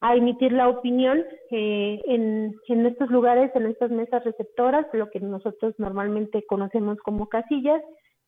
a 0.00 0.14
emitir 0.14 0.52
la 0.52 0.68
opinión 0.68 1.24
eh, 1.50 2.00
en, 2.06 2.54
en 2.68 2.86
estos 2.86 3.10
lugares, 3.10 3.50
en 3.54 3.66
estas 3.66 3.90
mesas 3.90 4.22
receptoras, 4.24 4.86
lo 4.92 5.10
que 5.10 5.20
nosotros 5.20 5.74
normalmente 5.78 6.44
conocemos 6.46 6.98
como 6.98 7.28
casillas. 7.28 7.82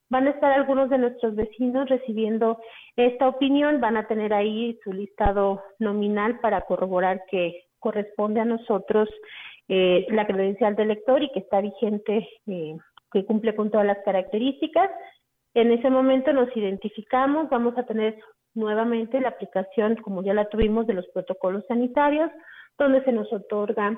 Van 0.09 0.25
a 0.25 0.31
estar 0.31 0.51
algunos 0.53 0.89
de 0.89 0.97
nuestros 0.97 1.35
vecinos 1.35 1.89
recibiendo 1.89 2.59
esta 2.95 3.27
opinión, 3.27 3.81
van 3.81 3.97
a 3.97 4.07
tener 4.07 4.33
ahí 4.33 4.79
su 4.83 4.93
listado 4.93 5.61
nominal 5.79 6.39
para 6.39 6.61
corroborar 6.61 7.23
que 7.29 7.65
corresponde 7.79 8.39
a 8.39 8.45
nosotros 8.45 9.09
eh, 9.67 10.07
la 10.09 10.25
credencial 10.25 10.75
de 10.75 10.83
elector 10.83 11.21
y 11.21 11.29
que 11.31 11.39
está 11.39 11.59
vigente, 11.59 12.27
eh, 12.47 12.77
que 13.11 13.25
cumple 13.25 13.53
con 13.53 13.69
todas 13.69 13.85
las 13.85 13.99
características. 14.05 14.89
En 15.53 15.71
ese 15.71 15.89
momento 15.89 16.31
nos 16.31 16.55
identificamos, 16.55 17.49
vamos 17.49 17.77
a 17.77 17.83
tener 17.83 18.17
nuevamente 18.57 19.21
la 19.21 19.29
aplicación, 19.29 19.95
como 19.97 20.23
ya 20.23 20.33
la 20.33 20.49
tuvimos, 20.49 20.87
de 20.87 20.93
los 20.93 21.07
protocolos 21.09 21.63
sanitarios, 21.67 22.31
donde 22.77 23.03
se 23.03 23.11
nos 23.11 23.31
otorga 23.31 23.97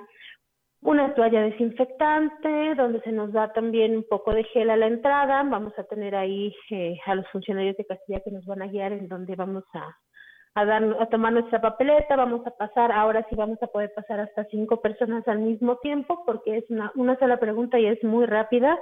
una 0.82 1.14
toalla 1.14 1.41
desinfectante, 1.41 2.76
donde 2.76 3.01
se 3.01 3.12
nos 3.12 3.34
da 3.34 3.51
también 3.51 3.97
un 3.97 4.05
poco 4.07 4.34
de 4.34 4.43
gel 4.45 4.70
a 4.70 4.78
la 4.78 4.88
entrada. 4.88 5.43
Vamos 5.43 5.74
a 5.78 5.84
tener 5.84 6.16
ahí 6.16 6.55
eh, 6.72 6.97
a 7.05 7.16
los 7.16 7.28
funcionarios 7.30 7.76
de 7.78 7.86
Castilla 7.86 8.22
que 8.22 8.32
nos 8.32 8.45
van 8.45 8.62
a 8.62 8.68
guiar 8.68 8.93
en 8.93 9.07
donde 9.07 9.36
vamos 9.36 9.64
a, 9.74 9.97
a, 10.55 10.66
dar, 10.66 10.84
a 10.99 11.05
tomar 11.07 11.34
nuestra 11.34 11.60
papeleta. 11.60 12.16
Vamos 12.16 12.45
a 12.47 12.51
pasar, 12.51 12.91
ahora 12.91 13.26
sí 13.30 13.36
vamos 13.36 13.62
a 13.62 13.68
poder 13.68 13.91
pasar 13.93 14.22
hasta 14.22 14.45
cinco 14.45 14.82
personas 14.82 15.28
al 15.28 15.39
mismo 15.39 15.78
tiempo, 15.78 16.24
porque 16.26 16.57
es 16.57 16.70
una, 16.70 16.91
una 16.95 17.18
sola 17.20 17.38
pregunta 17.38 17.78
y 17.78 17.88
es 17.88 18.01
muy 18.03 18.26
rápida. 18.26 18.80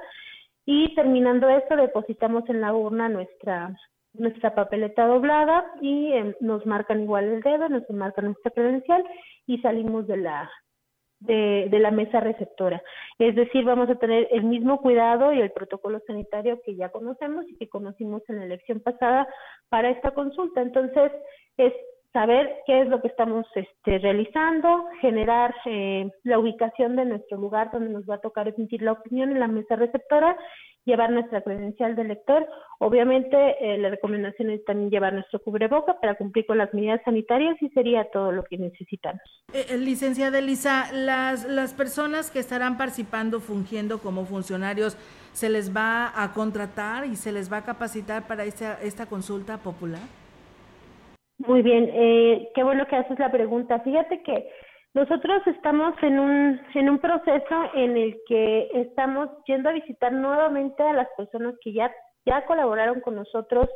Y 0.65 0.93
terminando 0.93 1.49
esto, 1.49 1.75
depositamos 1.77 2.47
en 2.49 2.61
la 2.61 2.73
urna 2.73 3.09
nuestra 3.09 3.75
nuestra 4.13 4.55
papeleta 4.55 5.05
doblada 5.05 5.65
y 5.81 6.11
em, 6.13 6.33
nos 6.39 6.65
marcan 6.65 7.01
igual 7.01 7.25
el 7.25 7.41
dedo, 7.41 7.69
nos 7.69 7.89
marcan 7.89 8.25
nuestra 8.25 8.51
credencial 8.51 9.03
y 9.45 9.59
salimos 9.59 10.07
de 10.07 10.17
la 10.17 10.49
de, 11.19 11.67
de 11.71 11.79
la 11.79 11.91
mesa 11.91 12.19
receptora. 12.19 12.81
Es 13.17 13.35
decir, 13.35 13.65
vamos 13.65 13.89
a 13.89 13.95
tener 13.95 14.27
el 14.31 14.43
mismo 14.43 14.79
cuidado 14.81 15.33
y 15.33 15.41
el 15.41 15.51
protocolo 15.51 15.99
sanitario 16.05 16.61
que 16.63 16.75
ya 16.75 16.89
conocemos 16.89 17.45
y 17.49 17.57
que 17.57 17.69
conocimos 17.69 18.21
en 18.29 18.37
la 18.37 18.45
elección 18.45 18.79
pasada 18.81 19.27
para 19.69 19.89
esta 19.89 20.11
consulta. 20.11 20.61
Entonces, 20.61 21.11
es 21.57 21.73
saber 22.13 22.61
qué 22.65 22.81
es 22.81 22.87
lo 22.87 23.01
que 23.01 23.09
estamos 23.09 23.45
este, 23.55 23.99
realizando, 23.99 24.85
generar 25.01 25.53
eh, 25.65 26.09
la 26.23 26.39
ubicación 26.39 26.95
de 26.95 27.05
nuestro 27.05 27.37
lugar 27.37 27.71
donde 27.71 27.89
nos 27.89 28.05
va 28.05 28.15
a 28.15 28.21
tocar 28.21 28.47
emitir 28.47 28.81
la 28.81 28.93
opinión 28.93 29.31
en 29.31 29.39
la 29.39 29.47
mesa 29.47 29.75
receptora, 29.75 30.37
llevar 30.87 31.11
nuestra 31.11 31.41
credencial 31.41 31.95
de 31.95 32.05
lector. 32.05 32.47
Obviamente, 32.79 33.37
eh, 33.59 33.77
la 33.77 33.89
recomendación 33.89 34.49
es 34.49 34.65
también 34.65 34.89
llevar 34.89 35.13
nuestro 35.13 35.39
cubreboca 35.39 35.99
para 35.99 36.15
cumplir 36.15 36.45
con 36.47 36.57
las 36.57 36.73
medidas 36.73 37.01
sanitarias 37.05 37.61
y 37.61 37.69
sería 37.69 38.09
todo 38.11 38.31
lo 38.31 38.43
que 38.43 38.57
necesitamos. 38.57 39.21
Eh, 39.53 39.77
licenciada 39.77 40.39
Elisa, 40.39 40.91
las, 40.93 41.45
las 41.45 41.73
personas 41.73 42.31
que 42.31 42.39
estarán 42.39 42.77
participando, 42.77 43.39
fungiendo 43.39 43.99
como 43.99 44.25
funcionarios, 44.25 44.97
¿se 45.33 45.49
les 45.49 45.75
va 45.75 46.11
a 46.15 46.33
contratar 46.33 47.05
y 47.05 47.15
se 47.15 47.31
les 47.31 47.51
va 47.51 47.57
a 47.57 47.65
capacitar 47.65 48.25
para 48.27 48.45
esta, 48.45 48.79
esta 48.81 49.05
consulta 49.05 49.57
popular? 49.57 50.01
Muy 51.39 51.61
bien, 51.61 51.89
eh, 51.93 52.49
qué 52.55 52.63
bueno 52.63 52.87
que 52.87 52.95
haces 52.95 53.19
la 53.19 53.31
pregunta. 53.31 53.79
Fíjate 53.81 54.23
que 54.23 54.49
nosotros 54.97 55.45
estamos 55.45 55.93
en 56.01 56.17
un, 56.17 56.59
en 56.73 56.89
un 56.89 56.97
proceso 56.97 57.55
en 57.75 57.95
el 57.97 58.17
que 58.27 58.67
estamos 58.73 59.29
yendo 59.45 59.69
a 59.69 59.73
visitar 59.73 60.11
nuevamente 60.11 60.81
a 60.81 60.91
las 60.91 61.07
personas 61.15 61.53
que 61.61 61.71
ya, 61.71 61.91
ya 62.25 62.43
colaboraron 62.47 63.01
con 63.01 63.13
nosotros 63.13 63.69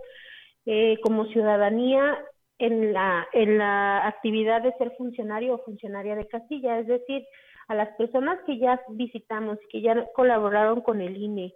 eh, 0.65 0.97
como 1.03 1.25
ciudadanía 1.25 2.17
en 2.57 2.91
la, 2.91 3.27
en 3.33 3.59
la 3.59 4.07
actividad 4.07 4.63
de 4.63 4.73
ser 4.79 4.95
funcionario 4.97 5.53
o 5.53 5.63
funcionaria 5.63 6.15
de 6.15 6.27
casilla, 6.27 6.79
es 6.79 6.87
decir, 6.87 7.23
a 7.67 7.75
las 7.75 7.89
personas 7.97 8.39
que 8.47 8.57
ya 8.57 8.81
visitamos, 8.89 9.59
que 9.69 9.81
ya 9.81 10.07
colaboraron 10.15 10.81
con 10.81 11.01
el 11.01 11.15
INE, 11.17 11.53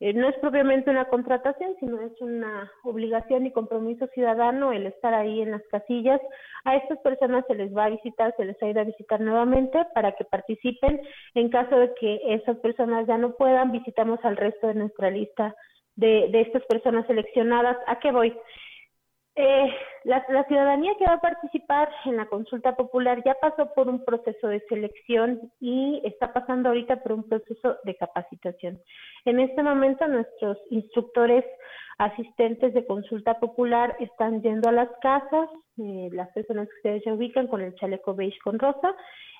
eh, 0.00 0.12
no 0.12 0.28
es 0.28 0.36
propiamente 0.38 0.90
una 0.90 1.06
contratación, 1.06 1.74
sino 1.80 2.00
es 2.00 2.12
una 2.20 2.70
obligación 2.84 3.46
y 3.46 3.52
compromiso 3.52 4.06
ciudadano 4.08 4.72
el 4.72 4.86
estar 4.86 5.12
ahí 5.12 5.40
en 5.40 5.50
las 5.50 5.62
casillas. 5.70 6.20
A 6.64 6.76
estas 6.76 6.98
personas 6.98 7.44
se 7.48 7.56
les 7.56 7.76
va 7.76 7.86
a 7.86 7.90
visitar, 7.90 8.32
se 8.36 8.44
les 8.44 8.62
ha 8.62 8.68
ido 8.68 8.80
a 8.80 8.84
visitar 8.84 9.20
nuevamente 9.20 9.84
para 9.94 10.12
que 10.12 10.24
participen. 10.24 11.00
En 11.34 11.48
caso 11.48 11.76
de 11.76 11.92
que 11.94 12.20
esas 12.26 12.56
personas 12.58 13.06
ya 13.08 13.18
no 13.18 13.34
puedan, 13.34 13.72
visitamos 13.72 14.20
al 14.22 14.36
resto 14.36 14.68
de 14.68 14.74
nuestra 14.74 15.10
lista 15.10 15.54
de, 15.96 16.28
de 16.30 16.42
estas 16.42 16.64
personas 16.66 17.06
seleccionadas. 17.08 17.76
¿A 17.88 17.98
qué 17.98 18.12
voy? 18.12 18.32
Eh, 19.40 19.72
la, 20.02 20.44
ciudadanía 20.48 20.96
que 20.98 21.04
va 21.04 21.12
a 21.12 21.20
participar 21.20 21.88
en 22.06 22.16
la 22.16 22.26
consulta 22.26 22.74
popular 22.74 23.22
ya 23.24 23.34
pasó 23.34 23.72
por 23.72 23.88
un 23.88 24.04
proceso 24.04 24.48
de 24.48 24.58
selección 24.68 25.52
y 25.60 26.02
está 26.02 26.32
pasando 26.32 26.70
ahorita 26.70 27.04
por 27.04 27.12
un 27.12 27.22
proceso 27.22 27.76
de 27.84 27.94
capacitación. 27.94 28.80
En 29.24 29.38
este 29.38 29.62
momento 29.62 30.08
nuestros 30.08 30.58
instructores 30.70 31.44
asistentes 31.98 32.74
de 32.74 32.84
consulta 32.84 33.38
popular 33.38 33.94
están 34.00 34.42
yendo 34.42 34.70
a 34.70 34.72
las 34.72 34.88
casas, 35.00 35.48
eh, 35.76 36.08
las 36.10 36.30
personas 36.30 36.66
que 36.68 36.76
ustedes 36.78 37.04
se 37.04 37.12
ubican 37.12 37.46
con 37.46 37.60
el 37.60 37.76
chaleco 37.76 38.16
beige 38.16 38.40
con 38.42 38.58
rosa, 38.58 38.92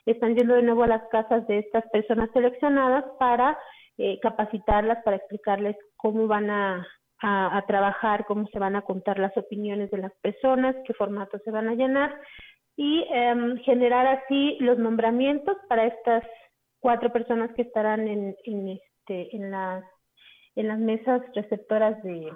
están 0.07 0.36
yendo 0.36 0.55
de 0.55 0.62
nuevo 0.62 0.84
a 0.84 0.88
las 0.88 1.09
casas 1.09 1.44
de 1.49 1.59
estas 1.59 1.84
personas 1.90 2.30
seleccionadas 2.32 3.05
para 3.18 3.59
eh, 3.96 4.20
capacitarlas, 4.20 5.03
para 5.03 5.16
explicarles 5.16 5.76
cómo 5.96 6.28
van 6.28 6.51
a 6.51 6.86
a, 7.21 7.62
trabajar, 7.66 8.25
cómo 8.27 8.47
se 8.49 8.59
van 8.59 8.77
a 8.77 8.83
contar 8.83 9.19
las 9.19 9.37
opiniones 9.37 9.91
de 9.91 9.99
las 9.99 10.12
personas, 10.23 10.77
qué 10.87 10.95
formatos 10.95 11.43
se 11.45 11.51
van 11.51 11.69
a 11.69 11.75
llenar 11.75 12.14
y 12.77 13.05
em, 13.11 13.57
generar 13.59 14.07
así 14.07 14.57
los 14.61 14.79
nombramientos 14.79 15.57
para 15.69 15.87
estas 15.87 16.23
cuatro 16.81 17.12
personas 17.12 17.51
que 17.55 17.62
estarán 17.62 18.07
en, 18.07 18.37
este, 18.45 19.35
en, 19.35 19.51
las, 19.51 19.85
en 20.55 20.69
las 20.69 20.79
mesas 20.79 21.23
receptoras 21.35 22.01
de, 22.03 22.33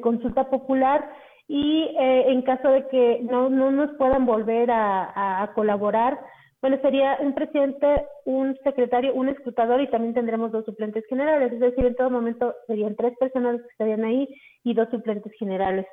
consulta 0.00 0.50
popular 0.50 1.10
y 1.48 1.94
eh, 1.98 2.24
en 2.28 2.42
caso 2.42 2.68
de 2.68 2.86
que 2.88 3.20
no, 3.22 3.48
no 3.48 3.70
nos 3.70 3.96
puedan 3.96 4.26
volver 4.26 4.70
a 4.70 5.50
colaborar, 5.54 6.18
bueno, 6.66 6.82
sería 6.82 7.16
un 7.20 7.32
presidente, 7.32 7.86
un 8.24 8.58
secretario, 8.64 9.14
un 9.14 9.28
escrutador 9.28 9.80
y 9.80 9.88
también 9.88 10.14
tendremos 10.14 10.50
dos 10.50 10.64
suplentes 10.64 11.06
generales. 11.06 11.52
Es 11.52 11.60
decir, 11.60 11.86
en 11.86 11.94
todo 11.94 12.10
momento 12.10 12.56
serían 12.66 12.96
tres 12.96 13.16
personas 13.20 13.62
que 13.62 13.68
estarían 13.68 14.04
ahí 14.04 14.26
y 14.64 14.74
dos 14.74 14.88
suplentes 14.90 15.32
generales. 15.38 15.86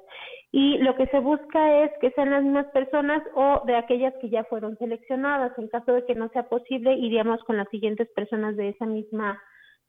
Y 0.52 0.80
lo 0.80 0.96
que 0.96 1.06
se 1.08 1.20
busca 1.20 1.84
es 1.84 1.92
que 2.02 2.10
sean 2.14 2.32
las 2.32 2.42
mismas 2.44 2.66
personas 2.72 3.22
o 3.36 3.62
de 3.68 3.76
aquellas 3.76 4.16
que 4.20 4.32
ya 4.32 4.46
fueron 4.46 4.76
seleccionadas. 4.80 5.56
En 5.60 5.68
caso 5.68 5.94
de 5.94 6.06
que 6.06 6.16
no 6.16 6.28
sea 6.30 6.50
posible, 6.50 6.96
iríamos 6.96 7.44
con 7.44 7.58
las 7.58 7.70
siguientes 7.70 8.10
personas 8.16 8.58
de 8.58 8.70
esa 8.70 8.88
misma 8.88 9.40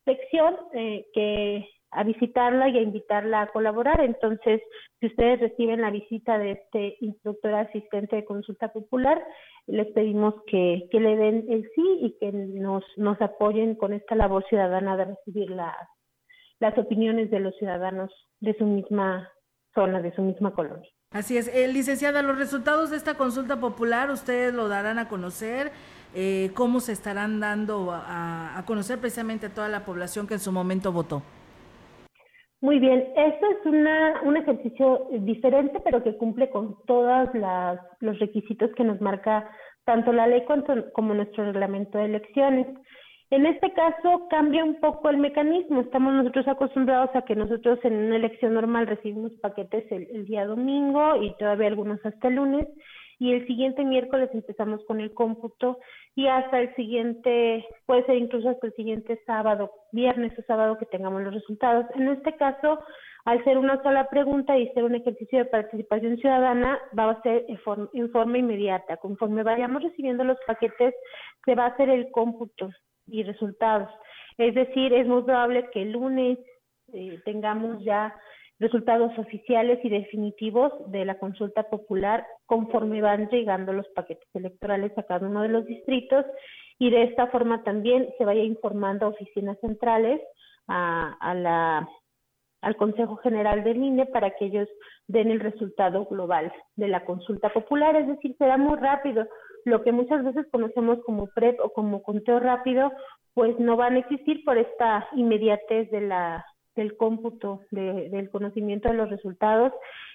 sección 0.05 0.55
eh, 0.73 1.07
que 1.15 1.67
a 1.91 2.03
visitarla 2.03 2.69
y 2.69 2.77
a 2.77 2.81
invitarla 2.81 3.41
a 3.41 3.47
colaborar. 3.47 4.01
Entonces, 4.01 4.61
si 4.99 5.07
ustedes 5.07 5.39
reciben 5.39 5.81
la 5.81 5.91
visita 5.91 6.37
de 6.37 6.51
este 6.51 6.97
instructor 6.99 7.53
asistente 7.53 8.17
de 8.17 8.25
consulta 8.25 8.69
popular, 8.73 9.23
les 9.67 9.87
pedimos 9.93 10.35
que, 10.47 10.87
que 10.91 10.99
le 10.99 11.15
den 11.15 11.45
el 11.49 11.63
sí 11.73 11.97
y 12.01 12.17
que 12.19 12.31
nos, 12.31 12.83
nos 12.97 13.19
apoyen 13.21 13.75
con 13.75 13.93
esta 13.93 14.15
labor 14.15 14.45
ciudadana 14.47 14.97
de 14.97 15.05
recibir 15.05 15.49
las, 15.49 15.75
las 16.59 16.77
opiniones 16.77 17.31
de 17.31 17.39
los 17.39 17.55
ciudadanos 17.57 18.11
de 18.39 18.55
su 18.57 18.65
misma 18.65 19.31
zona, 19.73 20.01
de 20.01 20.13
su 20.15 20.21
misma 20.21 20.53
colonia. 20.53 20.89
Así 21.11 21.37
es. 21.37 21.47
Eh, 21.47 21.67
licenciada, 21.67 22.21
los 22.21 22.37
resultados 22.37 22.91
de 22.91 22.97
esta 22.97 23.15
consulta 23.15 23.59
popular 23.59 24.11
ustedes 24.11 24.53
lo 24.53 24.67
darán 24.67 24.99
a 24.99 25.07
conocer. 25.07 25.71
Eh, 26.13 26.51
¿Cómo 26.53 26.79
se 26.79 26.91
estarán 26.91 27.39
dando 27.39 27.91
a, 27.91 28.57
a 28.57 28.65
conocer 28.65 28.99
precisamente 28.99 29.47
a 29.47 29.53
toda 29.53 29.69
la 29.69 29.85
población 29.85 30.27
que 30.27 30.33
en 30.35 30.39
su 30.39 30.51
momento 30.51 30.91
votó? 30.91 31.21
Muy 32.65 32.79
bien, 32.79 33.09
esto 33.15 33.45
es 33.45 33.65
una, 33.67 34.21
un 34.23 34.37
ejercicio 34.37 35.07
diferente, 35.19 35.79
pero 35.81 36.01
que 36.01 36.17
cumple 36.17 36.49
con 36.49 36.75
todos 36.87 37.29
los 37.99 38.17
requisitos 38.17 38.71
que 38.75 38.83
nos 38.83 38.99
marca 39.01 39.47
tanto 39.83 40.11
la 40.11 40.25
ley 40.25 40.45
como 40.93 41.13
nuestro 41.13 41.45
reglamento 41.45 41.99
de 41.99 42.05
elecciones. 42.05 42.65
En 43.29 43.45
este 43.45 43.71
caso 43.73 44.27
cambia 44.31 44.63
un 44.63 44.79
poco 44.79 45.11
el 45.11 45.17
mecanismo. 45.17 45.81
Estamos 45.81 46.15
nosotros 46.15 46.47
acostumbrados 46.47 47.15
a 47.15 47.21
que 47.21 47.35
nosotros 47.35 47.77
en 47.83 47.93
una 47.93 48.15
elección 48.15 48.55
normal 48.55 48.87
recibimos 48.87 49.31
paquetes 49.43 49.85
el, 49.91 50.07
el 50.11 50.25
día 50.25 50.47
domingo 50.47 51.21
y 51.21 51.37
todavía 51.37 51.67
algunos 51.67 52.03
hasta 52.03 52.29
el 52.29 52.35
lunes 52.35 52.65
y 53.19 53.33
el 53.33 53.47
siguiente 53.47 53.83
miércoles 53.83 54.29
empezamos 54.33 54.83
con 54.85 54.99
el 54.99 55.13
cómputo 55.13 55.79
y 56.15 56.27
hasta 56.27 56.59
el 56.59 56.75
siguiente, 56.75 57.65
puede 57.85 58.05
ser 58.05 58.15
incluso 58.15 58.49
hasta 58.49 58.67
el 58.67 58.73
siguiente 58.73 59.21
sábado, 59.25 59.71
viernes 59.91 60.37
o 60.37 60.41
sábado 60.43 60.77
que 60.77 60.85
tengamos 60.85 61.21
los 61.21 61.33
resultados. 61.33 61.85
En 61.95 62.07
este 62.09 62.35
caso, 62.35 62.79
al 63.25 63.43
ser 63.43 63.57
una 63.57 63.81
sola 63.81 64.07
pregunta 64.09 64.57
y 64.57 64.69
ser 64.69 64.83
un 64.83 64.95
ejercicio 64.95 65.39
de 65.39 65.45
participación 65.45 66.17
ciudadana, 66.17 66.79
va 66.97 67.11
a 67.11 67.21
ser 67.23 67.45
en 67.47 68.09
forma, 68.11 68.37
inmediata. 68.37 68.97
Conforme 68.97 69.43
vayamos 69.43 69.81
recibiendo 69.81 70.23
los 70.23 70.37
paquetes, 70.45 70.93
se 71.43 71.55
va 71.55 71.65
a 71.65 71.69
hacer 71.69 71.89
el 71.89 72.11
cómputo 72.11 72.69
y 73.07 73.23
resultados. 73.23 73.89
Es 74.37 74.53
decir, 74.53 74.93
es 74.93 75.07
muy 75.07 75.23
probable 75.23 75.69
que 75.71 75.81
el 75.81 75.93
lunes 75.93 76.37
eh, 76.93 77.19
tengamos 77.25 77.83
ya 77.83 78.13
resultados 78.59 79.11
oficiales 79.17 79.79
y 79.83 79.89
definitivos 79.89 80.71
de 80.91 81.05
la 81.05 81.17
consulta 81.17 81.63
popular 81.63 82.25
conforme 82.45 83.01
van 83.01 83.27
llegando 83.29 83.73
los 83.73 83.87
paquetes 83.89 84.27
electorales 84.33 84.97
a 84.97 85.03
cada 85.03 85.27
uno 85.27 85.41
de 85.41 85.49
los 85.49 85.65
distritos 85.65 86.25
y 86.79 86.89
de 86.89 87.03
esta 87.03 87.27
forma 87.27 87.63
también 87.63 88.09
se 88.17 88.25
vaya 88.25 88.43
informando 88.43 89.05
a 89.05 89.09
oficinas 89.09 89.57
centrales 89.59 90.21
a, 90.67 91.33
la 91.35 91.87
al 92.61 92.75
Consejo 92.77 93.17
General 93.17 93.63
del 93.63 93.77
INE 93.77 94.07
para 94.07 94.31
que 94.31 94.45
ellos 94.45 94.67
den 95.07 95.29
el 95.29 95.39
resultado 95.39 96.05
global 96.05 96.51
de 96.75 96.87
la 96.87 97.05
consulta 97.05 97.53
popular, 97.53 97.95
es 97.95 98.07
decir, 98.07 98.35
será 98.39 98.57
muy 98.57 98.75
rápido. 98.77 99.27
Lo 99.65 99.83
que 99.83 99.91
muchas 99.91 100.23
veces 100.23 100.47
conocemos 100.51 100.97
como 101.05 101.27
PREP 101.27 101.59
o 101.59 101.69
como 101.69 102.01
conteo 102.01 102.39
rápido, 102.39 102.91
pues 103.35 103.59
no 103.59 103.75
van 103.75 103.95
a 103.95 103.99
existir 103.99 104.43
por 104.43 104.57
esta 104.57 105.07
inmediatez 105.13 105.91
de 105.91 106.01
la 106.01 106.43
del 106.75 106.97
cómputo 106.97 107.61
del 107.71 108.29
conocimiento 108.29 108.89
de 108.89 108.95
los 108.95 109.09
resultados 109.09 109.71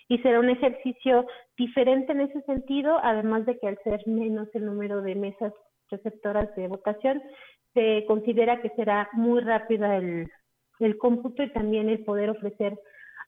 y 0.09 0.19
será 0.19 0.41
un 0.41 0.51
ejercicio 0.51 1.27
diferente 1.57 2.13
en 2.13 2.23
ese 2.23 2.43
sentido, 2.43 2.99
además 3.03 3.47
de 3.47 3.59
que 3.59 3.69
al 3.69 3.79
ser 3.85 4.07
menos 4.07 4.49
el 4.55 4.67
número 4.67 5.03
de 5.03 5.15
mesas 5.15 5.53
receptoras 5.91 6.55
de 6.57 6.69
votación, 6.69 7.23
se 7.75 8.05
considera 8.07 8.61
que 8.61 8.71
será 8.71 9.09
muy 9.13 9.41
rápida 9.41 9.97
el, 9.97 10.29
el 10.81 10.99
cómputo 10.99 11.43
y 11.43 11.53
también 11.53 11.89
el 11.89 12.05
poder 12.05 12.31
ofrecer 12.31 12.79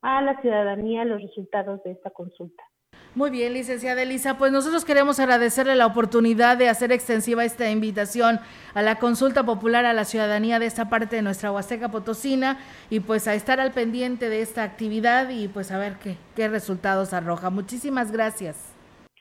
a 0.03 0.21
la 0.23 0.41
ciudadanía 0.41 1.05
los 1.05 1.23
resultados 1.23 1.83
de 1.85 1.93
esta 1.93 2.11
consulta. 2.11 2.63
Muy 3.15 3.29
bien, 3.29 3.53
licenciada 3.53 4.01
Elisa, 4.01 4.39
pues 4.39 4.53
nosotros 4.53 4.87
queremos 4.87 5.21
agradecerle 5.21 5.77
la 5.77 5.85
oportunidad 5.85 6.57
de 6.57 6.71
hacer 6.71 6.93
extensiva 6.93 7.45
esta 7.45 7.69
invitación 7.69 8.41
a 8.73 8.81
la 8.81 8.99
consulta 8.99 9.45
popular 9.45 9.85
a 9.85 9.93
la 9.93 10.07
ciudadanía 10.07 10.59
de 10.59 10.65
esta 10.65 10.89
parte 10.89 11.17
de 11.17 11.23
nuestra 11.23 11.53
Huasteca 11.53 11.91
Potosina 11.91 12.59
y 12.89 13.01
pues 13.01 13.29
a 13.29 13.35
estar 13.35 13.61
al 13.61 13.73
pendiente 13.73 14.31
de 14.31 14.41
esta 14.41 14.63
actividad 14.63 15.29
y 15.29 15.49
pues 15.49 15.73
a 15.73 15.79
ver 15.79 15.97
qué, 16.03 16.17
qué 16.35 16.49
resultados 16.49 17.13
arroja. 17.13 17.51
Muchísimas 17.51 18.13
gracias. 18.13 18.72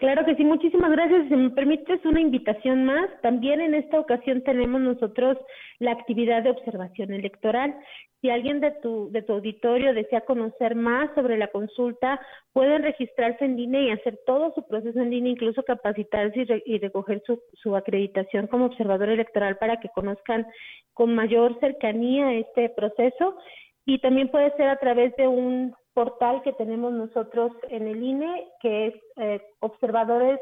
Claro 0.01 0.25
que 0.25 0.35
sí, 0.35 0.43
muchísimas 0.43 0.91
gracias. 0.91 1.29
Si 1.29 1.35
me 1.35 1.51
permites 1.51 2.03
una 2.05 2.19
invitación 2.21 2.85
más, 2.85 3.07
también 3.21 3.61
en 3.61 3.75
esta 3.75 3.99
ocasión 3.99 4.41
tenemos 4.43 4.81
nosotros 4.81 5.37
la 5.79 5.91
actividad 5.93 6.43
de 6.43 6.49
observación 6.51 7.13
electoral 7.13 7.75
Si 8.21 8.29
alguien 8.31 8.59
de 8.61 8.71
tu, 8.83 9.11
de 9.11 9.21
tu 9.23 9.33
auditorio 9.33 9.93
desea 9.95 10.21
conocer 10.21 10.75
más 10.75 11.09
sobre 11.15 11.37
la 11.37 11.47
consulta, 11.49 12.19
pueden 12.53 12.83
registrarse 12.83 13.45
en 13.45 13.57
línea 13.57 13.81
y 13.81 13.91
hacer 13.91 14.19
todo 14.27 14.53
su 14.55 14.67
proceso 14.67 14.99
en 14.99 15.11
línea, 15.11 15.31
incluso 15.33 15.63
capacitarse 15.63 16.41
y, 16.41 16.45
re- 16.45 16.63
y 16.65 16.79
recoger 16.79 17.21
su, 17.25 17.39
su 17.53 17.75
acreditación 17.75 18.47
como 18.47 18.65
observador 18.65 19.09
electoral 19.09 19.57
para 19.57 19.79
que 19.79 19.89
conozcan 19.89 20.47
con 20.93 21.15
mayor 21.15 21.59
cercanía 21.59 22.33
este 22.33 22.69
proceso. 22.69 23.37
Y 23.85 23.99
también 23.99 24.29
puede 24.29 24.51
ser 24.57 24.67
a 24.69 24.77
través 24.77 25.15
de 25.15 25.27
un 25.27 25.73
portal 25.93 26.41
que 26.43 26.53
tenemos 26.53 26.91
nosotros 26.93 27.51
en 27.69 27.87
el 27.87 28.03
INE, 28.03 28.47
que 28.61 28.87
es 28.87 28.95
eh, 29.17 29.41
observadores, 29.59 30.39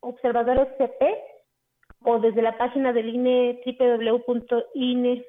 observadores 0.00 0.68
CP, 0.78 1.18
o 2.04 2.18
desde 2.20 2.42
la 2.42 2.56
página 2.58 2.92
del 2.92 3.08
INE 3.08 3.60
www.ine.mx. 3.64 5.24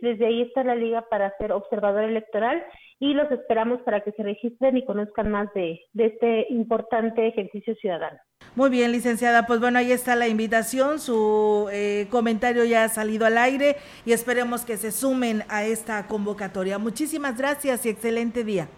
Desde 0.00 0.26
ahí 0.26 0.42
está 0.42 0.64
la 0.64 0.74
liga 0.74 1.02
para 1.08 1.36
ser 1.38 1.52
observador 1.52 2.04
electoral 2.04 2.64
y 2.98 3.14
los 3.14 3.30
esperamos 3.30 3.80
para 3.82 4.00
que 4.00 4.12
se 4.12 4.22
registren 4.22 4.76
y 4.76 4.84
conozcan 4.84 5.30
más 5.30 5.52
de, 5.54 5.80
de 5.92 6.06
este 6.06 6.46
importante 6.50 7.26
ejercicio 7.26 7.74
ciudadano. 7.76 8.18
Muy 8.54 8.68
bien, 8.68 8.92
licenciada. 8.92 9.46
Pues 9.46 9.60
bueno, 9.60 9.78
ahí 9.78 9.92
está 9.92 10.14
la 10.14 10.28
invitación. 10.28 10.98
Su 10.98 11.68
eh, 11.72 12.06
comentario 12.10 12.64
ya 12.64 12.84
ha 12.84 12.88
salido 12.88 13.24
al 13.24 13.38
aire 13.38 13.76
y 14.04 14.12
esperemos 14.12 14.64
que 14.66 14.76
se 14.76 14.92
sumen 14.92 15.42
a 15.48 15.64
esta 15.64 16.06
convocatoria. 16.06 16.78
Muchísimas 16.78 17.38
gracias 17.38 17.86
y 17.86 17.88
excelente 17.88 18.44
día. 18.44 18.68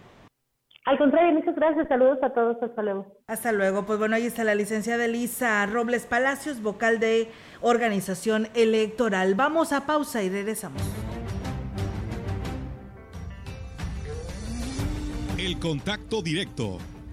Al 0.85 0.97
contrario, 0.97 1.33
muchas 1.33 1.55
gracias. 1.55 1.87
Saludos 1.89 2.19
a 2.21 2.29
todos. 2.29 2.57
Hasta 2.61 2.81
luego. 2.83 3.05
Hasta 3.27 3.51
luego. 3.51 3.85
Pues 3.85 3.99
bueno, 3.99 4.15
ahí 4.15 4.25
está 4.25 4.43
la 4.43 4.55
licenciada 4.55 5.05
Elisa 5.05 5.65
Robles 5.65 6.05
Palacios, 6.05 6.61
vocal 6.61 6.99
de 6.99 7.29
organización 7.59 8.47
electoral. 8.53 9.35
Vamos 9.35 9.73
a 9.73 9.85
pausa 9.85 10.23
y 10.23 10.29
regresamos. 10.29 10.81
El 15.37 15.59
contacto 15.59 16.21
directo 16.21 16.77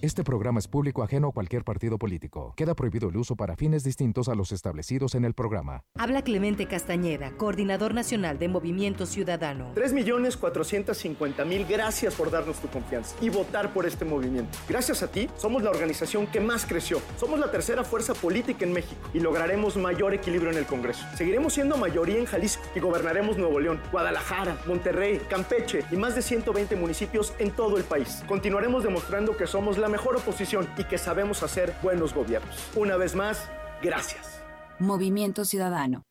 Este 0.00 0.22
programa 0.22 0.60
es 0.60 0.68
público 0.68 1.02
ajeno 1.02 1.26
a 1.26 1.32
cualquier 1.32 1.64
partido 1.64 1.98
político. 1.98 2.54
Queda 2.56 2.76
prohibido 2.76 3.08
el 3.08 3.16
uso 3.16 3.34
para 3.34 3.56
fines 3.56 3.82
distintos 3.82 4.28
a 4.28 4.36
los 4.36 4.52
establecidos 4.52 5.16
en 5.16 5.24
el 5.24 5.34
programa. 5.34 5.82
Habla 5.98 6.22
Clemente 6.22 6.66
Castañeda, 6.66 7.32
coordinador 7.32 7.94
nacional 7.94 8.38
de 8.38 8.46
Movimiento 8.46 9.06
Ciudadano. 9.06 9.74
3.450.000 9.74 11.68
gracias 11.68 12.14
por 12.14 12.30
darnos 12.30 12.60
tu 12.60 12.68
confianza 12.68 13.16
y 13.20 13.28
votar 13.28 13.72
por 13.72 13.86
este 13.86 14.04
movimiento. 14.04 14.56
Gracias 14.68 15.02
a 15.02 15.10
ti, 15.10 15.28
somos 15.36 15.64
la 15.64 15.70
organización 15.70 16.28
que 16.28 16.38
más 16.38 16.64
creció. 16.64 17.00
Somos 17.18 17.40
la 17.40 17.50
tercera 17.50 17.82
fuerza 17.82 18.14
política 18.14 18.64
en 18.64 18.74
México 18.74 19.00
y 19.12 19.18
lograremos 19.18 19.76
mayor 19.76 20.14
equilibrio 20.14 20.52
en 20.52 20.58
el 20.58 20.66
Congreso. 20.66 21.04
Seguiremos 21.16 21.54
siendo 21.54 21.76
mayoría 21.76 22.18
en 22.18 22.26
Jalisco 22.26 22.62
y 22.76 22.78
gobernaremos 22.78 23.36
Nuevo 23.36 23.58
León, 23.58 23.80
Guadalajara, 23.90 24.60
Monterrey, 24.64 25.20
Campeche 25.28 25.84
y 25.90 25.96
más 25.96 26.14
de 26.14 26.22
120 26.22 26.76
municipios 26.76 27.34
en 27.40 27.50
todo 27.50 27.76
el 27.76 27.82
país. 27.82 28.22
Continuaremos 28.28 28.84
demostrando 28.84 29.36
que 29.36 29.48
somos 29.48 29.76
la 29.76 29.87
mejor 29.88 30.16
oposición 30.16 30.68
y 30.76 30.84
que 30.84 30.98
sabemos 30.98 31.42
hacer 31.42 31.74
buenos 31.82 32.14
gobiernos. 32.14 32.56
Una 32.74 32.96
vez 32.96 33.14
más, 33.14 33.48
gracias. 33.82 34.40
Movimiento 34.78 35.44
Ciudadano. 35.44 36.04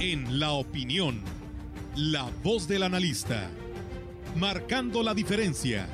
En 0.00 0.38
la 0.38 0.52
opinión, 0.52 1.22
la 1.96 2.28
voz 2.42 2.68
del 2.68 2.82
analista, 2.82 3.48
marcando 4.36 5.02
la 5.02 5.14
diferencia. 5.14 5.88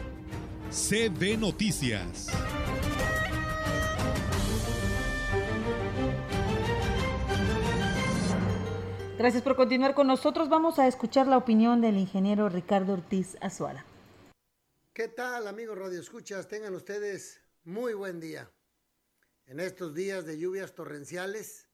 CB 0.70 1.38
Noticias. 1.38 2.28
Gracias 9.22 9.44
por 9.44 9.54
continuar 9.54 9.94
con 9.94 10.08
nosotros. 10.08 10.48
Vamos 10.48 10.80
a 10.80 10.88
escuchar 10.88 11.28
la 11.28 11.36
opinión 11.36 11.80
del 11.80 11.96
ingeniero 11.96 12.48
Ricardo 12.48 12.94
Ortiz 12.94 13.36
Azuara. 13.40 13.86
¿Qué 14.92 15.06
tal, 15.06 15.46
amigos 15.46 15.78
Radio 15.78 16.00
Escuchas? 16.00 16.48
Tengan 16.48 16.74
ustedes 16.74 17.40
muy 17.62 17.94
buen 17.94 18.18
día. 18.18 18.50
En 19.46 19.60
estos 19.60 19.94
días 19.94 20.26
de 20.26 20.40
lluvias 20.40 20.74
torrenciales, 20.74 21.68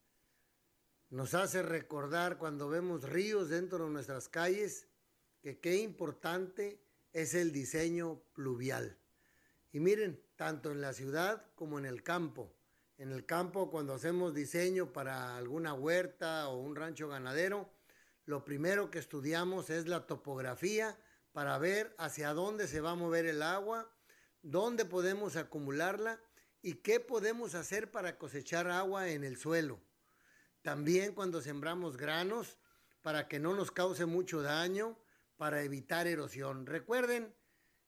nos 1.09 1.32
hace 1.32 1.62
recordar 1.62 2.36
cuando 2.36 2.68
vemos 2.68 3.03
ríos 3.05 3.49
dentro 3.49 3.86
de 3.86 3.92
nuestras 3.92 4.28
calles 4.28 4.86
que 5.40 5.59
qué 5.59 5.76
importante 5.76 6.84
es 7.14 7.32
el 7.32 7.51
diseño 7.51 8.20
pluvial. 8.34 8.99
Y 9.72 9.80
miren, 9.80 10.22
tanto 10.36 10.70
en 10.70 10.82
la 10.82 10.92
ciudad 10.92 11.46
como 11.55 11.78
en 11.78 11.86
el 11.86 12.03
campo. 12.03 12.57
En 12.99 13.12
el 13.12 13.24
campo, 13.24 13.70
cuando 13.70 13.94
hacemos 13.94 14.34
diseño 14.34 14.92
para 14.92 15.36
alguna 15.36 15.72
huerta 15.72 16.49
o 16.49 16.59
un 16.59 16.74
rancho 16.74 17.07
ganadero, 17.07 17.70
lo 18.24 18.44
primero 18.44 18.90
que 18.90 18.99
estudiamos 18.99 19.70
es 19.70 19.86
la 19.86 20.05
topografía 20.09 20.99
para 21.30 21.57
ver 21.59 21.94
hacia 21.96 22.34
dónde 22.34 22.66
se 22.66 22.80
va 22.80 22.90
a 22.90 22.96
mover 22.96 23.26
el 23.26 23.44
agua, 23.44 23.88
dónde 24.42 24.84
podemos 24.84 25.36
acumularla 25.36 26.20
y 26.61 26.74
qué 26.74 26.99
podemos 26.99 27.55
hacer 27.55 27.92
para 27.92 28.18
cosechar 28.18 28.68
agua 28.68 29.11
en 29.11 29.22
el 29.22 29.36
suelo. 29.36 29.80
También 30.62 31.14
cuando 31.14 31.40
sembramos 31.40 31.96
granos, 31.96 32.59
para 33.01 33.28
que 33.28 33.38
no 33.38 33.55
nos 33.55 33.70
cause 33.70 34.07
mucho 34.07 34.42
daño, 34.42 34.99
para 35.36 35.62
evitar 35.62 36.09
erosión. 36.09 36.66
Recuerden 36.66 37.32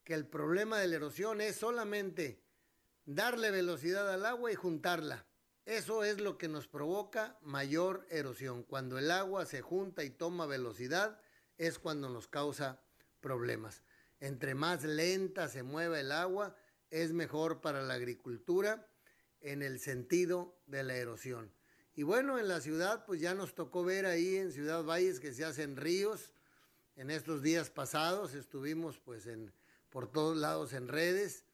que 0.05 0.15
el 0.15 0.29
problema 0.29 0.79
de 0.79 0.87
la 0.87 0.97
erosión 0.97 1.41
es 1.41 1.57
solamente 1.57 2.45
darle 3.15 3.51
velocidad 3.51 4.09
al 4.13 4.25
agua 4.25 4.53
y 4.53 4.55
juntarla. 4.55 5.27
Eso 5.65 6.05
es 6.05 6.21
lo 6.21 6.39
que 6.39 6.49
nos 6.49 6.69
provoca 6.69 7.39
mayor 7.43 8.07
erosión. 8.09 8.63
Cuando 8.63 8.99
el 8.99 9.11
agua 9.11 9.47
se 9.47 9.63
junta 9.63 10.05
y 10.05 10.11
toma 10.11 10.47
velocidad 10.47 11.21
es 11.59 11.79
cuando 11.79 12.09
nos 12.09 12.29
causa 12.29 12.81
problemas. 13.21 13.83
Entre 14.21 14.55
más 14.55 14.85
lenta 14.85 15.49
se 15.49 15.63
mueva 15.63 15.99
el 15.99 16.13
agua, 16.13 16.57
es 16.91 17.13
mejor 17.13 17.61
para 17.61 17.83
la 17.83 17.95
agricultura 17.95 18.87
en 19.41 19.63
el 19.63 19.81
sentido 19.81 20.61
de 20.67 20.85
la 20.85 20.97
erosión. 20.97 21.53
Y 21.95 22.05
bueno, 22.05 22.39
en 22.39 22.49
la 22.49 22.61
ciudad, 22.61 23.05
pues 23.07 23.21
ya 23.21 23.35
nos 23.35 23.55
tocó 23.55 23.85
ver 23.85 24.07
ahí 24.07 24.37
en 24.37 24.53
Ciudad 24.53 24.85
Valles 24.85 25.19
que 25.21 25.33
se 25.33 25.45
hacen 25.45 25.77
ríos 25.77 26.33
en 26.97 27.11
estos 27.11 27.43
días 27.43 27.71
pasados, 27.71 28.35
estuvimos 28.35 28.99
pues 28.99 29.27
en, 29.27 29.53
por 29.89 30.11
todos 30.11 30.37
lados 30.37 30.73
en 30.75 30.87
redes, 30.87 31.45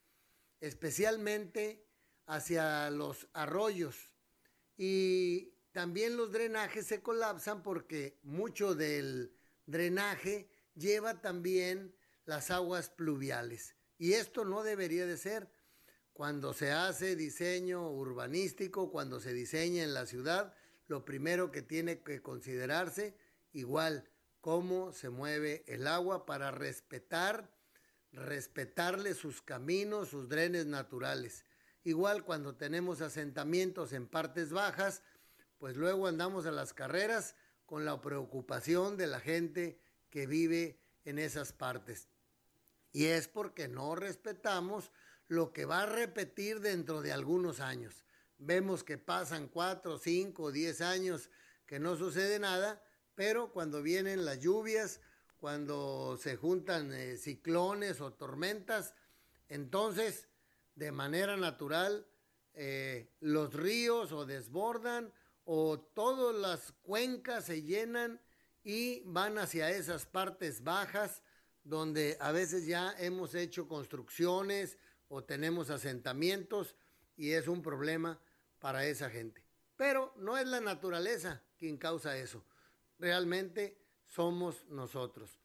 especialmente 0.60 1.86
hacia 2.26 2.90
los 2.90 3.28
arroyos. 3.32 3.96
Y 4.76 5.54
también 5.72 6.16
los 6.16 6.32
drenajes 6.32 6.86
se 6.86 7.02
colapsan 7.02 7.62
porque 7.62 8.18
mucho 8.22 8.74
del 8.74 9.34
drenaje 9.66 10.50
lleva 10.74 11.20
también 11.20 11.94
las 12.24 12.50
aguas 12.50 12.90
pluviales. 12.90 13.74
Y 13.98 14.12
esto 14.12 14.44
no 14.44 14.62
debería 14.62 15.06
de 15.06 15.16
ser. 15.16 15.48
Cuando 16.12 16.54
se 16.54 16.72
hace 16.72 17.14
diseño 17.14 17.90
urbanístico, 17.90 18.90
cuando 18.90 19.20
se 19.20 19.32
diseña 19.32 19.82
en 19.82 19.94
la 19.94 20.06
ciudad, 20.06 20.54
lo 20.86 21.04
primero 21.04 21.50
que 21.50 21.62
tiene 21.62 22.00
que 22.00 22.22
considerarse, 22.22 23.16
igual, 23.52 24.08
cómo 24.40 24.92
se 24.92 25.10
mueve 25.10 25.64
el 25.66 25.86
agua 25.86 26.24
para 26.24 26.50
respetar, 26.50 27.50
respetarle 28.16 29.14
sus 29.14 29.42
caminos, 29.42 30.08
sus 30.08 30.28
drenes 30.28 30.66
naturales. 30.66 31.44
Igual 31.84 32.24
cuando 32.24 32.56
tenemos 32.56 33.00
asentamientos 33.00 33.92
en 33.92 34.08
partes 34.08 34.50
bajas, 34.50 35.02
pues 35.58 35.76
luego 35.76 36.06
andamos 36.06 36.46
a 36.46 36.50
las 36.50 36.72
carreras 36.72 37.36
con 37.66 37.84
la 37.84 38.00
preocupación 38.00 38.96
de 38.96 39.06
la 39.06 39.20
gente 39.20 39.78
que 40.10 40.26
vive 40.26 40.80
en 41.04 41.18
esas 41.18 41.52
partes. 41.52 42.08
Y 42.92 43.06
es 43.06 43.28
porque 43.28 43.68
no 43.68 43.94
respetamos 43.94 44.90
lo 45.28 45.52
que 45.52 45.66
va 45.66 45.82
a 45.82 45.86
repetir 45.86 46.60
dentro 46.60 47.02
de 47.02 47.12
algunos 47.12 47.60
años. 47.60 48.04
Vemos 48.38 48.82
que 48.82 48.98
pasan 48.98 49.48
cuatro, 49.48 49.98
cinco, 49.98 50.52
diez 50.52 50.80
años 50.80 51.30
que 51.66 51.78
no 51.78 51.96
sucede 51.96 52.38
nada, 52.38 52.82
pero 53.14 53.52
cuando 53.52 53.82
vienen 53.82 54.24
las 54.24 54.40
lluvias, 54.40 55.00
cuando 55.46 56.18
se 56.20 56.34
juntan 56.34 56.92
eh, 56.92 57.16
ciclones 57.16 58.00
o 58.00 58.12
tormentas, 58.12 58.94
entonces 59.48 60.26
de 60.74 60.90
manera 60.90 61.36
natural 61.36 62.04
eh, 62.54 63.14
los 63.20 63.54
ríos 63.54 64.10
o 64.10 64.26
desbordan 64.26 65.12
o 65.44 65.78
todas 65.78 66.34
las 66.34 66.72
cuencas 66.82 67.44
se 67.44 67.62
llenan 67.62 68.20
y 68.64 69.02
van 69.04 69.38
hacia 69.38 69.70
esas 69.70 70.04
partes 70.04 70.64
bajas 70.64 71.22
donde 71.62 72.16
a 72.18 72.32
veces 72.32 72.66
ya 72.66 72.92
hemos 72.98 73.36
hecho 73.36 73.68
construcciones 73.68 74.78
o 75.06 75.22
tenemos 75.22 75.70
asentamientos 75.70 76.74
y 77.16 77.30
es 77.30 77.46
un 77.46 77.62
problema 77.62 78.20
para 78.58 78.84
esa 78.84 79.10
gente. 79.10 79.44
Pero 79.76 80.12
no 80.16 80.38
es 80.38 80.48
la 80.48 80.58
naturaleza 80.58 81.40
quien 81.56 81.76
causa 81.76 82.18
eso, 82.18 82.44
realmente 82.98 83.85
somos 84.16 84.64
nosotros. 84.70 85.38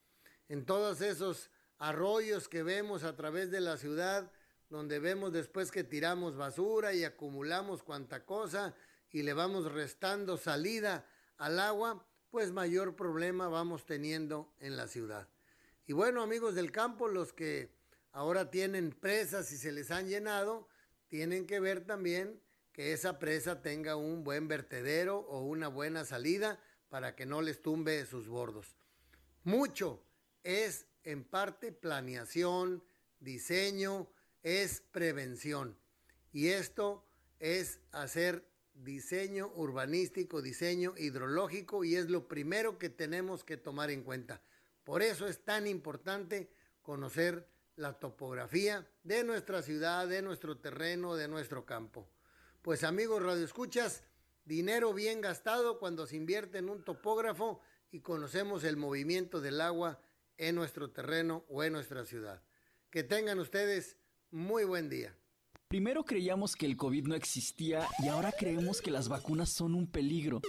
En 0.48 0.66
todos 0.66 1.02
esos 1.02 1.50
arroyos 1.78 2.48
que 2.48 2.64
vemos 2.64 3.04
a 3.04 3.18
través 3.18 3.52
de 3.52 3.60
la 3.60 3.76
ciudad, 3.76 4.32
donde 4.70 5.00
vemos 5.00 5.34
después 5.34 5.72
que 5.72 5.84
tiramos 5.84 6.38
basura 6.38 6.94
y 6.94 7.04
acumulamos 7.04 7.84
cuanta 7.84 8.26
cosa 8.26 8.74
y 9.10 9.24
le 9.24 9.34
vamos 9.34 9.70
restando 9.70 10.38
salida 10.38 11.06
al 11.38 11.60
agua, 11.60 12.08
pues 12.30 12.54
mayor 12.54 12.96
problema 12.96 13.50
vamos 13.50 13.86
teniendo 13.86 14.54
en 14.62 14.78
la 14.78 14.88
ciudad. 14.88 15.28
Y 15.86 15.92
bueno, 15.92 16.24
amigos 16.24 16.56
del 16.56 16.72
campo, 16.72 17.10
los 17.10 17.34
que 17.34 17.76
ahora 18.14 18.52
tienen 18.52 18.92
presas 18.92 19.52
y 19.52 19.58
se 19.58 19.74
les 19.74 19.92
han 19.92 20.08
llenado, 20.08 20.70
tienen 21.10 21.46
que 21.46 21.60
ver 21.60 21.86
también 21.86 22.42
que 22.72 22.94
esa 22.94 23.20
presa 23.20 23.62
tenga 23.62 23.98
un 23.98 24.24
buen 24.24 24.48
vertedero 24.48 25.18
o 25.18 25.42
una 25.42 25.68
buena 25.68 26.06
salida 26.06 26.58
para 26.92 27.16
que 27.16 27.26
no 27.26 27.42
les 27.42 27.62
tumbe 27.62 28.06
sus 28.06 28.28
bordos. 28.28 28.76
Mucho 29.46 30.04
es 30.44 30.88
en 31.06 31.24
parte 31.24 31.72
planeación, 31.72 32.84
diseño, 33.22 34.12
es 34.44 34.82
prevención. 34.92 35.78
Y 36.34 36.50
esto 36.50 37.08
es 37.40 37.80
hacer 37.94 38.46
diseño 38.74 39.54
urbanístico, 39.56 40.42
diseño 40.42 40.94
hidrológico 40.98 41.86
y 41.86 41.96
es 41.96 42.10
lo 42.10 42.28
primero 42.28 42.78
que 42.78 42.90
tenemos 42.90 43.46
que 43.46 43.56
tomar 43.56 43.90
en 43.90 44.04
cuenta. 44.04 44.42
Por 44.84 45.02
eso 45.02 45.28
es 45.28 45.46
tan 45.46 45.68
importante 45.68 46.52
conocer 46.82 47.48
la 47.78 47.94
topografía 48.00 48.86
de 49.04 49.24
nuestra 49.24 49.62
ciudad, 49.62 50.10
de 50.10 50.22
nuestro 50.22 50.58
terreno, 50.58 51.16
de 51.16 51.30
nuestro 51.30 51.66
campo. 51.66 52.10
Pues 52.62 52.84
amigos 52.84 53.24
radioescuchas, 53.24 54.04
dinero 54.46 54.94
bien 54.94 55.22
gastado 55.22 55.80
cuando 55.80 56.08
se 56.08 56.16
invierte 56.16 56.58
en 56.58 56.70
un 56.70 56.84
topógrafo 56.84 57.62
y 57.92 58.00
conocemos 58.02 58.64
el 58.64 58.78
movimiento 58.78 59.42
del 59.42 59.62
agua 59.62 60.02
en 60.38 60.56
nuestro 60.56 60.92
terreno 60.92 61.46
o 61.50 61.64
en 61.64 61.74
nuestra 61.74 62.06
ciudad. 62.06 62.42
Que 62.90 63.04
tengan 63.04 63.40
ustedes 63.40 63.98
muy 64.32 64.64
buen 64.64 64.90
día. 64.90 65.16
Primero 65.68 66.04
creíamos 66.04 66.56
que 66.56 66.66
el 66.66 66.76
COVID 66.76 67.08
no 67.08 67.16
existía 67.16 67.88
y 68.04 68.10
ahora 68.10 68.34
creemos 68.38 68.82
que 68.82 68.92
las 68.92 69.08
vacunas 69.08 69.50
son 69.50 69.76
un 69.76 69.90
peligro. 69.90 70.42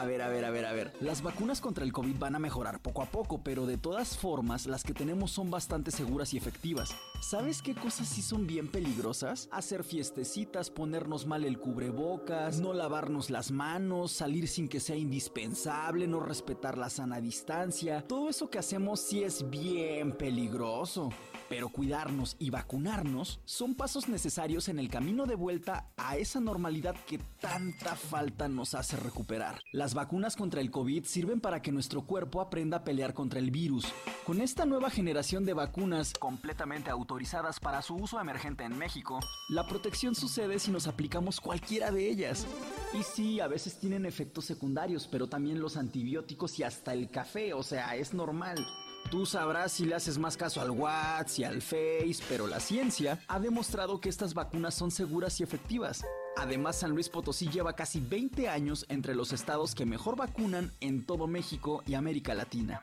A 0.00 0.04
ver, 0.04 0.20
a 0.22 0.28
ver, 0.28 0.44
a 0.44 0.50
ver, 0.50 0.64
a 0.66 0.72
ver. 0.72 0.92
Las 1.00 1.22
vacunas 1.22 1.60
contra 1.60 1.84
el 1.84 1.92
COVID 1.92 2.16
van 2.18 2.34
a 2.34 2.38
mejorar 2.38 2.80
poco 2.80 3.02
a 3.02 3.06
poco, 3.06 3.42
pero 3.42 3.66
de 3.66 3.76
todas 3.76 4.16
formas, 4.16 4.66
las 4.66 4.82
que 4.82 4.94
tenemos 4.94 5.30
son 5.30 5.50
bastante 5.50 5.90
seguras 5.90 6.34
y 6.34 6.36
efectivas. 6.36 6.96
¿Sabes 7.20 7.62
qué 7.62 7.74
cosas 7.74 8.08
sí 8.08 8.20
son 8.20 8.46
bien 8.46 8.68
peligrosas? 8.68 9.48
Hacer 9.52 9.84
fiestecitas, 9.84 10.70
ponernos 10.70 11.26
mal 11.26 11.44
el 11.44 11.58
cubrebocas, 11.58 12.60
no 12.60 12.72
lavarnos 12.72 13.30
las 13.30 13.50
manos, 13.52 14.10
salir 14.10 14.48
sin 14.48 14.68
que 14.68 14.80
sea 14.80 14.96
indispensable, 14.96 16.06
no 16.06 16.20
respetar 16.20 16.76
la 16.76 16.90
sana 16.90 17.20
distancia. 17.20 18.04
Todo 18.06 18.28
eso 18.28 18.50
que 18.50 18.58
hacemos 18.58 19.00
sí 19.00 19.22
es 19.22 19.48
bien 19.50 20.12
peligroso. 20.12 21.10
Pero 21.50 21.68
cuidarnos 21.68 22.36
y 22.38 22.50
vacunarnos 22.50 23.40
son 23.44 23.74
pasos 23.74 24.08
necesarios 24.08 24.68
en 24.68 24.78
el 24.78 24.88
camino 24.88 25.26
de 25.26 25.34
vuelta 25.34 25.90
a 25.96 26.16
esa 26.16 26.38
normalidad 26.38 26.94
que 27.08 27.18
tanta 27.40 27.96
falta 27.96 28.46
nos 28.46 28.74
hace 28.74 28.96
recuperar. 28.96 29.60
Las 29.72 29.92
vacunas 29.92 30.36
contra 30.36 30.60
el 30.60 30.70
COVID 30.70 31.04
sirven 31.04 31.40
para 31.40 31.60
que 31.60 31.72
nuestro 31.72 32.06
cuerpo 32.06 32.40
aprenda 32.40 32.78
a 32.78 32.84
pelear 32.84 33.14
contra 33.14 33.40
el 33.40 33.50
virus. 33.50 33.92
Con 34.24 34.40
esta 34.40 34.64
nueva 34.64 34.90
generación 34.90 35.44
de 35.44 35.54
vacunas 35.54 36.12
completamente 36.12 36.88
autorizadas 36.88 37.58
para 37.58 37.82
su 37.82 37.96
uso 37.96 38.20
emergente 38.20 38.62
en 38.62 38.78
México, 38.78 39.18
la 39.48 39.66
protección 39.66 40.14
sucede 40.14 40.60
si 40.60 40.70
nos 40.70 40.86
aplicamos 40.86 41.40
cualquiera 41.40 41.90
de 41.90 42.08
ellas. 42.08 42.46
Y 42.92 43.02
sí, 43.02 43.40
a 43.40 43.48
veces 43.48 43.80
tienen 43.80 44.06
efectos 44.06 44.44
secundarios, 44.44 45.08
pero 45.10 45.28
también 45.28 45.60
los 45.60 45.76
antibióticos 45.76 46.60
y 46.60 46.62
hasta 46.62 46.92
el 46.92 47.10
café, 47.10 47.54
o 47.54 47.64
sea, 47.64 47.96
es 47.96 48.14
normal. 48.14 48.64
Tú 49.10 49.26
sabrás 49.26 49.72
si 49.72 49.86
le 49.86 49.96
haces 49.96 50.18
más 50.18 50.36
caso 50.36 50.60
al 50.60 50.70
WhatsApp 50.70 51.38
y 51.40 51.44
al 51.44 51.62
Face, 51.62 52.22
pero 52.28 52.46
la 52.46 52.60
ciencia 52.60 53.18
ha 53.26 53.40
demostrado 53.40 54.00
que 54.00 54.08
estas 54.08 54.34
vacunas 54.34 54.74
son 54.74 54.92
seguras 54.92 55.40
y 55.40 55.42
efectivas. 55.42 56.04
Además, 56.36 56.78
San 56.78 56.92
Luis 56.92 57.08
Potosí 57.08 57.48
lleva 57.48 57.74
casi 57.74 57.98
20 57.98 58.48
años 58.48 58.86
entre 58.88 59.16
los 59.16 59.32
estados 59.32 59.74
que 59.74 59.84
mejor 59.84 60.14
vacunan 60.14 60.70
en 60.78 61.04
todo 61.04 61.26
México 61.26 61.82
y 61.86 61.94
América 61.94 62.34
Latina. 62.34 62.82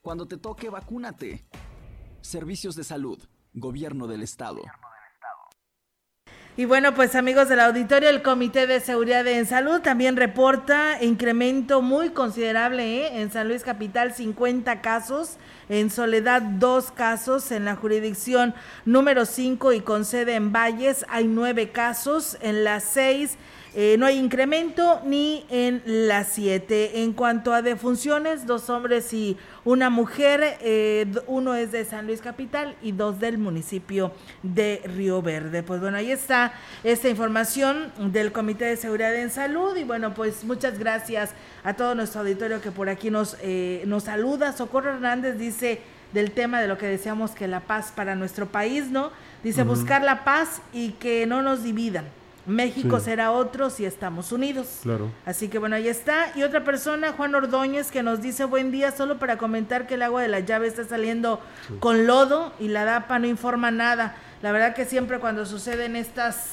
Cuando 0.00 0.26
te 0.26 0.38
toque, 0.38 0.70
vacúnate. 0.70 1.46
Servicios 2.22 2.74
de 2.74 2.84
salud, 2.84 3.18
Gobierno 3.52 4.06
del 4.06 4.22
Estado. 4.22 4.62
Y 6.58 6.64
bueno, 6.64 6.94
pues 6.94 7.14
amigos 7.14 7.50
del 7.50 7.60
auditorio, 7.60 8.08
el 8.08 8.22
Comité 8.22 8.66
de 8.66 8.80
Seguridad 8.80 9.26
en 9.26 9.44
Salud 9.44 9.82
también 9.82 10.16
reporta 10.16 11.02
incremento 11.02 11.82
muy 11.82 12.08
considerable 12.08 13.02
¿eh? 13.02 13.20
en 13.20 13.30
San 13.30 13.48
Luis 13.48 13.62
Capital, 13.62 14.14
50 14.14 14.80
casos, 14.80 15.36
en 15.68 15.90
Soledad 15.90 16.40
dos 16.40 16.90
casos, 16.90 17.52
en 17.52 17.66
la 17.66 17.76
jurisdicción 17.76 18.54
número 18.86 19.26
5 19.26 19.74
y 19.74 19.80
con 19.82 20.06
sede 20.06 20.34
en 20.34 20.50
Valles 20.50 21.04
hay 21.10 21.26
nueve 21.26 21.72
casos, 21.72 22.38
en 22.40 22.64
las 22.64 22.84
seis 22.84 23.36
eh, 23.78 23.96
no 23.98 24.06
hay 24.06 24.18
incremento 24.18 25.02
ni 25.04 25.44
en 25.50 25.82
las 25.84 26.28
siete. 26.28 27.02
En 27.02 27.12
cuanto 27.12 27.52
a 27.52 27.60
defunciones, 27.60 28.46
dos 28.46 28.70
hombres 28.70 29.12
y 29.12 29.36
una 29.66 29.90
mujer, 29.90 30.56
eh, 30.62 31.04
uno 31.26 31.54
es 31.54 31.72
de 31.72 31.84
San 31.84 32.06
Luis 32.06 32.22
Capital 32.22 32.74
y 32.80 32.92
dos 32.92 33.20
del 33.20 33.36
municipio 33.36 34.12
de 34.42 34.80
Río 34.96 35.20
Verde. 35.20 35.62
Pues 35.62 35.82
bueno, 35.82 35.98
ahí 35.98 36.10
está 36.10 36.54
esta 36.84 37.10
información 37.10 37.92
del 37.98 38.32
Comité 38.32 38.64
de 38.64 38.78
Seguridad 38.78 39.14
en 39.14 39.28
Salud 39.28 39.76
y 39.76 39.84
bueno, 39.84 40.14
pues 40.14 40.42
muchas 40.44 40.78
gracias 40.78 41.32
a 41.62 41.74
todo 41.74 41.94
nuestro 41.94 42.22
auditorio 42.22 42.62
que 42.62 42.70
por 42.70 42.88
aquí 42.88 43.10
nos, 43.10 43.36
eh, 43.42 43.82
nos 43.84 44.04
saluda. 44.04 44.54
Socorro 44.54 44.94
Hernández 44.94 45.36
dice 45.36 45.82
del 46.14 46.30
tema 46.30 46.62
de 46.62 46.68
lo 46.68 46.78
que 46.78 46.86
deseamos 46.86 47.32
que 47.32 47.46
la 47.46 47.60
paz 47.60 47.92
para 47.94 48.14
nuestro 48.14 48.46
país, 48.46 48.90
¿no? 48.90 49.10
Dice 49.42 49.64
buscar 49.64 50.02
la 50.02 50.24
paz 50.24 50.62
y 50.72 50.92
que 50.92 51.26
no 51.26 51.42
nos 51.42 51.62
dividan 51.62 52.06
México 52.46 53.00
será 53.00 53.32
otro 53.32 53.70
si 53.70 53.84
estamos 53.84 54.30
unidos. 54.30 54.80
Claro. 54.82 55.10
Así 55.24 55.48
que 55.48 55.58
bueno, 55.58 55.76
ahí 55.76 55.88
está. 55.88 56.32
Y 56.36 56.42
otra 56.42 56.62
persona, 56.62 57.12
Juan 57.12 57.34
Ordóñez, 57.34 57.90
que 57.90 58.02
nos 58.02 58.22
dice 58.22 58.44
buen 58.44 58.70
día, 58.70 58.92
solo 58.92 59.18
para 59.18 59.36
comentar 59.36 59.86
que 59.86 59.94
el 59.94 60.02
agua 60.02 60.22
de 60.22 60.28
la 60.28 60.40
llave 60.40 60.68
está 60.68 60.84
saliendo 60.84 61.40
con 61.80 62.06
lodo 62.06 62.52
y 62.60 62.68
la 62.68 62.84
DAPA 62.84 63.18
no 63.18 63.26
informa 63.26 63.70
nada. 63.70 64.16
La 64.42 64.52
verdad 64.52 64.74
que 64.74 64.84
siempre 64.84 65.18
cuando 65.18 65.44
suceden 65.44 65.96
estas 65.96 66.52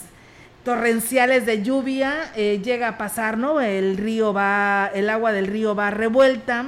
torrenciales 0.64 1.46
de 1.46 1.62
lluvia 1.62 2.32
eh, 2.36 2.62
llega 2.64 2.88
a 2.88 2.98
pasar, 2.98 3.38
¿no? 3.38 3.62
El 3.62 3.98
río 3.98 4.34
va, 4.34 4.90
el 4.94 5.10
agua 5.10 5.32
del 5.32 5.48
río 5.48 5.76
va 5.76 5.92
revuelta 5.92 6.66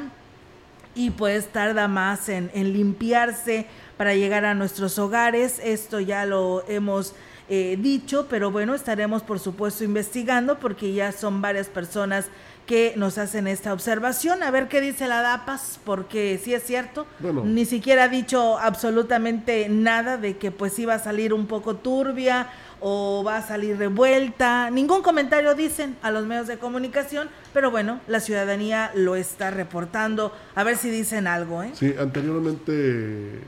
y 0.93 1.09
pues 1.09 1.47
tarda 1.47 1.87
más 1.87 2.29
en, 2.29 2.51
en 2.53 2.73
limpiarse 2.73 3.65
para 3.97 4.13
llegar 4.13 4.45
a 4.45 4.53
nuestros 4.53 4.99
hogares. 4.99 5.59
Esto 5.63 5.99
ya 5.99 6.25
lo 6.25 6.63
hemos 6.67 7.15
eh, 7.47 7.77
dicho, 7.79 8.27
pero 8.29 8.51
bueno, 8.51 8.73
estaremos 8.73 9.21
por 9.23 9.39
supuesto 9.39 9.83
investigando 9.83 10.59
porque 10.59 10.93
ya 10.93 11.11
son 11.11 11.41
varias 11.41 11.67
personas 11.67 12.27
que 12.65 12.93
nos 12.95 13.17
hacen 13.17 13.47
esta 13.47 13.73
observación, 13.73 14.41
a 14.41 14.49
ver 14.49 14.67
qué 14.67 14.81
dice 14.81 15.07
la 15.07 15.21
DAPAS, 15.21 15.79
porque 15.83 16.39
si 16.43 16.53
es 16.53 16.63
cierto, 16.63 17.05
ni 17.43 17.65
siquiera 17.65 18.05
ha 18.05 18.07
dicho 18.07 18.57
absolutamente 18.57 19.69
nada 19.69 20.17
de 20.17 20.37
que 20.37 20.49
pues 20.49 20.77
iba 20.79 20.95
a 20.95 20.99
salir 20.99 21.33
un 21.33 21.45
poco 21.45 21.75
turbia 21.75 22.49
o 22.81 23.23
va 23.25 23.37
a 23.37 23.41
salir 23.41 23.77
revuelta, 23.77 24.69
ningún 24.69 25.01
comentario 25.01 25.53
dicen 25.55 25.95
a 26.01 26.11
los 26.11 26.25
medios 26.25 26.47
de 26.47 26.57
comunicación, 26.57 27.29
pero 27.53 27.71
bueno, 27.71 27.99
la 28.07 28.19
ciudadanía 28.19 28.91
lo 28.95 29.15
está 29.15 29.51
reportando, 29.51 30.33
a 30.55 30.63
ver 30.63 30.77
si 30.77 30.89
dicen 30.89 31.27
algo. 31.27 31.63
¿eh? 31.63 31.71
Sí, 31.73 31.93
anteriormente, 31.97 33.41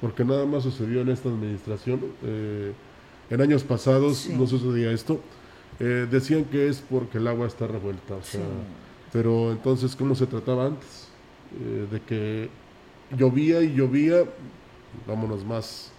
porque 0.00 0.24
nada 0.24 0.46
más 0.46 0.62
sucedió 0.62 1.02
en 1.02 1.10
esta 1.10 1.28
administración, 1.28 2.00
eh, 2.24 2.72
en 3.32 3.40
años 3.40 3.64
pasados 3.64 4.28
no 4.28 4.46
sucedía 4.46 4.92
esto. 4.92 5.18
Eh, 5.80 6.06
decían 6.10 6.44
que 6.44 6.68
es 6.68 6.84
porque 6.88 7.16
el 7.16 7.26
agua 7.26 7.46
está 7.46 7.66
revuelta, 7.66 8.16
o 8.16 8.22
sea, 8.22 8.42
pero 9.10 9.52
entonces, 9.52 9.96
¿cómo 9.96 10.14
se 10.14 10.26
trataba 10.26 10.66
antes? 10.66 11.08
Eh, 11.58 11.86
de 11.90 12.00
que 12.00 12.50
llovía 13.16 13.62
y 13.62 13.72
llovía, 13.74 14.24
vámonos 15.08 15.46
más, 15.46 15.90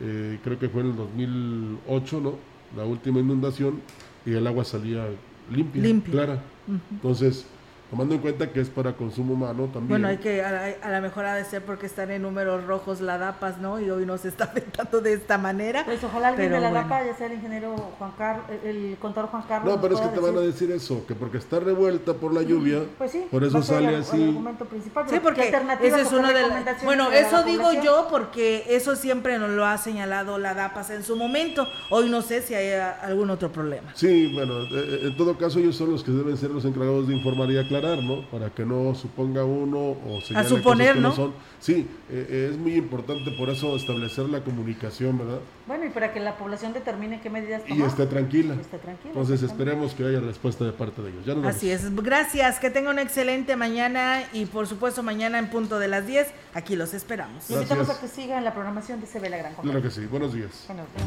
eh, 0.00 0.38
creo 0.42 0.58
que 0.58 0.70
fue 0.70 0.80
en 0.80 0.88
el 0.88 0.96
2008, 0.96 2.20
¿no? 2.20 2.34
La 2.74 2.86
última 2.86 3.20
inundación 3.20 3.82
y 4.24 4.32
el 4.32 4.46
agua 4.46 4.64
salía 4.64 5.06
limpia, 5.50 6.10
clara. 6.10 6.42
Entonces, 6.90 7.44
tomando 7.92 8.14
en 8.14 8.22
cuenta 8.22 8.50
que 8.50 8.58
es 8.58 8.70
para 8.70 8.94
consumo 8.94 9.34
humano 9.34 9.64
también. 9.64 9.88
Bueno, 9.88 10.08
hay 10.08 10.16
que, 10.16 10.42
a, 10.42 10.90
lo 10.90 11.02
mejor 11.02 11.26
ha 11.26 11.34
de 11.34 11.44
ser 11.44 11.62
porque 11.62 11.84
están 11.84 12.10
en 12.10 12.22
números 12.22 12.64
rojos 12.64 13.02
la 13.02 13.18
DAPAS, 13.18 13.58
¿no? 13.58 13.78
Y 13.80 13.90
hoy 13.90 14.06
nos 14.06 14.24
está 14.24 14.44
afectando 14.52 15.02
de 15.02 15.12
esta 15.12 15.36
manera. 15.36 15.84
Pues 15.84 16.02
ojalá 16.02 16.28
alguien 16.28 16.52
de 16.52 16.58
la 16.58 16.70
DAPA, 16.70 17.04
ya 17.04 17.14
sea 17.14 17.26
el 17.26 17.34
ingeniero 17.34 17.76
Juan 17.98 18.12
Carlos, 18.16 18.46
el 18.64 18.96
contador 18.98 19.28
Juan 19.28 19.42
Carlos. 19.46 19.74
No, 19.74 19.78
pero 19.82 19.94
es 19.96 20.00
que 20.00 20.08
te 20.08 20.20
van 20.20 20.38
a 20.38 20.40
decir 20.40 20.70
eso, 20.70 21.04
que 21.06 21.14
porque 21.14 21.36
está 21.36 21.60
revuelta 21.60 22.14
por 22.14 22.32
la 22.32 22.40
lluvia, 22.40 22.82
pues 22.96 23.10
sí, 23.10 23.26
por 23.30 23.44
eso 23.44 23.62
sale 23.62 23.94
así. 23.94 24.22
argumento 24.22 24.64
principal, 24.64 25.04
sí, 25.10 25.16
porque 25.22 25.54
ese 25.82 26.00
es 26.00 26.12
uno 26.12 26.28
de 26.28 26.44
Bueno, 26.84 27.12
eso 27.12 27.42
digo 27.42 27.74
yo 27.84 28.06
porque 28.08 28.64
eso 28.70 28.96
siempre 28.96 29.38
nos 29.38 29.50
lo 29.50 29.66
ha 29.66 29.76
señalado 29.76 30.38
la 30.38 30.54
DAPAS 30.54 30.88
en 30.88 31.04
su 31.04 31.14
momento. 31.14 31.68
Hoy 31.90 32.08
no 32.08 32.22
sé 32.22 32.40
si 32.40 32.54
hay 32.54 32.72
algún 33.02 33.28
otro 33.28 33.52
problema. 33.52 33.90
Sí, 33.94 34.32
bueno, 34.32 34.62
eh, 34.62 34.68
eh, 34.72 35.00
en 35.08 35.16
todo 35.18 35.36
caso 35.36 35.58
ellos 35.58 35.76
son 35.76 35.90
los 35.90 36.02
que 36.02 36.10
deben 36.10 36.38
ser 36.38 36.48
los 36.48 36.64
encargados 36.64 37.06
de 37.06 37.14
informar 37.14 37.50
y 37.50 37.58
aclarar 37.58 37.81
¿no? 37.82 38.22
Para 38.30 38.50
que 38.50 38.64
no 38.64 38.94
suponga 38.94 39.44
uno 39.44 39.78
o 39.78 40.20
se 40.20 40.36
a 40.36 40.44
suponer, 40.44 40.96
¿no? 40.96 41.12
son. 41.12 41.34
Sí, 41.60 41.86
eh, 42.10 42.26
eh, 42.28 42.48
es 42.52 42.58
muy 42.58 42.74
importante 42.74 43.30
por 43.32 43.50
eso 43.50 43.76
establecer 43.76 44.26
la 44.26 44.42
comunicación, 44.42 45.18
¿verdad? 45.18 45.40
Bueno, 45.66 45.86
y 45.86 45.90
para 45.90 46.12
que 46.12 46.20
la 46.20 46.36
población 46.36 46.72
determine 46.72 47.20
qué 47.20 47.30
medidas 47.30 47.62
tomar. 47.64 47.78
Y 47.78 47.82
esté 47.82 48.06
tranquila. 48.06 48.56
Entonces 49.04 49.42
esperemos 49.42 49.94
que 49.94 50.06
haya 50.06 50.20
respuesta 50.20 50.64
de 50.64 50.72
parte 50.72 51.02
de 51.02 51.10
ellos. 51.10 51.44
Así 51.44 51.70
es. 51.70 51.94
Gracias, 51.94 52.58
que 52.58 52.70
tenga 52.70 52.90
una 52.90 53.02
excelente 53.02 53.56
mañana 53.56 54.22
y 54.32 54.46
por 54.46 54.66
supuesto 54.66 55.02
mañana 55.02 55.38
en 55.38 55.50
punto 55.50 55.78
de 55.78 55.88
las 55.88 56.06
10, 56.06 56.28
aquí 56.54 56.76
los 56.76 56.94
esperamos. 56.94 57.48
invitamos 57.50 57.90
a 57.90 58.00
que 58.00 58.08
sigan 58.08 58.44
la 58.44 58.52
programación 58.52 59.00
de 59.00 59.06
CB 59.06 59.28
La 59.28 59.38
Gran 59.38 59.54
Compañía. 59.54 59.80
Claro 59.80 59.82
que 59.82 59.90
sí. 59.90 60.06
Buenos 60.06 60.32
días. 60.32 60.64
Buenos 60.68 60.86
días. 60.94 61.06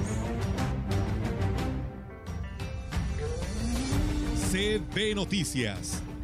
CB 4.52 5.16
Noticias 5.16 6.02